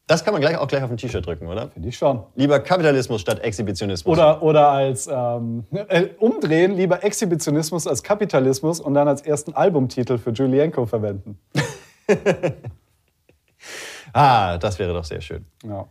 Das 0.06 0.24
kann 0.24 0.32
man 0.32 0.40
gleich 0.40 0.56
auch 0.58 0.66
gleich 0.66 0.82
auf 0.82 0.90
ein 0.90 0.96
T-Shirt 0.96 1.24
drücken, 1.24 1.46
oder? 1.46 1.68
Finde 1.68 1.88
ich 1.88 1.96
schon. 1.96 2.24
Lieber 2.34 2.58
Kapitalismus 2.58 3.20
statt 3.20 3.38
Exhibitionismus. 3.40 4.12
Oder, 4.18 4.42
oder 4.42 4.68
als 4.68 5.06
ähm, 5.06 5.64
äh, 5.88 6.08
umdrehen, 6.18 6.74
lieber 6.74 7.04
Exhibitionismus 7.04 7.86
als 7.86 8.02
Kapitalismus 8.02 8.80
und 8.80 8.94
dann 8.94 9.06
als 9.06 9.22
ersten 9.22 9.52
Albumtitel 9.54 10.18
für 10.18 10.30
Julienko 10.30 10.86
verwenden. 10.86 11.38
Ah, 14.12 14.58
das 14.58 14.78
wäre 14.78 14.92
doch 14.92 15.04
sehr 15.04 15.20
schön. 15.20 15.46
Ja. 15.64 15.86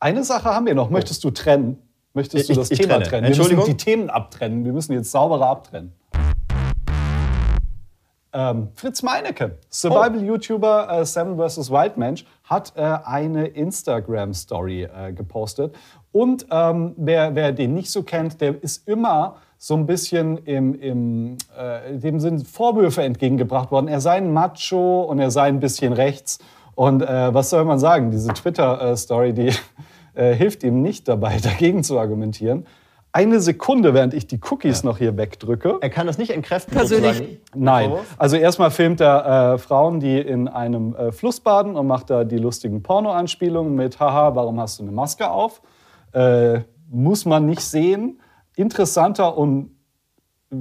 Eine 0.00 0.22
Sache 0.22 0.44
haben 0.54 0.66
wir 0.66 0.74
noch. 0.76 0.90
Möchtest 0.90 1.24
du 1.24 1.30
trennen? 1.30 1.78
Möchtest 2.14 2.48
du 2.48 2.52
Ich- 2.52 2.58
das 2.58 2.70
ich 2.70 2.78
Thema 2.78 2.94
trenne. 2.94 3.04
trennen? 3.06 3.24
Entschuldigung? 3.26 3.64
Wir 3.64 3.66
müssen 3.72 3.76
die 3.78 3.84
Themen 3.84 4.10
abtrennen. 4.10 4.64
Wir 4.64 4.72
müssen 4.72 4.92
jetzt 4.92 5.10
sauberer 5.10 5.46
abtrennen. 5.48 5.92
Ähm, 8.32 8.68
Fritz 8.74 9.02
Meinecke, 9.02 9.58
Survival-YouTuber 9.70 11.00
äh, 11.00 11.04
Seven 11.06 11.36
vs. 11.38 11.70
Wildmensch, 11.70 12.26
hat 12.44 12.74
äh, 12.76 12.82
eine 12.82 13.46
Instagram-Story 13.46 14.82
äh, 14.84 15.12
gepostet. 15.14 15.74
Und 16.12 16.46
ähm, 16.50 16.92
wer, 16.96 17.34
wer 17.34 17.52
den 17.52 17.74
nicht 17.74 17.90
so 17.90 18.02
kennt, 18.02 18.40
der 18.40 18.62
ist 18.62 18.86
immer 18.86 19.36
so 19.56 19.74
ein 19.74 19.86
bisschen 19.86 20.36
im, 20.44 20.74
im 20.80 21.38
äh, 21.58 21.96
dem 21.98 22.20
sind 22.20 22.46
Vorwürfe 22.46 23.02
entgegengebracht 23.02 23.70
worden. 23.72 23.88
Er 23.88 24.00
sei 24.00 24.18
ein 24.18 24.32
Macho 24.32 25.02
und 25.02 25.18
er 25.18 25.30
sei 25.30 25.48
ein 25.48 25.58
bisschen 25.58 25.92
rechts. 25.94 26.38
Und 26.78 27.02
äh, 27.02 27.34
was 27.34 27.50
soll 27.50 27.64
man 27.64 27.80
sagen? 27.80 28.12
Diese 28.12 28.32
Twitter-Story, 28.32 29.32
die 29.32 29.52
äh, 30.14 30.32
hilft 30.32 30.62
ihm 30.62 30.80
nicht 30.80 31.08
dabei, 31.08 31.38
dagegen 31.42 31.82
zu 31.82 31.98
argumentieren. 31.98 32.68
Eine 33.10 33.40
Sekunde, 33.40 33.94
während 33.94 34.14
ich 34.14 34.28
die 34.28 34.38
Cookies 34.48 34.84
noch 34.84 34.98
hier 34.98 35.16
wegdrücke. 35.16 35.78
Er 35.80 35.90
kann 35.90 36.06
das 36.06 36.18
nicht 36.18 36.30
entkräften. 36.30 36.72
Persönlich- 36.76 37.16
sozusagen. 37.16 37.40
Nein. 37.56 37.92
Also 38.16 38.36
erstmal 38.36 38.70
filmt 38.70 39.00
er 39.00 39.54
äh, 39.54 39.58
Frauen, 39.58 39.98
die 39.98 40.20
in 40.20 40.46
einem 40.46 40.94
äh, 40.94 41.10
Fluss 41.10 41.40
baden 41.40 41.74
und 41.74 41.88
macht 41.88 42.10
da 42.10 42.22
die 42.22 42.38
lustigen 42.38 42.80
Porno-Anspielungen 42.80 43.74
mit 43.74 43.98
Haha, 43.98 44.36
warum 44.36 44.60
hast 44.60 44.78
du 44.78 44.84
eine 44.84 44.92
Maske 44.92 45.28
auf? 45.28 45.60
Äh, 46.12 46.60
muss 46.88 47.24
man 47.24 47.44
nicht 47.46 47.62
sehen. 47.62 48.20
Interessanter 48.54 49.36
und 49.36 49.72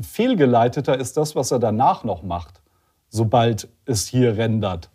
fehlgeleiteter 0.01 0.97
ist 0.97 1.15
das, 1.15 1.35
was 1.35 1.51
er 1.51 1.59
danach 1.59 2.03
noch 2.03 2.23
macht, 2.23 2.63
sobald 3.07 3.67
es 3.85 4.07
hier 4.07 4.35
rendert. 4.35 4.89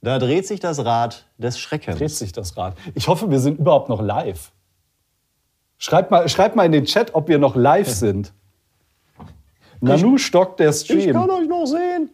Da 0.00 0.18
dreht 0.18 0.46
sich 0.46 0.60
das 0.60 0.84
Rad 0.84 1.26
des 1.38 1.58
Schreckens. 1.58 1.98
Dreht 1.98 2.10
sich 2.10 2.32
das 2.32 2.56
Rad. 2.56 2.76
Ich 2.94 3.08
hoffe, 3.08 3.30
wir 3.30 3.40
sind 3.40 3.58
überhaupt 3.58 3.88
noch 3.88 4.00
live. 4.00 4.52
Schreibt 5.76 6.10
mal, 6.10 6.28
schreibt 6.28 6.56
mal 6.56 6.64
in 6.66 6.72
den 6.72 6.84
Chat, 6.84 7.14
ob 7.14 7.28
wir 7.28 7.38
noch 7.38 7.56
live 7.56 7.88
sind. 8.04 8.32
Nanu 9.80 10.18
stockt 10.18 10.60
der 10.60 10.70
Ich 10.70 10.86
kann 10.88 11.00
Stream. 11.00 11.16
euch 11.16 11.48
noch 11.48 11.66
sehen. 11.66 12.10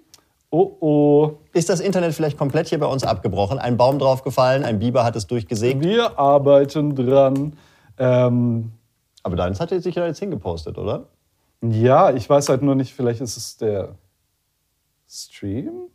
Oh 0.50 0.76
oh. 0.80 1.38
Ist 1.52 1.68
das 1.68 1.80
Internet 1.80 2.14
vielleicht 2.14 2.38
komplett 2.38 2.68
hier 2.68 2.78
bei 2.78 2.86
uns 2.86 3.02
abgebrochen? 3.04 3.58
Ein 3.58 3.76
Baum 3.76 3.98
draufgefallen, 3.98 4.64
ein 4.64 4.78
Biber 4.78 5.02
hat 5.04 5.16
es 5.16 5.26
durchgesägt. 5.26 5.82
Wir 5.82 6.18
arbeiten 6.18 6.94
dran. 6.94 7.56
Ähm, 7.98 8.72
Aber 9.22 9.36
deins 9.36 9.60
hat 9.60 9.72
er 9.72 9.80
sich 9.80 9.94
ja 9.96 10.06
jetzt 10.06 10.18
hingepostet, 10.20 10.78
oder? 10.78 11.08
ja, 11.62 12.12
ich 12.12 12.28
weiß 12.28 12.50
halt 12.50 12.60
nur 12.62 12.74
nicht, 12.74 12.92
vielleicht 12.92 13.22
ist 13.22 13.36
es 13.38 13.56
der 13.56 13.94
Stream? 15.08 15.88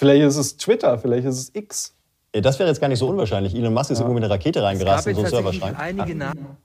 Vielleicht 0.00 0.22
ist 0.22 0.36
es 0.38 0.56
Twitter, 0.56 0.98
vielleicht 0.98 1.26
ist 1.26 1.36
es 1.36 1.54
X. 1.54 1.94
Ja, 2.34 2.40
Das 2.40 2.58
wäre 2.58 2.70
jetzt 2.70 2.80
gar 2.80 2.88
nicht 2.88 3.00
so 3.00 3.06
unwahrscheinlich. 3.06 3.54
Elon 3.54 3.74
Musk 3.74 3.90
ist 3.90 3.98
irgendwo 3.98 4.14
mit 4.14 4.24
einer 4.24 4.32
Rakete 4.32 4.62
reingerast 4.62 5.06
in 5.06 5.14
so 5.14 5.20
einen 5.20 5.30
Serverschrank. 5.30 5.78
einige 5.78 6.14
Namen. 6.14 6.56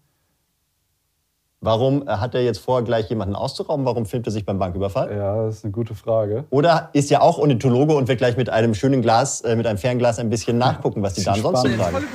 Warum 1.60 2.08
äh, 2.08 2.12
hat 2.12 2.34
er 2.34 2.46
jetzt 2.46 2.60
vor, 2.60 2.82
gleich 2.86 3.10
jemanden 3.10 3.36
auszurauben? 3.36 3.84
Warum 3.86 4.06
filmt 4.06 4.26
er 4.26 4.32
sich 4.32 4.46
beim 4.46 4.58
Banküberfall? 4.58 5.14
Ja, 5.14 5.48
das 5.48 5.58
ist 5.58 5.66
eine 5.66 5.74
gute 5.74 5.96
Frage. 5.96 6.46
Oder 6.50 6.92
ist 6.94 7.10
ja 7.10 7.20
auch 7.20 7.38
Ornithologe 7.38 7.94
und 7.94 8.08
wird 8.08 8.20
gleich 8.20 8.38
mit 8.38 8.50
einem 8.50 8.74
schönen 8.74 9.02
Glas, 9.02 9.42
äh, 9.42 9.58
mit 9.58 9.68
einem 9.68 9.80
Fernglas 9.80 10.18
ein 10.18 10.30
bisschen 10.30 10.58
nachgucken, 10.58 11.04
was 11.04 11.16
die 11.16 11.24
Damen 11.26 11.42
sonst 11.42 11.64
so 11.64 11.68
tragen. 11.68 12.06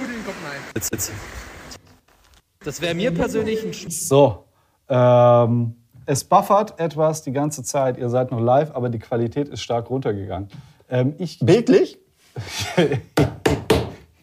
Das 2.65 2.81
wäre 2.81 2.95
mir 2.95 3.13
persönlich 3.13 3.63
ein 3.63 3.75
Sch 3.75 3.91
So, 3.91 4.45
ähm, 4.89 5.77
es 6.07 6.25
buffert 6.25 6.81
etwas 6.81 7.21
die 7.21 7.33
ganze 7.33 7.63
Zeit. 7.63 7.99
Ihr 7.99 8.09
seid 8.09 8.31
noch 8.31 8.41
live, 8.41 8.71
aber 8.75 8.89
die 8.89 8.99
Qualität 8.99 9.51
ist 9.51 9.61
stark 9.61 9.91
runtergegangen. 9.91 10.49
Ähm, 10.91 11.15
ich, 11.19 11.39
Bildlich? 11.41 11.99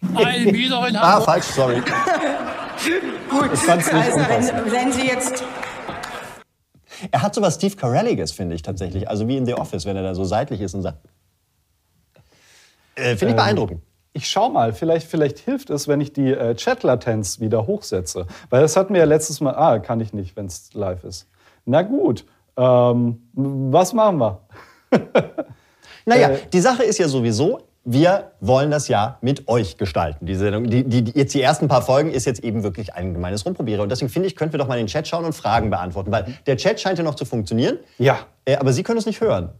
Meine 0.02 0.52
Mieterin 0.52 0.96
Ah, 0.96 1.16
hat 1.16 1.24
falsch, 1.24 1.46
sorry. 1.46 1.82
Gut, 3.30 3.50
Ich 3.54 3.60
fand's 3.60 3.92
nicht 3.92 4.06
also 4.14 4.20
wenn, 4.20 4.72
wenn 4.72 4.92
Sie 4.92 5.08
jetzt 5.08 5.44
Er 7.12 7.22
hat 7.22 7.34
so 7.36 7.42
was 7.42 7.56
Steve 7.56 7.76
Carelliges, 7.76 8.32
finde 8.32 8.56
ich 8.56 8.62
tatsächlich. 8.62 9.10
Also 9.10 9.28
wie 9.28 9.38
in 9.38 9.46
The 9.46 9.56
Office, 9.56 9.86
wenn 9.86 9.96
er 9.96 10.04
da 10.04 10.16
so 10.16 10.24
seitlich 10.24 10.62
ist 10.62 10.74
und 10.74 10.84
sagt. 10.84 11.00
Äh, 12.96 13.16
finde 13.16 13.30
ich 13.32 13.36
beeindruckend. 13.36 13.82
ich 14.14 14.28
schau 14.30 14.50
mal, 14.50 14.74
vielleicht, 14.74 15.08
vielleicht 15.08 15.40
hilft 15.40 15.70
es, 15.70 15.88
wenn 15.88 16.02
ich 16.02 16.14
die 16.14 16.32
äh, 16.32 16.56
Chat-Latenz 16.56 17.40
wieder 17.40 17.68
hochsetze. 17.68 18.26
Weil 18.50 18.62
das 18.62 18.76
hatten 18.76 18.94
wir 18.94 19.00
ja 19.02 19.06
letztes 19.06 19.40
Mal. 19.42 19.56
Ah, 19.56 19.80
kann 19.80 20.00
ich 20.00 20.14
nicht, 20.14 20.36
wenn 20.36 20.48
es 20.48 20.74
live 20.74 21.04
ist. 21.04 21.28
Na 21.66 21.82
gut, 21.82 22.26
ähm, 22.58 23.22
was 23.34 23.94
machen 23.94 24.18
wir? 24.20 24.42
Naja, 26.08 26.30
Äh, 26.30 26.38
die 26.52 26.60
Sache 26.62 26.84
ist 26.84 26.98
ja 26.98 27.08
sowieso, 27.08 27.60
wir 27.84 28.32
wollen 28.42 28.72
das 28.72 28.88
ja 28.88 29.18
mit 29.22 29.48
euch 29.48 29.78
gestalten, 29.78 30.26
die 30.26 30.36
Sendung. 30.36 30.66
Die, 30.70 30.84
die, 30.84 31.12
jetzt 31.18 31.34
die 31.34 31.42
ersten 31.42 31.68
paar 31.68 31.82
Folgen 31.82 32.10
ist 32.12 32.26
jetzt 32.26 32.44
eben 32.44 32.64
wirklich 32.64 32.94
ein 32.96 33.14
gemeines 33.14 33.46
Rumprobieren. 33.46 33.82
Und 33.82 33.90
deswegen 33.90 34.10
finde 34.10 34.28
ich, 34.28 34.36
könnten 34.36 34.54
wir 34.54 34.58
doch 34.58 34.68
mal 34.68 34.76
in 34.80 34.86
den 34.86 34.88
Chat 34.88 35.08
schauen 35.08 35.24
und 35.26 35.34
Fragen 35.34 35.70
beantworten. 35.70 36.12
Weil 36.12 36.38
der 36.48 36.58
Chat 36.58 36.80
scheint 36.80 36.98
ja 36.98 37.04
noch 37.04 37.16
zu 37.16 37.26
funktionieren. 37.26 37.78
Ja. 37.98 38.20
Äh, 38.46 38.56
aber 38.56 38.74
Sie 38.74 38.84
können 38.84 38.98
es 39.00 39.06
nicht 39.06 39.22
hören. 39.22 39.52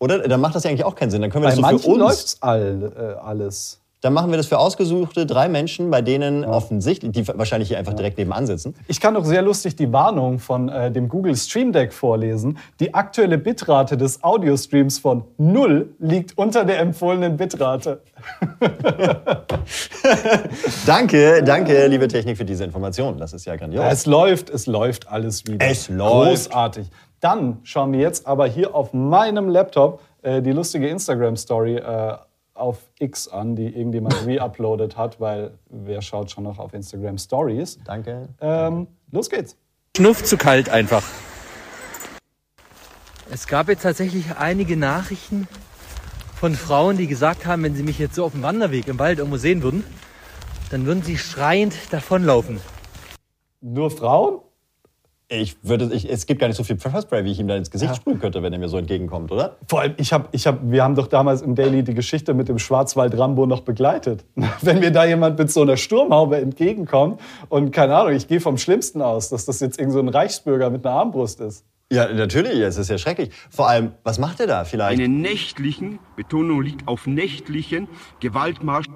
Oder? 0.00 0.20
Dann 0.20 0.40
macht 0.40 0.54
das 0.54 0.64
ja 0.64 0.70
eigentlich 0.70 0.84
auch 0.84 0.94
keinen 0.94 1.10
Sinn. 1.10 1.22
Dann 1.22 1.30
können 1.30 1.44
wir 1.44 1.50
Bei 1.60 1.72
das 1.72 1.82
so 1.82 1.88
für 1.88 1.94
uns. 1.94 1.98
läuft's 1.98 2.36
all, 2.40 2.92
äh, 2.96 3.20
alles. 3.20 3.80
Dann 4.00 4.12
machen 4.12 4.30
wir 4.30 4.36
das 4.36 4.46
für 4.46 4.58
ausgesuchte 4.58 5.26
drei 5.26 5.48
Menschen, 5.48 5.90
bei 5.90 6.02
denen 6.02 6.44
offensichtlich, 6.44 7.10
die 7.10 7.26
wahrscheinlich 7.26 7.68
hier 7.68 7.78
einfach 7.78 7.94
direkt 7.94 8.16
nebenan 8.16 8.46
sitzen. 8.46 8.74
Ich 8.86 9.00
kann 9.00 9.14
doch 9.14 9.24
sehr 9.24 9.42
lustig 9.42 9.74
die 9.74 9.92
Warnung 9.92 10.38
von 10.38 10.68
äh, 10.68 10.92
dem 10.92 11.08
Google 11.08 11.34
Stream 11.34 11.72
Deck 11.72 11.92
vorlesen. 11.92 12.58
Die 12.78 12.94
aktuelle 12.94 13.38
Bitrate 13.38 13.96
des 13.96 14.22
Audiostreams 14.22 15.00
von 15.00 15.24
0 15.38 15.94
liegt 15.98 16.38
unter 16.38 16.64
der 16.64 16.78
empfohlenen 16.78 17.36
Bitrate. 17.36 18.00
Danke, 20.86 21.42
danke, 21.44 21.86
liebe 21.86 22.08
Technik, 22.08 22.36
für 22.36 22.44
diese 22.44 22.64
Information. 22.64 23.18
Das 23.18 23.32
ist 23.32 23.44
ja 23.44 23.56
grandios. 23.56 23.84
Es 23.88 24.06
läuft, 24.06 24.50
es 24.50 24.66
läuft 24.66 25.08
alles 25.08 25.46
wieder. 25.46 25.64
Es 25.64 25.88
läuft. 25.88 26.50
Großartig. 26.50 26.88
Dann 27.20 27.58
schauen 27.64 27.92
wir 27.92 28.00
jetzt 28.00 28.26
aber 28.26 28.46
hier 28.46 28.74
auf 28.74 28.92
meinem 28.92 29.48
Laptop 29.48 30.00
äh, 30.22 30.40
die 30.40 30.52
lustige 30.52 30.88
Instagram-Story 30.88 31.76
äh, 31.76 32.16
auf 32.58 32.90
X 32.98 33.28
an, 33.28 33.56
die 33.56 33.66
irgendjemand 33.66 34.26
reuploadet 34.26 34.96
hat, 34.96 35.20
weil 35.20 35.52
wer 35.68 36.02
schaut 36.02 36.30
schon 36.30 36.44
noch 36.44 36.58
auf 36.58 36.74
Instagram 36.74 37.18
Stories? 37.18 37.78
Danke. 37.84 38.28
Ähm, 38.40 38.86
los 39.10 39.30
geht's. 39.30 39.56
Schnuff 39.96 40.24
zu 40.24 40.36
kalt 40.36 40.68
einfach. 40.68 41.02
Es 43.30 43.46
gab 43.46 43.68
jetzt 43.68 43.82
tatsächlich 43.82 44.36
einige 44.36 44.76
Nachrichten 44.76 45.48
von 46.34 46.54
Frauen, 46.54 46.96
die 46.96 47.06
gesagt 47.06 47.46
haben, 47.46 47.62
wenn 47.62 47.74
sie 47.74 47.82
mich 47.82 47.98
jetzt 47.98 48.14
so 48.14 48.24
auf 48.24 48.32
dem 48.32 48.42
Wanderweg 48.42 48.86
im 48.88 48.98
Wald 48.98 49.18
irgendwo 49.18 49.38
sehen 49.38 49.62
würden, 49.62 49.84
dann 50.70 50.86
würden 50.86 51.02
sie 51.02 51.18
schreiend 51.18 51.74
davonlaufen. 51.90 52.60
Nur 53.60 53.90
Frauen? 53.90 54.40
Ich 55.30 55.58
würde, 55.62 55.90
ich, 55.92 56.10
es 56.10 56.24
gibt 56.24 56.40
gar 56.40 56.46
nicht 56.46 56.56
so 56.56 56.64
viel 56.64 56.78
Pfefferspray, 56.78 57.22
wie 57.24 57.32
ich 57.32 57.38
ihm 57.38 57.48
da 57.48 57.56
ins 57.56 57.70
Gesicht 57.70 57.94
sprühen 57.96 58.18
könnte, 58.18 58.42
wenn 58.42 58.50
er 58.52 58.58
mir 58.58 58.68
so 58.68 58.78
entgegenkommt, 58.78 59.30
oder? 59.30 59.56
Vor 59.66 59.82
allem, 59.82 59.92
ich 59.98 60.12
hab, 60.14 60.34
ich 60.34 60.46
hab, 60.46 60.58
wir 60.62 60.82
haben 60.82 60.94
doch 60.94 61.06
damals 61.06 61.42
im 61.42 61.54
Daily 61.54 61.82
die 61.82 61.92
Geschichte 61.92 62.32
mit 62.32 62.48
dem 62.48 62.58
Schwarzwald-Rambo 62.58 63.44
noch 63.44 63.60
begleitet. 63.60 64.24
Wenn 64.62 64.78
mir 64.78 64.90
da 64.90 65.04
jemand 65.04 65.38
mit 65.38 65.50
so 65.50 65.60
einer 65.60 65.76
Sturmhaube 65.76 66.38
entgegenkommt 66.38 67.20
und 67.50 67.72
keine 67.72 67.94
Ahnung, 67.96 68.14
ich 68.14 68.26
gehe 68.26 68.40
vom 68.40 68.56
Schlimmsten 68.56 69.02
aus, 69.02 69.28
dass 69.28 69.44
das 69.44 69.60
jetzt 69.60 69.78
irgend 69.78 69.92
so 69.92 69.98
ein 69.98 70.08
Reichsbürger 70.08 70.70
mit 70.70 70.86
einer 70.86 70.94
Armbrust 70.94 71.40
ist. 71.40 71.66
Ja, 71.92 72.10
natürlich, 72.10 72.58
es 72.60 72.78
ist 72.78 72.88
ja 72.88 72.96
schrecklich. 72.96 73.30
Vor 73.50 73.68
allem, 73.68 73.92
was 74.04 74.18
macht 74.18 74.40
er 74.40 74.46
da 74.46 74.64
vielleicht? 74.64 74.98
einen 74.98 75.20
nächtlichen, 75.20 75.98
Betonung 76.16 76.62
liegt 76.62 76.88
auf 76.88 77.06
nächtlichen, 77.06 77.88
Gewaltmarsch 78.20 78.86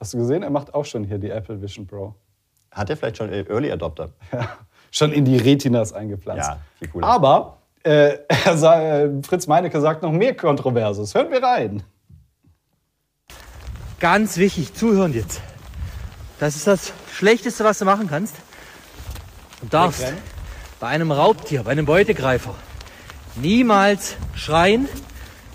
Hast 0.00 0.12
du 0.12 0.18
gesehen? 0.18 0.42
Er 0.42 0.50
macht 0.50 0.74
auch 0.74 0.84
schon 0.84 1.04
hier 1.04 1.18
die 1.18 1.30
Apple 1.30 1.62
Vision 1.62 1.86
Pro. 1.86 2.14
Hat 2.70 2.90
er 2.90 2.96
vielleicht 2.96 3.16
schon 3.16 3.30
Early 3.30 3.70
Adopter? 3.70 4.12
Schon 4.96 5.10
in 5.10 5.24
die 5.24 5.36
Retinas 5.36 5.92
eingepflanzt. 5.92 6.48
Ja, 6.48 6.60
viel 6.78 6.86
cooler. 6.88 7.06
Aber 7.08 7.58
äh, 7.82 8.18
er 8.44 8.56
sa- 8.56 8.80
äh, 8.80 9.10
Fritz 9.26 9.48
Meinecke 9.48 9.80
sagt 9.80 10.02
noch 10.02 10.12
mehr 10.12 10.36
Kontroverses. 10.36 11.14
Hören 11.16 11.32
wir 11.32 11.42
rein. 11.42 11.82
Ganz 13.98 14.36
wichtig, 14.36 14.72
zuhören 14.74 15.12
jetzt. 15.12 15.40
Das 16.38 16.54
ist 16.54 16.68
das 16.68 16.92
Schlechteste, 17.12 17.64
was 17.64 17.80
du 17.80 17.84
machen 17.84 18.06
kannst. 18.08 18.36
Du 19.62 19.66
darfst 19.68 20.12
bei 20.78 20.86
einem 20.86 21.10
Raubtier, 21.10 21.64
bei 21.64 21.72
einem 21.72 21.86
Beutegreifer 21.86 22.54
niemals 23.34 24.14
schreien, 24.36 24.88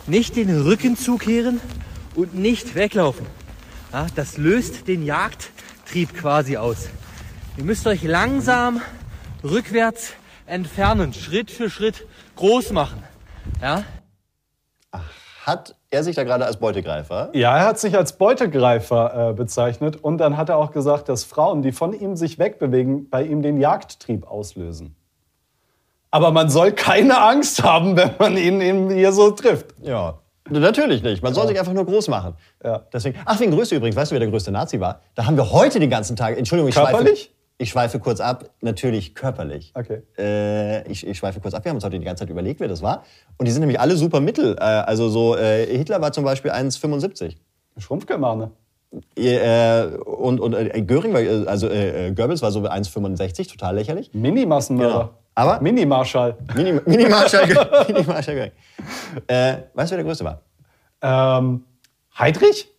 nicht 0.05 0.35
den 0.35 0.63
Rücken 0.63 0.97
zukehren 0.97 1.61
und 2.13 2.33
nicht 2.35 2.75
weglaufen. 2.75 3.25
Ja, 3.93 4.07
das 4.15 4.35
löst 4.37 4.89
den 4.89 5.05
Jagdtrieb 5.05 6.13
quasi 6.17 6.57
aus. 6.57 6.89
Ihr 7.57 7.63
müsst 7.63 7.87
euch 7.87 8.03
langsam 8.03 8.81
rückwärts 9.43 10.13
entfernen, 10.45 11.13
Schritt 11.13 11.51
für 11.51 11.69
Schritt 11.69 12.05
groß 12.35 12.71
machen. 12.71 13.03
Ja? 13.61 13.83
Hat 15.45 15.75
er 15.89 16.03
sich 16.03 16.15
da 16.15 16.23
gerade 16.23 16.45
als 16.45 16.57
Beutegreifer? 16.57 17.29
Ja, 17.33 17.57
er 17.57 17.65
hat 17.65 17.79
sich 17.79 17.95
als 17.95 18.17
Beutegreifer 18.17 19.29
äh, 19.29 19.33
bezeichnet 19.33 19.95
und 19.95 20.19
dann 20.19 20.37
hat 20.37 20.49
er 20.49 20.57
auch 20.57 20.71
gesagt, 20.71 21.09
dass 21.09 21.23
Frauen, 21.23 21.61
die 21.61 21.71
von 21.71 21.93
ihm 21.93 22.15
sich 22.15 22.37
wegbewegen, 22.37 23.09
bei 23.09 23.23
ihm 23.23 23.41
den 23.41 23.59
Jagdtrieb 23.59 24.27
auslösen. 24.27 24.95
Aber 26.11 26.31
man 26.31 26.49
soll 26.49 26.71
keine 26.71 27.19
Angst 27.19 27.63
haben, 27.63 27.95
wenn 27.95 28.11
man 28.19 28.37
ihn, 28.37 28.89
hier 28.89 29.11
so 29.11 29.31
trifft. 29.31 29.67
Ja. 29.81 30.19
Natürlich 30.49 31.03
nicht. 31.03 31.21
Man 31.21 31.35
soll 31.35 31.47
sich 31.47 31.59
einfach 31.59 31.73
nur 31.73 31.85
groß 31.85 32.07
machen. 32.07 32.33
Ja. 32.63 32.83
Deswegen. 32.91 33.19
Ach, 33.25 33.39
wegen 33.39 33.51
Größe 33.51 33.75
übrigens. 33.75 33.95
Weißt 33.95 34.11
du, 34.11 34.13
wer 34.13 34.19
der 34.19 34.29
größte 34.29 34.51
Nazi 34.51 34.79
war? 34.79 35.01
Da 35.13 35.27
haben 35.27 35.37
wir 35.37 35.51
heute 35.51 35.79
den 35.79 35.91
ganzen 35.91 36.15
Tag. 36.15 36.37
Entschuldigung, 36.37 36.69
ich 36.69 36.75
Körperlich? 36.75 37.21
schweife. 37.21 37.38
Ich 37.61 37.71
schweife 37.71 37.99
kurz 37.99 38.21
ab. 38.21 38.51
Natürlich 38.61 39.13
körperlich. 39.15 39.73
Okay. 39.75 40.01
Äh, 40.17 40.89
ich, 40.89 41.05
ich 41.05 41.17
schweife 41.17 41.41
kurz 41.41 41.53
ab. 41.53 41.65
Wir 41.65 41.69
haben 41.71 41.75
uns 41.75 41.83
heute 41.83 41.99
die 41.99 42.05
ganze 42.05 42.21
Zeit 42.21 42.29
überlegt, 42.29 42.61
wer 42.61 42.69
das 42.69 42.81
war. 42.81 43.03
Und 43.37 43.47
die 43.47 43.51
sind 43.51 43.59
nämlich 43.59 43.81
alle 43.81 43.97
super 43.97 44.21
mittel. 44.21 44.55
Äh, 44.57 44.61
also 44.63 45.09
so, 45.09 45.35
äh, 45.35 45.65
Hitler 45.77 45.99
war 46.01 46.13
zum 46.13 46.23
Beispiel 46.23 46.51
1,75. 46.51 47.35
Schrumpfgermane. 47.77 48.51
Äh, 49.17 49.87
und 49.97 50.39
und 50.39 50.53
äh, 50.53 50.81
Göring 50.83 51.13
war, 51.13 51.19
äh, 51.21 51.45
also 51.47 51.67
äh, 51.69 52.11
Goebbels 52.15 52.41
war 52.41 52.51
so 52.51 52.61
1,65, 52.61 53.49
total 53.51 53.75
lächerlich. 53.75 54.09
Mini-Massenmörder. 54.13 54.93
Genau. 54.99 55.09
Aber- 55.35 55.59
Mini-Marschall. 55.61 56.37
Mini, 56.55 56.79
Mini-Marschall 56.85 57.45
Mini-Marschall 57.89 58.35
Göring. 58.35 58.51
Äh, 59.27 59.57
weißt 59.73 59.91
du, 59.91 59.95
wer 59.95 59.97
der 59.97 60.05
größte 60.05 60.23
war? 60.23 60.41
Ähm, 61.01 61.65
Heidrich? 62.17 62.69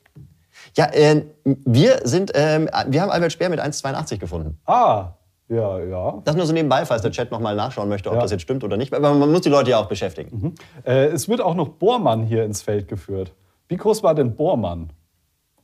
Ja, 0.77 0.87
äh, 0.93 1.25
wir 1.45 2.01
sind, 2.07 2.33
ähm, 2.35 2.69
wir 2.87 3.03
haben 3.03 3.11
Albert 3.11 3.33
Speer 3.33 3.49
mit 3.51 3.61
1,82 3.61 4.19
gefunden. 4.19 4.59
Ah, 4.67 5.13
ja, 5.49 5.81
ja. 5.81 6.21
Das 6.25 6.37
nur 6.37 6.47
so 6.47 6.53
nebenbei, 6.53 6.87
falls 6.87 7.03
der 7.03 7.11
Chat 7.11 7.31
nochmal 7.33 7.57
nachschauen 7.57 7.89
möchte, 7.89 8.09
ob 8.09 8.15
Ja. 8.17 8.23
das 8.23 8.31
jetzt 8.31 8.43
stimmt 8.43 8.63
oder 8.63 8.77
nicht. 8.77 8.95
Aber 8.95 9.13
man 9.15 9.31
muss 9.33 9.41
die 9.41 9.49
Leute 9.49 9.71
ja 9.71 9.79
auch 9.81 9.89
beschäftigen. 9.89 10.55
Äh, 10.85 11.07
es 11.07 11.29
wird 11.29 11.41
auch 11.41 11.55
noch 11.57 11.69
Bormann 11.71 12.23
hier 12.25 12.45
ins 12.45 12.63
Feld 12.63 12.87
geführt. 12.87 13.33
Wie 13.69 13.77
groß 13.77 14.03
war 14.03 14.15
denn 14.15 14.37
Bormann? 14.37 14.91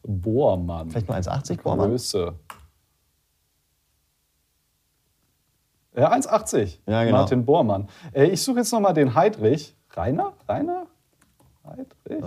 Bormann. 0.03 0.90
Vielleicht 0.90 1.09
nur 1.09 1.16
1,80 1.16 1.62
Bormann? 1.62 1.90
Größe. 1.90 2.35
Ja, 5.97 6.12
1,80. 6.12 6.79
Ja, 6.87 7.05
genau. 7.05 7.19
Martin 7.19 7.45
Bormann. 7.45 7.88
Äh, 8.12 8.27
ich 8.27 8.42
suche 8.42 8.59
jetzt 8.59 8.73
noch 8.73 8.81
mal 8.81 8.92
den 8.92 9.14
Heidrich. 9.14 9.75
Rainer? 9.90 10.33
Rainer? 10.49 10.87
Heidrich? 11.64 12.25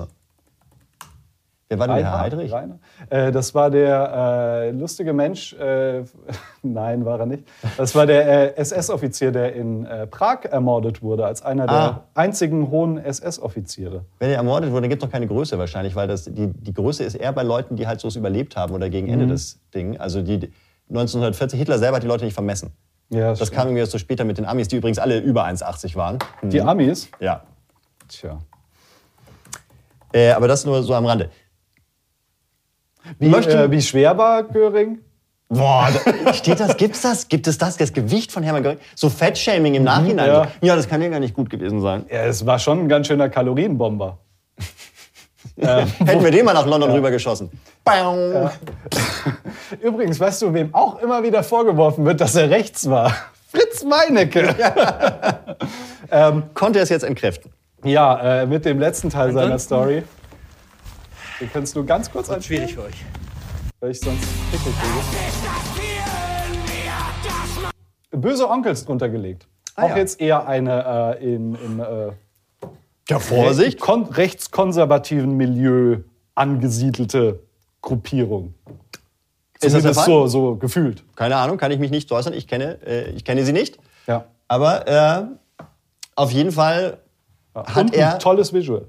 Wer 1.70 1.78
war 1.78 1.88
denn 1.88 1.98
der 1.98 2.06
Herr? 2.12 2.20
Heidrich? 2.22 2.52
Rainer? 2.52 2.80
Äh, 3.12 3.32
das 3.32 3.54
war 3.54 3.70
der 3.70 4.12
äh, 4.66 4.72
lustige 4.72 5.14
Mensch. 5.14 5.54
Äh, 5.54 6.04
nein, 6.64 7.06
war 7.06 7.20
er 7.20 7.28
nicht. 7.28 7.44
Das 7.78 7.94
war 7.94 8.08
der 8.08 8.58
äh, 8.58 8.60
SS-Offizier, 8.60 9.32
der 9.32 9.54
in 9.54 9.86
äh, 9.86 10.08
Prag 10.08 10.46
ermordet 10.46 11.04
wurde, 11.04 11.26
als 11.28 11.44
einer 11.44 11.68
der 11.68 11.76
Ah. 11.76 12.04
einzigen 12.16 12.72
hohen 12.72 12.98
SS-Offiziere. 12.98 14.04
Wenn 14.18 14.32
er 14.32 14.38
ermordet 14.38 14.72
wurde, 14.72 14.82
dann 14.82 14.90
gibt 14.90 15.04
es 15.04 15.08
doch 15.08 15.14
keine 15.14 15.28
Größe 15.28 15.60
wahrscheinlich, 15.60 15.96
weil 15.96 16.08
das, 16.08 16.24
die, 16.26 16.48
die 16.48 16.74
Größe 16.74 17.04
ist 17.04 17.14
eher 17.14 17.32
bei 17.34 17.44
Leuten, 17.44 17.76
die 17.76 17.86
halt 17.86 18.02
so 18.02 18.10
überlebt 18.18 18.56
haben 18.58 18.74
oder 18.74 18.90
gegen 18.90 19.06
Mhm. 19.06 19.14
Ende 19.14 19.28
des 19.28 19.60
Ding. 19.76 19.96
Also 20.00 20.24
die, 20.24 20.40
die 20.40 20.52
1940, 20.90 21.60
Hitler 21.60 21.78
selber 21.78 21.98
hat 21.98 22.04
die 22.04 22.08
Leute 22.08 22.26
nicht 22.26 22.34
vermessen. 22.34 22.72
Ja, 23.12 23.34
Das 23.36 23.52
kam 23.52 23.68
irgendwie 23.68 23.82
erst 23.82 23.92
so 23.92 24.00
später 24.00 24.24
mit 24.24 24.40
den 24.40 24.46
Amis, 24.46 24.70
die 24.70 24.78
übrigens 24.78 24.98
alle 24.98 25.20
über 25.20 25.46
1,80 25.46 25.96
waren. 25.96 26.18
Hm. 26.40 26.50
Die 26.50 26.62
Amis? 26.62 27.10
Ja. 27.20 27.44
Tja. 28.08 28.40
Äh, 30.12 30.32
aber 30.32 30.48
das 30.48 30.66
nur 30.66 30.82
so 30.82 30.96
am 30.96 31.06
Rande. 31.06 31.30
Wie, 33.18 33.28
äh, 33.28 33.72
wie 33.72 33.82
schwer 33.82 34.18
war 34.18 34.44
Göring? 34.44 35.00
Boah, 35.48 35.90
da, 36.26 36.34
steht 36.34 36.60
das? 36.60 36.78
Gibt's 36.78 37.02
das? 37.02 37.28
Gibt 37.28 37.48
es 37.48 37.58
das? 37.58 37.78
Das 37.78 37.92
Gewicht 37.92 38.32
von 38.32 38.44
Hermann 38.44 38.62
Göring? 38.62 38.80
So 38.96 39.10
Fettshaming 39.10 39.74
im 39.74 39.84
Nachhinein. 39.84 40.28
ja. 40.28 40.44
Ja. 40.44 40.52
ja, 40.62 40.76
das 40.76 40.88
kann 40.88 41.02
ja 41.02 41.10
gar 41.10 41.20
nicht 41.20 41.34
gut 41.34 41.50
gewesen 41.50 41.82
sein. 41.82 42.06
Ja, 42.12 42.26
es 42.26 42.46
war 42.46 42.60
schon 42.60 42.80
ein 42.82 42.90
ganz 42.90 43.08
schöner 43.08 43.30
Kalorienbomber. 43.30 44.20
Hätten 45.58 46.24
wir 46.24 46.32
den 46.32 46.46
mal 46.46 46.54
nach 46.54 46.66
London 46.66 46.92
rübergeschossen. 46.92 47.50
Bang. 47.84 48.52
Übrigens, 49.82 50.20
weißt 50.20 50.44
du, 50.44 50.54
wem 50.54 50.74
auch 50.74 51.02
immer 51.02 51.24
wieder 51.24 51.44
vorgeworfen 51.44 52.06
wird, 52.06 52.22
dass 52.22 52.36
er 52.36 52.50
rechts 52.50 52.90
war? 52.90 53.14
Fritz 53.52 53.84
Meinecke. 53.84 54.56
Konnte 56.54 56.80
er 56.80 56.84
es 56.84 56.90
jetzt 56.90 57.04
entkräften? 57.04 57.52
Ja, 57.84 58.42
äh, 58.42 58.46
mit 58.46 58.66
dem 58.66 58.80
letzten 58.80 59.10
Teil 59.10 59.34
seiner 59.34 59.58
Story. 59.58 60.04
Den 61.40 61.52
kannst 61.52 61.76
du 61.76 61.86
ganz 61.86 62.12
kurz 62.12 62.30
anspielen, 62.30 62.68
schwierig 62.68 62.76
für 62.76 62.84
euch. 62.84 63.06
weil 63.80 63.92
ich 63.92 64.00
sonst 64.00 64.28
Pickel 64.52 64.74
kriege. 64.74 65.00
Böse 68.12 68.50
Onkels 68.50 68.86
drunter 68.86 69.08
gelegt. 69.10 69.48
Ah, 69.76 69.84
auch 69.84 69.90
ja. 69.90 69.98
jetzt 69.98 70.20
eher 70.20 70.48
eine 70.48 71.18
äh, 71.20 71.36
in, 71.36 71.56
im 71.56 71.80
äh, 71.80 72.12
Ja, 73.08 73.20
Vorsicht. 73.20 73.80
kon 73.80 74.06
rechtskonservativen 74.06 75.38
Milieu 75.38 76.00
angesiedelte 76.36 77.40
Gruppierung. 77.82 78.54
Ist 79.54 79.64
das 79.64 79.72
Zumindest 79.72 80.00
Fall? 80.02 80.06
so, 80.08 80.28
so 80.28 80.56
gefühlt. 80.56 81.04
Keine 81.16 81.38
Ahnung, 81.38 81.58
kann 81.58 81.72
ich 81.72 81.80
mich 81.80 81.92
nicht 81.92 82.12
äußern. 82.12 82.34
Ich 82.34 82.48
kenne, 82.48 82.80
äh, 82.86 83.10
ich 83.12 83.24
kenne 83.24 83.46
sie 83.46 83.54
nicht. 83.54 83.78
Ja. 84.08 84.26
Aber 84.48 84.88
äh, 84.88 85.24
auf 86.16 86.32
jeden 86.32 86.52
Fall 86.52 86.98
hat 87.56 87.78
Und 87.78 87.94
er. 87.94 88.14
ein 88.16 88.20
tolles 88.20 88.52
Visual. 88.54 88.88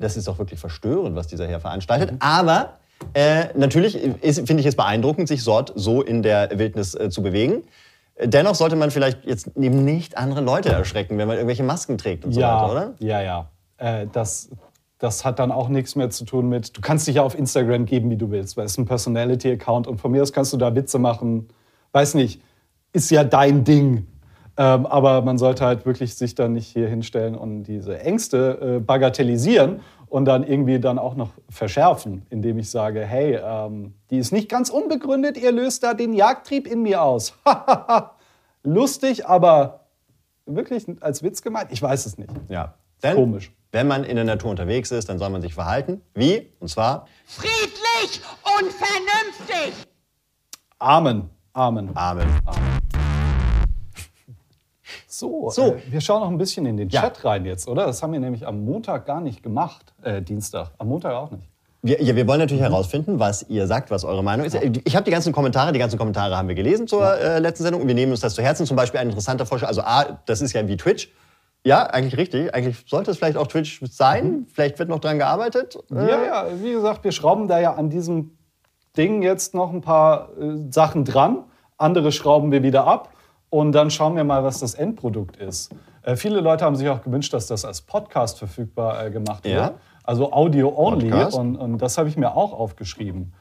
Das 0.00 0.16
ist 0.16 0.26
doch 0.26 0.38
wirklich 0.38 0.58
verstörend, 0.58 1.14
was 1.14 1.26
dieser 1.26 1.46
Herr 1.46 1.60
veranstaltet. 1.60 2.14
Aber 2.20 2.78
äh, 3.14 3.46
natürlich 3.54 3.98
finde 3.98 4.60
ich 4.60 4.66
es 4.66 4.76
beeindruckend, 4.76 5.28
sich 5.28 5.44
dort 5.44 5.72
so 5.74 6.02
in 6.02 6.22
der 6.22 6.58
Wildnis 6.58 6.94
äh, 6.94 7.10
zu 7.10 7.22
bewegen. 7.22 7.62
Dennoch 8.22 8.54
sollte 8.54 8.76
man 8.76 8.90
vielleicht 8.90 9.24
jetzt 9.24 9.50
eben 9.56 9.84
nicht 9.84 10.18
andere 10.18 10.40
Leute 10.40 10.70
erschrecken, 10.70 11.16
wenn 11.18 11.26
man 11.26 11.36
irgendwelche 11.36 11.62
Masken 11.62 11.96
trägt 11.96 12.24
und 12.24 12.32
so 12.32 12.40
ja, 12.40 12.62
weiter, 12.62 12.72
oder? 12.72 12.94
Ja, 12.98 13.22
ja. 13.22 13.48
Äh, 13.78 14.06
das, 14.12 14.50
das 14.98 15.24
hat 15.24 15.38
dann 15.38 15.50
auch 15.50 15.68
nichts 15.68 15.96
mehr 15.96 16.10
zu 16.10 16.24
tun 16.24 16.48
mit, 16.48 16.76
du 16.76 16.80
kannst 16.82 17.06
dich 17.06 17.16
ja 17.16 17.22
auf 17.22 17.38
Instagram 17.38 17.86
geben, 17.86 18.10
wie 18.10 18.16
du 18.16 18.30
willst, 18.30 18.56
weil 18.56 18.66
es 18.66 18.72
ist 18.72 18.78
ein 18.78 18.84
Personality-Account 18.84 19.86
und 19.86 20.00
von 20.00 20.10
mir 20.10 20.22
aus 20.22 20.32
kannst 20.32 20.52
du 20.52 20.58
da 20.58 20.74
Witze 20.74 20.98
machen. 20.98 21.48
Weiß 21.92 22.14
nicht, 22.14 22.42
ist 22.92 23.10
ja 23.10 23.24
dein 23.24 23.64
Ding. 23.64 24.06
Ähm, 24.60 24.84
aber 24.84 25.22
man 25.22 25.38
sollte 25.38 25.64
halt 25.64 25.86
wirklich 25.86 26.14
sich 26.16 26.34
dann 26.34 26.52
nicht 26.52 26.66
hier 26.66 26.86
hinstellen 26.86 27.34
und 27.34 27.62
diese 27.62 27.98
Ängste 27.98 28.76
äh, 28.76 28.78
bagatellisieren 28.78 29.80
und 30.06 30.26
dann 30.26 30.42
irgendwie 30.44 30.78
dann 30.78 30.98
auch 30.98 31.14
noch 31.14 31.30
verschärfen, 31.48 32.26
indem 32.28 32.58
ich 32.58 32.68
sage, 32.68 33.00
hey, 33.00 33.40
ähm, 33.42 33.94
die 34.10 34.18
ist 34.18 34.32
nicht 34.32 34.50
ganz 34.50 34.68
unbegründet, 34.68 35.38
ihr 35.38 35.50
löst 35.50 35.82
da 35.82 35.94
den 35.94 36.12
Jagdtrieb 36.12 36.66
in 36.66 36.82
mir 36.82 37.00
aus. 37.00 37.32
Lustig, 38.62 39.26
aber 39.26 39.86
wirklich 40.44 40.84
als 41.00 41.22
Witz 41.22 41.40
gemeint? 41.40 41.68
Ich 41.72 41.80
weiß 41.80 42.04
es 42.04 42.18
nicht. 42.18 42.30
Ja. 42.50 42.74
Denn, 43.02 43.14
Komisch. 43.14 43.50
wenn 43.72 43.88
man 43.88 44.04
in 44.04 44.16
der 44.16 44.26
Natur 44.26 44.50
unterwegs 44.50 44.90
ist, 44.90 45.08
dann 45.08 45.18
soll 45.18 45.30
man 45.30 45.40
sich 45.40 45.54
verhalten. 45.54 46.02
Wie? 46.12 46.52
Und 46.60 46.68
zwar 46.68 47.06
Friedlich 47.24 48.20
und 48.58 48.70
vernünftig. 48.70 49.86
Amen. 50.78 51.30
Amen. 51.54 51.88
Amen. 51.94 52.26
So, 55.20 55.50
So. 55.50 55.74
Äh, 55.74 55.82
wir 55.90 56.00
schauen 56.00 56.20
noch 56.22 56.28
ein 56.30 56.38
bisschen 56.38 56.66
in 56.66 56.76
den 56.76 56.88
Ja. 56.88 57.02
Chat 57.02 57.24
rein 57.24 57.44
jetzt, 57.44 57.68
oder? 57.68 57.86
Das 57.86 58.02
haben 58.02 58.12
wir 58.12 58.20
nämlich 58.20 58.46
am 58.46 58.64
Montag 58.64 59.06
gar 59.06 59.20
nicht 59.20 59.42
gemacht. 59.42 59.92
Äh, 60.02 60.22
Dienstag. 60.22 60.70
Am 60.78 60.88
Montag 60.88 61.12
auch 61.14 61.30
nicht. 61.30 61.44
Wir, 61.82 62.02
ja, 62.02 62.14
wir 62.14 62.26
wollen 62.26 62.40
natürlich 62.40 62.62
herausfinden, 62.62 63.18
was 63.18 63.42
ihr 63.48 63.66
sagt, 63.66 63.90
was 63.90 64.04
eure 64.04 64.22
Meinung 64.22 64.44
ist. 64.44 64.54
Ich 64.84 64.96
habe 64.96 65.04
die 65.04 65.10
ganzen 65.10 65.32
Kommentare, 65.32 65.72
die 65.72 65.78
ganzen 65.78 65.98
Kommentare 65.98 66.36
haben 66.36 66.48
wir 66.48 66.54
gelesen 66.54 66.86
zur 66.86 67.18
äh, 67.18 67.38
letzten 67.38 67.62
Sendung 67.64 67.80
und 67.82 67.88
wir 67.88 67.94
nehmen 67.94 68.12
uns 68.12 68.20
das 68.20 68.34
zu 68.34 68.42
Herzen. 68.42 68.66
Zum 68.66 68.76
Beispiel 68.76 69.00
ein 69.00 69.08
interessanter 69.08 69.46
Vorschlag. 69.46 69.68
Also 69.68 69.80
A, 69.82 70.18
das 70.26 70.40
ist 70.42 70.52
ja 70.52 70.66
wie 70.68 70.76
Twitch. 70.76 71.10
Ja, 71.64 71.84
eigentlich 71.84 72.16
richtig. 72.18 72.54
Eigentlich 72.54 72.84
sollte 72.86 73.10
es 73.10 73.18
vielleicht 73.18 73.36
auch 73.36 73.46
Twitch 73.46 73.80
sein. 73.90 74.46
Vielleicht 74.52 74.78
wird 74.78 74.88
noch 74.88 74.98
dran 75.00 75.18
gearbeitet. 75.18 75.78
Äh, 75.90 75.94
Ja, 76.08 76.24
ja, 76.24 76.46
wie 76.62 76.72
gesagt, 76.72 77.04
wir 77.04 77.12
schrauben 77.12 77.48
da 77.48 77.58
ja 77.58 77.74
an 77.74 77.88
diesem 77.90 78.36
Ding 78.96 79.22
jetzt 79.22 79.54
noch 79.54 79.72
ein 79.72 79.80
paar 79.82 80.30
äh, 80.38 80.70
Sachen 80.70 81.04
dran. 81.04 81.44
Andere 81.78 82.12
schrauben 82.12 82.50
wir 82.52 82.62
wieder 82.62 82.86
ab. 82.86 83.10
Und 83.50 83.72
dann 83.72 83.90
schauen 83.90 84.16
wir 84.16 84.24
mal, 84.24 84.44
was 84.44 84.60
das 84.60 84.74
Endprodukt 84.74 85.36
ist. 85.36 85.74
Äh, 86.02 86.16
viele 86.16 86.40
Leute 86.40 86.64
haben 86.64 86.76
sich 86.76 86.88
auch 86.88 87.02
gewünscht, 87.02 87.32
dass 87.32 87.46
das 87.46 87.64
als 87.64 87.82
Podcast 87.82 88.38
verfügbar 88.38 89.04
äh, 89.04 89.10
gemacht 89.10 89.44
wird. 89.44 89.54
Ja. 89.54 89.74
Also 90.04 90.32
Audio 90.32 90.72
only. 90.76 91.10
Podcast. 91.10 91.36
Und, 91.36 91.56
und 91.56 91.78
das 91.78 91.98
habe 91.98 92.08
ich 92.08 92.16
mir 92.16 92.36
auch 92.36 92.52
aufgeschrieben. 92.52 93.32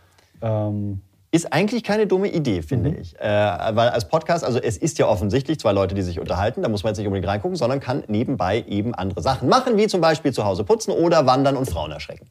Ähm, 0.42 1.02
Ist 1.32 1.54
eigentlich 1.54 1.84
keine 1.84 2.08
dumme 2.08 2.28
Idee, 2.28 2.64
finde 2.64 2.90
ich. 2.96 3.18
Äh, 3.20 3.24
weil 3.24 3.90
als 3.90 4.08
Podcast, 4.08 4.44
also 4.44 4.60
es 4.60 4.78
ist 4.78 4.98
ja 4.98 5.08
offensichtlich 5.08 5.60
zwei 5.60 5.72
Leute, 5.72 5.94
die 5.94 6.02
sich 6.02 6.20
unterhalten, 6.20 6.64
da 6.64 6.70
muss 6.70 6.84
man 6.84 6.92
jetzt 6.92 6.98
nicht 6.98 7.08
unbedingt 7.08 7.30
reingucken, 7.30 7.56
sondern 7.56 7.80
kann 7.80 8.04
nebenbei 8.08 8.64
eben 8.68 8.96
andere 8.96 9.22
Sachen 9.22 9.48
machen, 9.48 9.78
wie 9.78 9.88
zum 9.88 10.02
Beispiel 10.02 10.34
zu 10.34 10.44
Hause 10.44 10.64
putzen 10.64 10.92
oder 10.92 11.26
wandern 11.28 11.56
und 11.56 11.70
Frauen 11.70 11.92
erschrecken. 11.92 12.30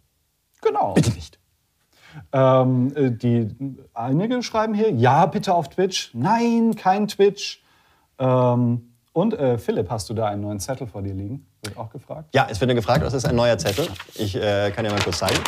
genau. 0.61 0.95
Bitte 0.95 1.11
nicht. 1.13 1.39
Ähm, 2.33 2.93
äh, 2.97 3.11
die, 3.13 3.49
einige 3.95 4.43
schreiben 4.43 4.75
hier, 4.75 4.91
ja, 4.91 5.27
bitte 5.27 5.55
auf 5.55 5.69
Twitch. 5.69 6.11
Nein, 6.15 6.75
kein 6.75 7.07
Twitch. 7.07 7.63
Ähm, 8.19 8.95
und 9.13 9.35
äh, 9.35 9.59
Philipp, 9.59 9.91
hast 9.91 10.09
du 10.11 10.15
da 10.15 10.27
einen 10.27 10.43
neuen 10.43 10.61
Zettel 10.61 10.87
vor 10.87 11.03
dir 11.03 11.15
liegen? 11.15 11.47
Wird 11.63 11.77
auch 11.77 11.91
gefragt. 11.91 12.29
Ja, 12.35 12.47
es 12.51 12.61
wird 12.61 12.73
gefragt, 12.75 13.03
das 13.03 13.15
ist 13.15 13.27
ein 13.27 13.35
neuer 13.35 13.59
Zettel. 13.59 13.89
Ich 14.15 14.37
äh, 14.37 14.71
kann 14.71 14.85
dir 14.85 14.93
mal 14.93 15.01
kurz 15.01 15.19
zeigen. 15.19 15.39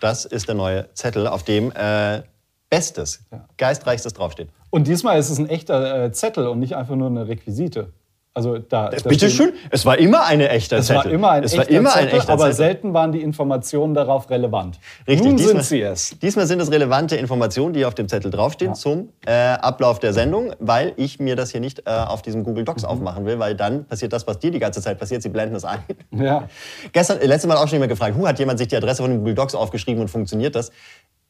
Das 0.00 0.24
ist 0.24 0.48
der 0.48 0.56
neue 0.56 0.92
Zettel, 0.94 1.28
auf 1.28 1.44
dem 1.44 1.70
äh, 1.76 2.22
Bestes, 2.68 3.24
Geistreichstes 3.56 4.14
draufsteht. 4.14 4.48
Und 4.70 4.88
diesmal 4.88 5.18
ist 5.18 5.30
es 5.30 5.38
ein 5.38 5.48
echter 5.48 6.04
äh, 6.04 6.12
Zettel 6.12 6.48
und 6.48 6.58
nicht 6.58 6.74
einfach 6.74 6.96
nur 6.96 7.08
eine 7.08 7.28
Requisite. 7.28 7.92
Also 8.34 8.56
da, 8.56 8.88
da 8.88 8.96
Bitte 9.08 9.28
stehen- 9.28 9.30
schön, 9.30 9.52
es 9.70 9.84
war 9.84 9.98
immer 9.98 10.24
eine 10.24 10.48
echte 10.48 10.76
Es 10.76 10.86
Zettel. 10.86 11.04
war 11.04 11.10
immer 11.12 11.30
ein 11.32 11.44
es 11.44 11.54
war 11.54 11.68
immer 11.68 11.90
Zettel, 11.90 12.08
ein 12.08 12.14
echter 12.16 12.32
aber 12.32 12.42
Zettel. 12.44 12.54
selten 12.56 12.94
waren 12.94 13.12
die 13.12 13.20
Informationen 13.20 13.92
darauf 13.92 14.30
relevant. 14.30 14.78
Richtig, 15.06 15.26
Nun 15.26 15.36
diesmal, 15.36 15.56
sind 15.56 15.64
sie 15.64 15.82
es. 15.82 16.18
Diesmal 16.18 16.46
sind 16.46 16.58
es 16.60 16.70
relevante 16.70 17.16
Informationen, 17.16 17.74
die 17.74 17.84
auf 17.84 17.94
dem 17.94 18.08
Zettel 18.08 18.30
draufstehen 18.30 18.74
zum 18.74 19.10
äh, 19.26 19.32
Ablauf 19.32 19.98
der 19.98 20.14
Sendung, 20.14 20.54
weil 20.60 20.94
ich 20.96 21.20
mir 21.20 21.36
das 21.36 21.50
hier 21.50 21.60
nicht 21.60 21.80
äh, 21.86 21.90
auf 21.90 22.22
diesem 22.22 22.42
Google 22.42 22.62
Mhm. 22.62 22.66
Docs 22.66 22.84
aufmachen 22.84 23.26
will, 23.26 23.38
weil 23.38 23.54
dann 23.54 23.84
passiert 23.84 24.14
das, 24.14 24.26
was 24.26 24.38
dir 24.38 24.50
die 24.50 24.58
ganze 24.60 24.80
Zeit 24.80 24.98
passiert. 24.98 25.22
Sie 25.22 25.28
blenden 25.28 25.56
es 25.56 25.64
ein. 25.66 25.80
Ja. 26.12 26.48
Gestern, 26.92 27.20
äh, 27.20 27.26
letztes 27.26 27.48
Mal 27.48 27.56
auch 27.58 27.62
schon 27.68 27.72
jemand 27.76 27.90
gefragt, 27.90 28.16
hu, 28.16 28.26
hat 28.26 28.38
jemand 28.38 28.58
sich 28.58 28.68
die 28.68 28.76
Adresse 28.76 29.02
von 29.02 29.10
dem 29.10 29.18
Google 29.18 29.34
Docs 29.34 29.54
aufgeschrieben 29.54 30.00
und 30.00 30.08
funktioniert 30.08 30.54
das? 30.56 30.70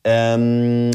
Ähm, 0.05 0.91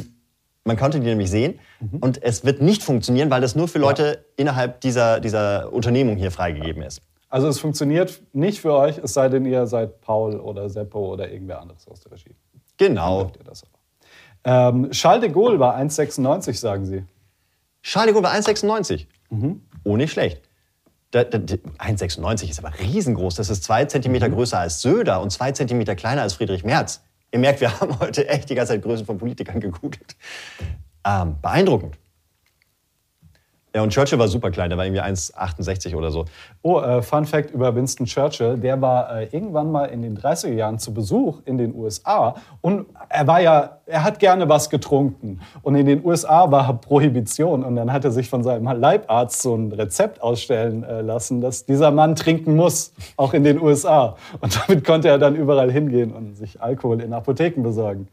man 0.67 0.77
konnte 0.77 0.99
die 0.99 1.05
nämlich 1.07 1.29
sehen 1.31 1.59
Mhm. 1.79 1.97
und 1.99 2.21
es 2.23 2.45
wird 2.45 2.61
nicht 2.61 2.83
funktionieren, 2.83 3.29
weil 3.31 3.41
das 3.41 3.55
nur 3.55 3.67
für 3.67 3.79
Leute 3.79 4.25
innerhalb 4.35 4.81
dieser, 4.81 5.19
dieser 5.19 5.71
Unternehmung 5.73 6.15
hier 6.17 6.29
freigegeben 6.31 6.81
ist. 6.83 7.01
Also 7.29 7.47
es 7.47 7.59
funktioniert 7.59 8.21
nicht 8.33 8.59
für 8.61 8.73
euch, 8.73 8.99
es 8.99 9.13
sei 9.13 9.27
denn, 9.29 9.45
ihr 9.45 9.65
seid 9.67 9.99
Paul 10.01 10.39
oder 10.39 10.69
Seppo 10.69 11.13
oder 11.13 11.29
irgendwer 11.31 11.61
anderes 11.61 11.87
aus 11.87 11.99
der 12.01 12.11
Regie. 12.13 12.35
Genau. 12.77 13.31
Ähm, 14.43 14.91
Charles 14.91 15.21
de 15.21 15.29
Gaulle 15.31 15.59
war 15.59 15.75
1,96, 15.75 16.53
sagen 16.59 16.85
sie. 16.85 17.03
Charles 17.83 18.07
de 18.07 18.13
Gaulle 18.13 18.27
war 18.27 18.33
1,96. 18.33 19.07
Mhm. 19.29 19.61
Oh, 19.83 19.97
nicht 19.97 20.11
schlecht. 20.11 20.41
Da, 21.11 21.23
da, 21.23 21.37
da- 21.37 21.55
1,96 21.79 22.49
ist 22.49 22.59
aber 22.59 22.73
riesengroß. 22.79 23.35
Das 23.35 23.49
ist 23.49 23.63
zwei 23.63 23.85
Zentimeter 23.85 24.29
größer 24.29 24.59
als 24.59 24.81
Söder 24.81 25.21
und 25.21 25.31
zwei 25.31 25.51
Zentimeter 25.51 25.95
kleiner 25.95 26.21
als 26.21 26.33
Friedrich 26.33 26.63
Merz. 26.63 27.01
Ihr 27.31 27.39
merkt, 27.39 27.61
wir 27.61 27.79
haben 27.79 27.99
heute 27.99 28.27
echt 28.27 28.49
die 28.49 28.55
ganze 28.55 28.73
Zeit 28.73 28.81
Größen 28.81 29.05
von 29.05 29.17
Politikern 29.17 29.59
gegoogelt. 29.59 30.15
Ähm, 31.05 31.35
beeindruckend. 31.41 31.97
Ja, 33.75 33.83
und 33.83 33.91
Churchill 33.91 34.17
war 34.17 34.27
super 34.27 34.49
klein, 34.49 34.69
der 34.69 34.77
war 34.77 34.85
irgendwie 34.85 35.01
1,68 35.01 35.93
oder 35.95 36.09
so. 36.09 36.25
Oh, 36.61 36.79
äh, 36.79 37.01
Fun 37.01 37.25
Fact 37.25 37.51
über 37.51 37.75
Winston 37.75 38.05
Churchill. 38.05 38.57
Der 38.57 38.81
war 38.81 39.15
äh, 39.15 39.25
irgendwann 39.25 39.71
mal 39.71 39.85
in 39.85 40.01
den 40.01 40.17
30er 40.17 40.53
Jahren 40.53 40.79
zu 40.79 40.93
Besuch 40.93 41.41
in 41.45 41.57
den 41.57 41.75
USA. 41.75 42.35
Und 42.61 42.87
er 43.09 43.27
war 43.27 43.41
ja, 43.41 43.77
er 43.85 44.03
hat 44.03 44.19
gerne 44.19 44.47
was 44.47 44.69
getrunken. 44.69 45.41
Und 45.61 45.75
in 45.75 45.85
den 45.85 46.03
USA 46.03 46.49
war 46.49 46.79
Prohibition. 46.79 47.63
Und 47.63 47.75
dann 47.75 47.91
hat 47.91 48.05
er 48.05 48.11
sich 48.11 48.29
von 48.29 48.41
seinem 48.41 48.65
Leibarzt 48.65 49.41
so 49.41 49.53
ein 49.53 49.71
Rezept 49.71 50.21
ausstellen 50.21 50.83
äh, 50.83 51.01
lassen, 51.01 51.41
dass 51.41 51.65
dieser 51.65 51.91
Mann 51.91 52.15
trinken 52.15 52.55
muss, 52.55 52.93
auch 53.17 53.33
in 53.33 53.43
den 53.43 53.61
USA. 53.61 54.15
Und 54.39 54.59
damit 54.59 54.85
konnte 54.85 55.09
er 55.09 55.19
dann 55.19 55.35
überall 55.35 55.71
hingehen 55.71 56.13
und 56.13 56.35
sich 56.35 56.61
Alkohol 56.61 57.01
in 57.01 57.13
Apotheken 57.13 57.61
besorgen. 57.63 58.07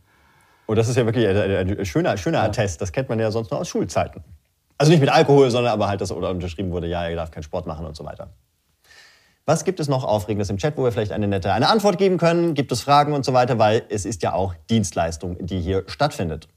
Und 0.67 0.77
das 0.77 0.88
ist 0.88 0.97
ja 0.97 1.07
wirklich 1.07 1.27
ein, 1.27 1.37
ein, 1.37 1.79
ein 1.79 1.87
schöner, 1.87 2.17
schöner 2.17 2.43
Attest. 2.43 2.81
Das 2.81 2.90
kennt 2.90 3.09
man 3.09 3.21
ja 3.21 3.31
sonst 3.31 3.51
nur 3.51 3.61
aus 3.61 3.69
Schulzeiten. 3.69 4.23
Also 4.79 4.91
nicht 4.91 5.01
mit 5.01 5.11
Alkohol, 5.11 5.51
sondern 5.51 5.73
aber 5.73 5.89
halt, 5.89 6.01
dass 6.01 6.11
oder 6.11 6.31
unterschrieben 6.31 6.73
wurde, 6.73 6.89
ja, 6.89 7.05
er 7.05 7.17
darf 7.17 7.31
keinen 7.31 7.43
Sport 7.43 7.67
machen 7.67 7.87
und 7.87 7.97
so 7.97 8.05
weiter. 8.05 8.31
Was 9.47 9.65
gibt 9.65 9.79
es 9.79 9.89
noch 9.89 10.05
Aufregendes 10.05 10.49
im 10.49 10.57
Chat, 10.57 10.79
wo 10.79 10.85
wir 10.85 10.93
vielleicht 10.93 11.13
eine 11.13 11.29
nette 11.29 11.53
eine 11.53 11.69
Antwort 11.69 11.99
geben 11.99 12.17
können? 12.17 12.55
Gibt 12.55 12.73
es 12.73 12.81
Fragen 12.81 13.13
und 13.13 13.27
so 13.27 13.35
weiter? 13.35 13.59
Weil 13.59 13.83
es 13.91 14.07
ist 14.07 14.23
ja 14.23 14.33
auch 14.33 14.55
Dienstleistung, 14.71 15.37
die 15.45 15.61
hier 15.61 15.85
stattfindet. 15.87 16.49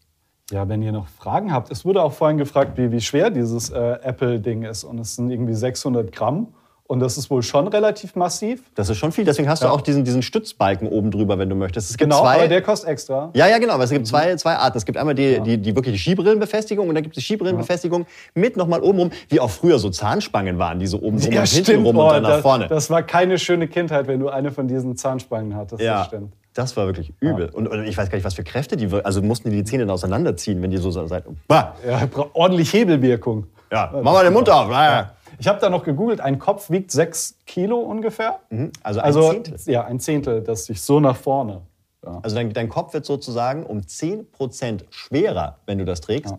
Ja, 0.51 0.69
wenn 0.69 0.82
ihr 0.82 0.93
noch 0.93 1.10
Fragen 1.10 1.51
habt. 1.51 1.69
Es 1.69 1.84
wurde 1.84 2.01
auch 2.01 2.13
vorhin 2.13 2.38
gefragt, 2.38 2.77
wie, 2.77 2.93
wie 2.93 3.01
schwer 3.01 3.30
dieses 3.30 3.69
äh, 3.69 3.77
Apple-Ding 3.77 4.63
ist. 4.63 4.86
Und 4.86 4.99
es 4.99 5.17
sind 5.17 5.30
irgendwie 5.30 5.53
600 5.53 6.13
Gramm. 6.13 6.53
Und 6.88 7.02
das 7.02 7.17
ist 7.17 7.30
wohl 7.30 7.43
schon 7.43 7.67
relativ 7.67 8.15
massiv. 8.15 8.63
Das 8.76 8.88
ist 8.89 8.97
schon 8.97 9.12
viel. 9.12 9.26
Deswegen 9.26 9.50
hast 9.50 9.62
du 9.62 9.67
Ja. 9.67 9.73
auch 9.73 9.82
diesen, 9.82 10.06
diesen 10.06 10.21
Stützbalken 10.21 10.88
oben 10.88 11.12
drüber, 11.12 11.38
wenn 11.38 11.50
du 11.50 11.56
möchtest. 11.56 11.89
Es 11.89 11.97
gibt 11.97 12.10
Genau, 12.12 12.21
zwei. 12.23 12.36
aber 12.38 12.47
der 12.47 12.62
kostet 12.62 12.89
extra. 12.89 13.30
ja, 13.34 13.45
ja, 13.47 13.58
genau. 13.58 13.73
Aber 13.73 13.84
es 13.84 13.89
gibt 13.89 14.08
zwei, 14.08 14.34
zwei 14.38 14.56
Arten. 14.56 14.78
Es 14.78 14.86
gibt 14.86 14.97
einmal 14.97 15.13
die, 15.13 15.41
die, 15.41 15.58
die 15.58 15.76
wirkliche 15.76 15.97
Skibrillenbefestigung 15.97 16.88
und 16.88 16.95
dann 16.95 17.04
gibt 17.04 17.17
es 17.17 17.21
die 17.21 17.26
Skibrillenbefestigung 17.26 18.06
mit 18.36 18.56
nochmal 18.56 18.80
oben 18.82 19.00
rum, 19.00 19.12
wie 19.28 19.39
auch 19.41 19.50
früher 19.50 19.80
so 19.80 19.89
Zahnspangen 19.89 20.58
waren, 20.60 20.80
die 20.80 20.88
so 20.88 20.97
oben 20.97 21.17
rum 21.17 21.28
und 21.38 21.45
hinten 21.47 21.86
rum 21.86 21.97
und 21.97 22.08
dann 22.10 22.23
nach 22.23 22.30
das, 22.30 22.41
vorne. 22.41 22.67
Das 22.69 22.89
war 22.89 23.04
keine 23.04 23.38
schöne 23.38 23.67
Kindheit, 23.67 24.08
wenn 24.08 24.19
du 24.21 24.30
eine 24.30 24.52
von 24.52 24.67
diesen 24.69 24.95
Zahnspangen 24.95 25.56
hattest. 25.58 25.82
ja, 25.82 25.97
Das 25.97 26.08
stimmt. 26.08 26.34
das 26.54 26.78
war 26.78 26.86
wirklich 26.86 27.12
übel. 27.19 27.50
Und, 27.50 27.67
und 27.67 27.84
ich 27.84 27.97
weiß 27.97 28.10
gar 28.10 28.15
nicht, 28.17 28.26
was 28.26 28.34
für 28.36 28.43
Kräfte 28.45 28.78
die, 28.78 28.88
also 29.04 29.21
mussten 29.21 29.50
die 29.50 29.58
die 29.58 29.63
Zähne 29.65 29.84
dann 29.84 29.91
auseinanderziehen, 29.93 30.62
wenn 30.62 30.71
die 30.71 30.77
so 30.77 30.90
seit. 30.92 31.25
Bah! 31.50 31.75
Ja, 31.85 32.06
braucht 32.06 32.29
ordentlich 32.33 32.71
Hebelwirkung. 32.71 33.46
Ja, 33.69 33.92
mach 34.02 34.13
mal 34.13 34.23
den 34.23 34.31
Mund 34.31 34.50
auf. 34.50 34.69
Ja. 34.71 35.12
Ich 35.40 35.48
habe 35.48 35.60
da 35.60 35.69
noch 35.69 35.83
gegoogelt, 35.83 36.21
ein 36.21 36.40
Kopf 36.40 36.69
wiegt 36.69 36.92
6 36.92 37.38
Kilo 37.46 37.77
ungefähr. 37.77 38.40
Also 38.83 39.00
ein 39.00 39.06
Also 39.06 39.31
Zehntel. 39.31 39.56
ja, 39.65 39.85
ein 39.85 40.00
Zehntel, 40.00 40.42
das 40.42 40.65
sich 40.65 40.81
so 40.81 41.00
nach 41.00 41.15
vorne. 41.15 41.62
Ja. 42.06 42.19
Also 42.23 42.35
dein, 42.35 42.54
dein 42.54 42.69
Kopf 42.69 42.94
wird 42.94 43.06
sozusagen 43.06 43.63
um 43.65 43.79
10% 43.81 44.81
schwerer, 44.90 45.58
wenn 45.65 45.77
du 45.77 45.85
das 45.85 46.02
trägst. 46.02 46.35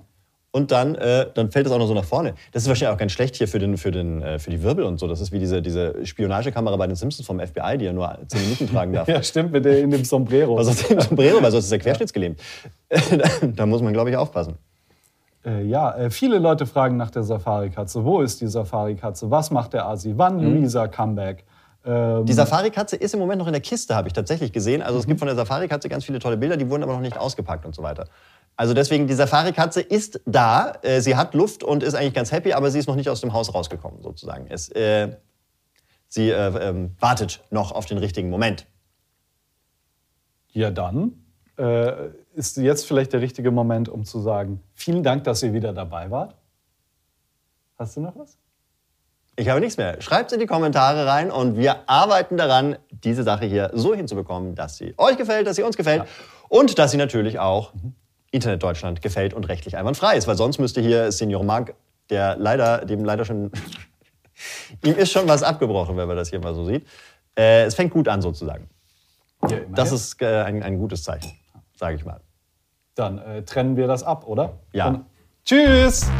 Und 0.50 0.72
dann, 0.72 0.94
äh, 0.94 1.26
dann 1.34 1.50
fällt 1.50 1.66
es 1.66 1.72
auch 1.72 1.78
noch 1.78 1.86
so 1.86 1.92
nach 1.94 2.06
vorne. 2.06 2.34
Das 2.52 2.62
ist 2.62 2.68
wahrscheinlich 2.68 2.94
auch 2.94 2.98
ganz 2.98 3.12
schlecht 3.12 3.36
hier 3.36 3.46
für, 3.46 3.58
den, 3.58 3.76
für, 3.76 3.90
den, 3.90 4.22
äh, 4.22 4.38
für 4.38 4.50
die 4.50 4.62
Wirbel 4.62 4.84
und 4.84 4.98
so. 4.98 5.06
Das 5.06 5.20
ist 5.20 5.30
wie 5.30 5.38
diese, 5.38 5.60
diese 5.60 6.06
Spionagekamera 6.06 6.74
bei 6.76 6.86
den 6.86 6.96
Simpsons 6.96 7.26
vom 7.26 7.38
FBI, 7.38 7.76
die 7.78 7.84
er 7.86 7.92
nur 7.92 8.18
10 8.26 8.40
Minuten 8.40 8.66
tragen 8.68 8.92
darf. 8.94 9.06
Ja, 9.18 9.22
stimmt, 9.22 9.52
mit 9.52 9.66
der, 9.66 9.78
in 9.80 9.90
dem 9.90 10.04
Sombrero. 10.04 10.56
Was 10.56 10.68
aus 10.68 10.88
dem 10.88 11.00
Sombrero, 11.00 11.42
weil 11.42 11.50
sonst 11.50 11.66
ist 11.66 11.72
er 11.72 11.78
querschnittsgelähmt. 11.80 12.40
da 13.42 13.66
muss 13.66 13.82
man, 13.82 13.92
glaube 13.92 14.08
ich, 14.10 14.16
aufpassen. 14.16 14.54
Äh, 15.48 15.62
ja, 15.64 15.94
äh, 15.96 16.10
viele 16.10 16.38
Leute 16.38 16.66
fragen 16.66 16.96
nach 16.96 17.10
der 17.10 17.22
Safari-Katze. 17.22 18.04
Wo 18.04 18.20
ist 18.20 18.40
die 18.40 18.46
Safari-Katze? 18.46 19.30
Was 19.30 19.50
macht 19.50 19.72
der 19.72 19.86
Asi? 19.86 20.12
Wann 20.16 20.36
Mhm. 20.36 20.56
Luisa 20.60 20.88
Comeback? 20.88 21.44
Ähm, 21.86 22.26
Die 22.26 22.32
Safari-Katze 22.32 22.96
ist 22.96 23.14
im 23.14 23.20
Moment 23.20 23.38
noch 23.38 23.46
in 23.46 23.52
der 23.52 23.62
Kiste, 23.62 23.94
habe 23.94 24.08
ich 24.08 24.12
tatsächlich 24.12 24.52
gesehen. 24.52 24.82
Also 24.82 24.98
es 24.98 25.06
gibt 25.06 25.20
von 25.20 25.26
der 25.26 25.36
Safari-Katze 25.36 25.88
ganz 25.88 26.04
viele 26.04 26.18
tolle 26.18 26.36
Bilder, 26.36 26.56
die 26.56 26.68
wurden 26.68 26.82
aber 26.82 26.92
noch 26.92 27.00
nicht 27.00 27.16
ausgepackt 27.16 27.64
und 27.64 27.74
so 27.74 27.82
weiter. 27.82 28.04
Also 28.56 28.74
deswegen, 28.74 29.06
die 29.06 29.14
Safari-Katze 29.14 29.80
ist 29.80 30.20
da, 30.26 30.72
äh, 30.82 31.00
sie 31.00 31.16
hat 31.16 31.32
Luft 31.34 31.62
und 31.62 31.82
ist 31.82 31.94
eigentlich 31.94 32.14
ganz 32.14 32.32
happy, 32.32 32.52
aber 32.52 32.70
sie 32.70 32.80
ist 32.80 32.88
noch 32.88 32.96
nicht 32.96 33.08
aus 33.08 33.20
dem 33.20 33.32
Haus 33.32 33.54
rausgekommen, 33.54 34.02
sozusagen. 34.02 34.46
Es, 34.48 34.68
äh, 34.70 35.16
sie 36.08 36.30
äh, 36.30 36.68
ähm, 36.68 36.96
wartet 36.98 37.44
noch 37.50 37.72
auf 37.72 37.86
den 37.86 37.98
richtigen 37.98 38.28
Moment. 38.28 38.66
Ja, 40.50 40.70
dann 40.70 41.12
äh, 41.56 41.92
ist 42.38 42.56
jetzt 42.56 42.86
vielleicht 42.86 43.12
der 43.12 43.20
richtige 43.20 43.50
Moment, 43.50 43.88
um 43.88 44.04
zu 44.04 44.20
sagen, 44.20 44.62
vielen 44.74 45.02
Dank, 45.02 45.24
dass 45.24 45.42
ihr 45.42 45.52
wieder 45.52 45.72
dabei 45.72 46.10
wart. 46.10 46.36
Hast 47.76 47.96
du 47.96 48.00
noch 48.00 48.16
was? 48.16 48.38
Ich 49.36 49.48
habe 49.48 49.60
nichts 49.60 49.76
mehr. 49.76 50.00
Schreibt 50.00 50.30
es 50.30 50.32
in 50.32 50.40
die 50.40 50.46
Kommentare 50.46 51.06
rein 51.06 51.30
und 51.30 51.56
wir 51.56 51.88
arbeiten 51.88 52.36
daran, 52.36 52.76
diese 52.90 53.22
Sache 53.22 53.46
hier 53.46 53.70
so 53.72 53.94
hinzubekommen, 53.94 54.54
dass 54.54 54.76
sie 54.76 54.94
euch 54.96 55.16
gefällt, 55.16 55.46
dass 55.46 55.56
sie 55.56 55.62
uns 55.62 55.76
gefällt 55.76 56.04
und 56.48 56.78
dass 56.78 56.90
sie 56.90 56.96
natürlich 56.96 57.38
auch 57.38 57.72
Internet 58.30 58.62
Deutschland 58.62 59.02
gefällt 59.02 59.34
und 59.34 59.48
rechtlich 59.48 59.76
einwandfrei 59.76 60.16
ist. 60.16 60.26
Weil 60.26 60.36
sonst 60.36 60.58
müsste 60.58 60.80
hier 60.80 61.12
Senior 61.12 61.44
Mark, 61.44 61.74
der 62.10 62.36
leider, 62.36 62.84
dem 62.84 63.04
leider 63.04 63.24
schon, 63.24 63.52
ihm 64.84 64.96
ist 64.96 65.12
schon 65.12 65.28
was 65.28 65.42
abgebrochen, 65.42 65.96
wenn 65.96 66.08
man 66.08 66.16
das 66.16 66.30
hier 66.30 66.40
mal 66.40 66.54
so 66.54 66.64
sieht. 66.64 66.84
Äh, 67.36 67.64
es 67.64 67.74
fängt 67.74 67.92
gut 67.92 68.08
an 68.08 68.22
sozusagen. 68.22 68.68
Ja. 69.48 69.58
Das 69.72 69.92
ist 69.92 70.20
äh, 70.20 70.42
ein, 70.42 70.64
ein 70.64 70.78
gutes 70.78 71.04
Zeichen, 71.04 71.30
sage 71.76 71.94
ich 71.94 72.04
mal. 72.04 72.20
Dann 72.98 73.18
äh, 73.18 73.42
trennen 73.44 73.76
wir 73.76 73.86
das 73.86 74.02
ab, 74.02 74.26
oder? 74.26 74.54
Ja. 74.72 74.86
Dann, 74.86 75.06
tschüss! 75.44 76.10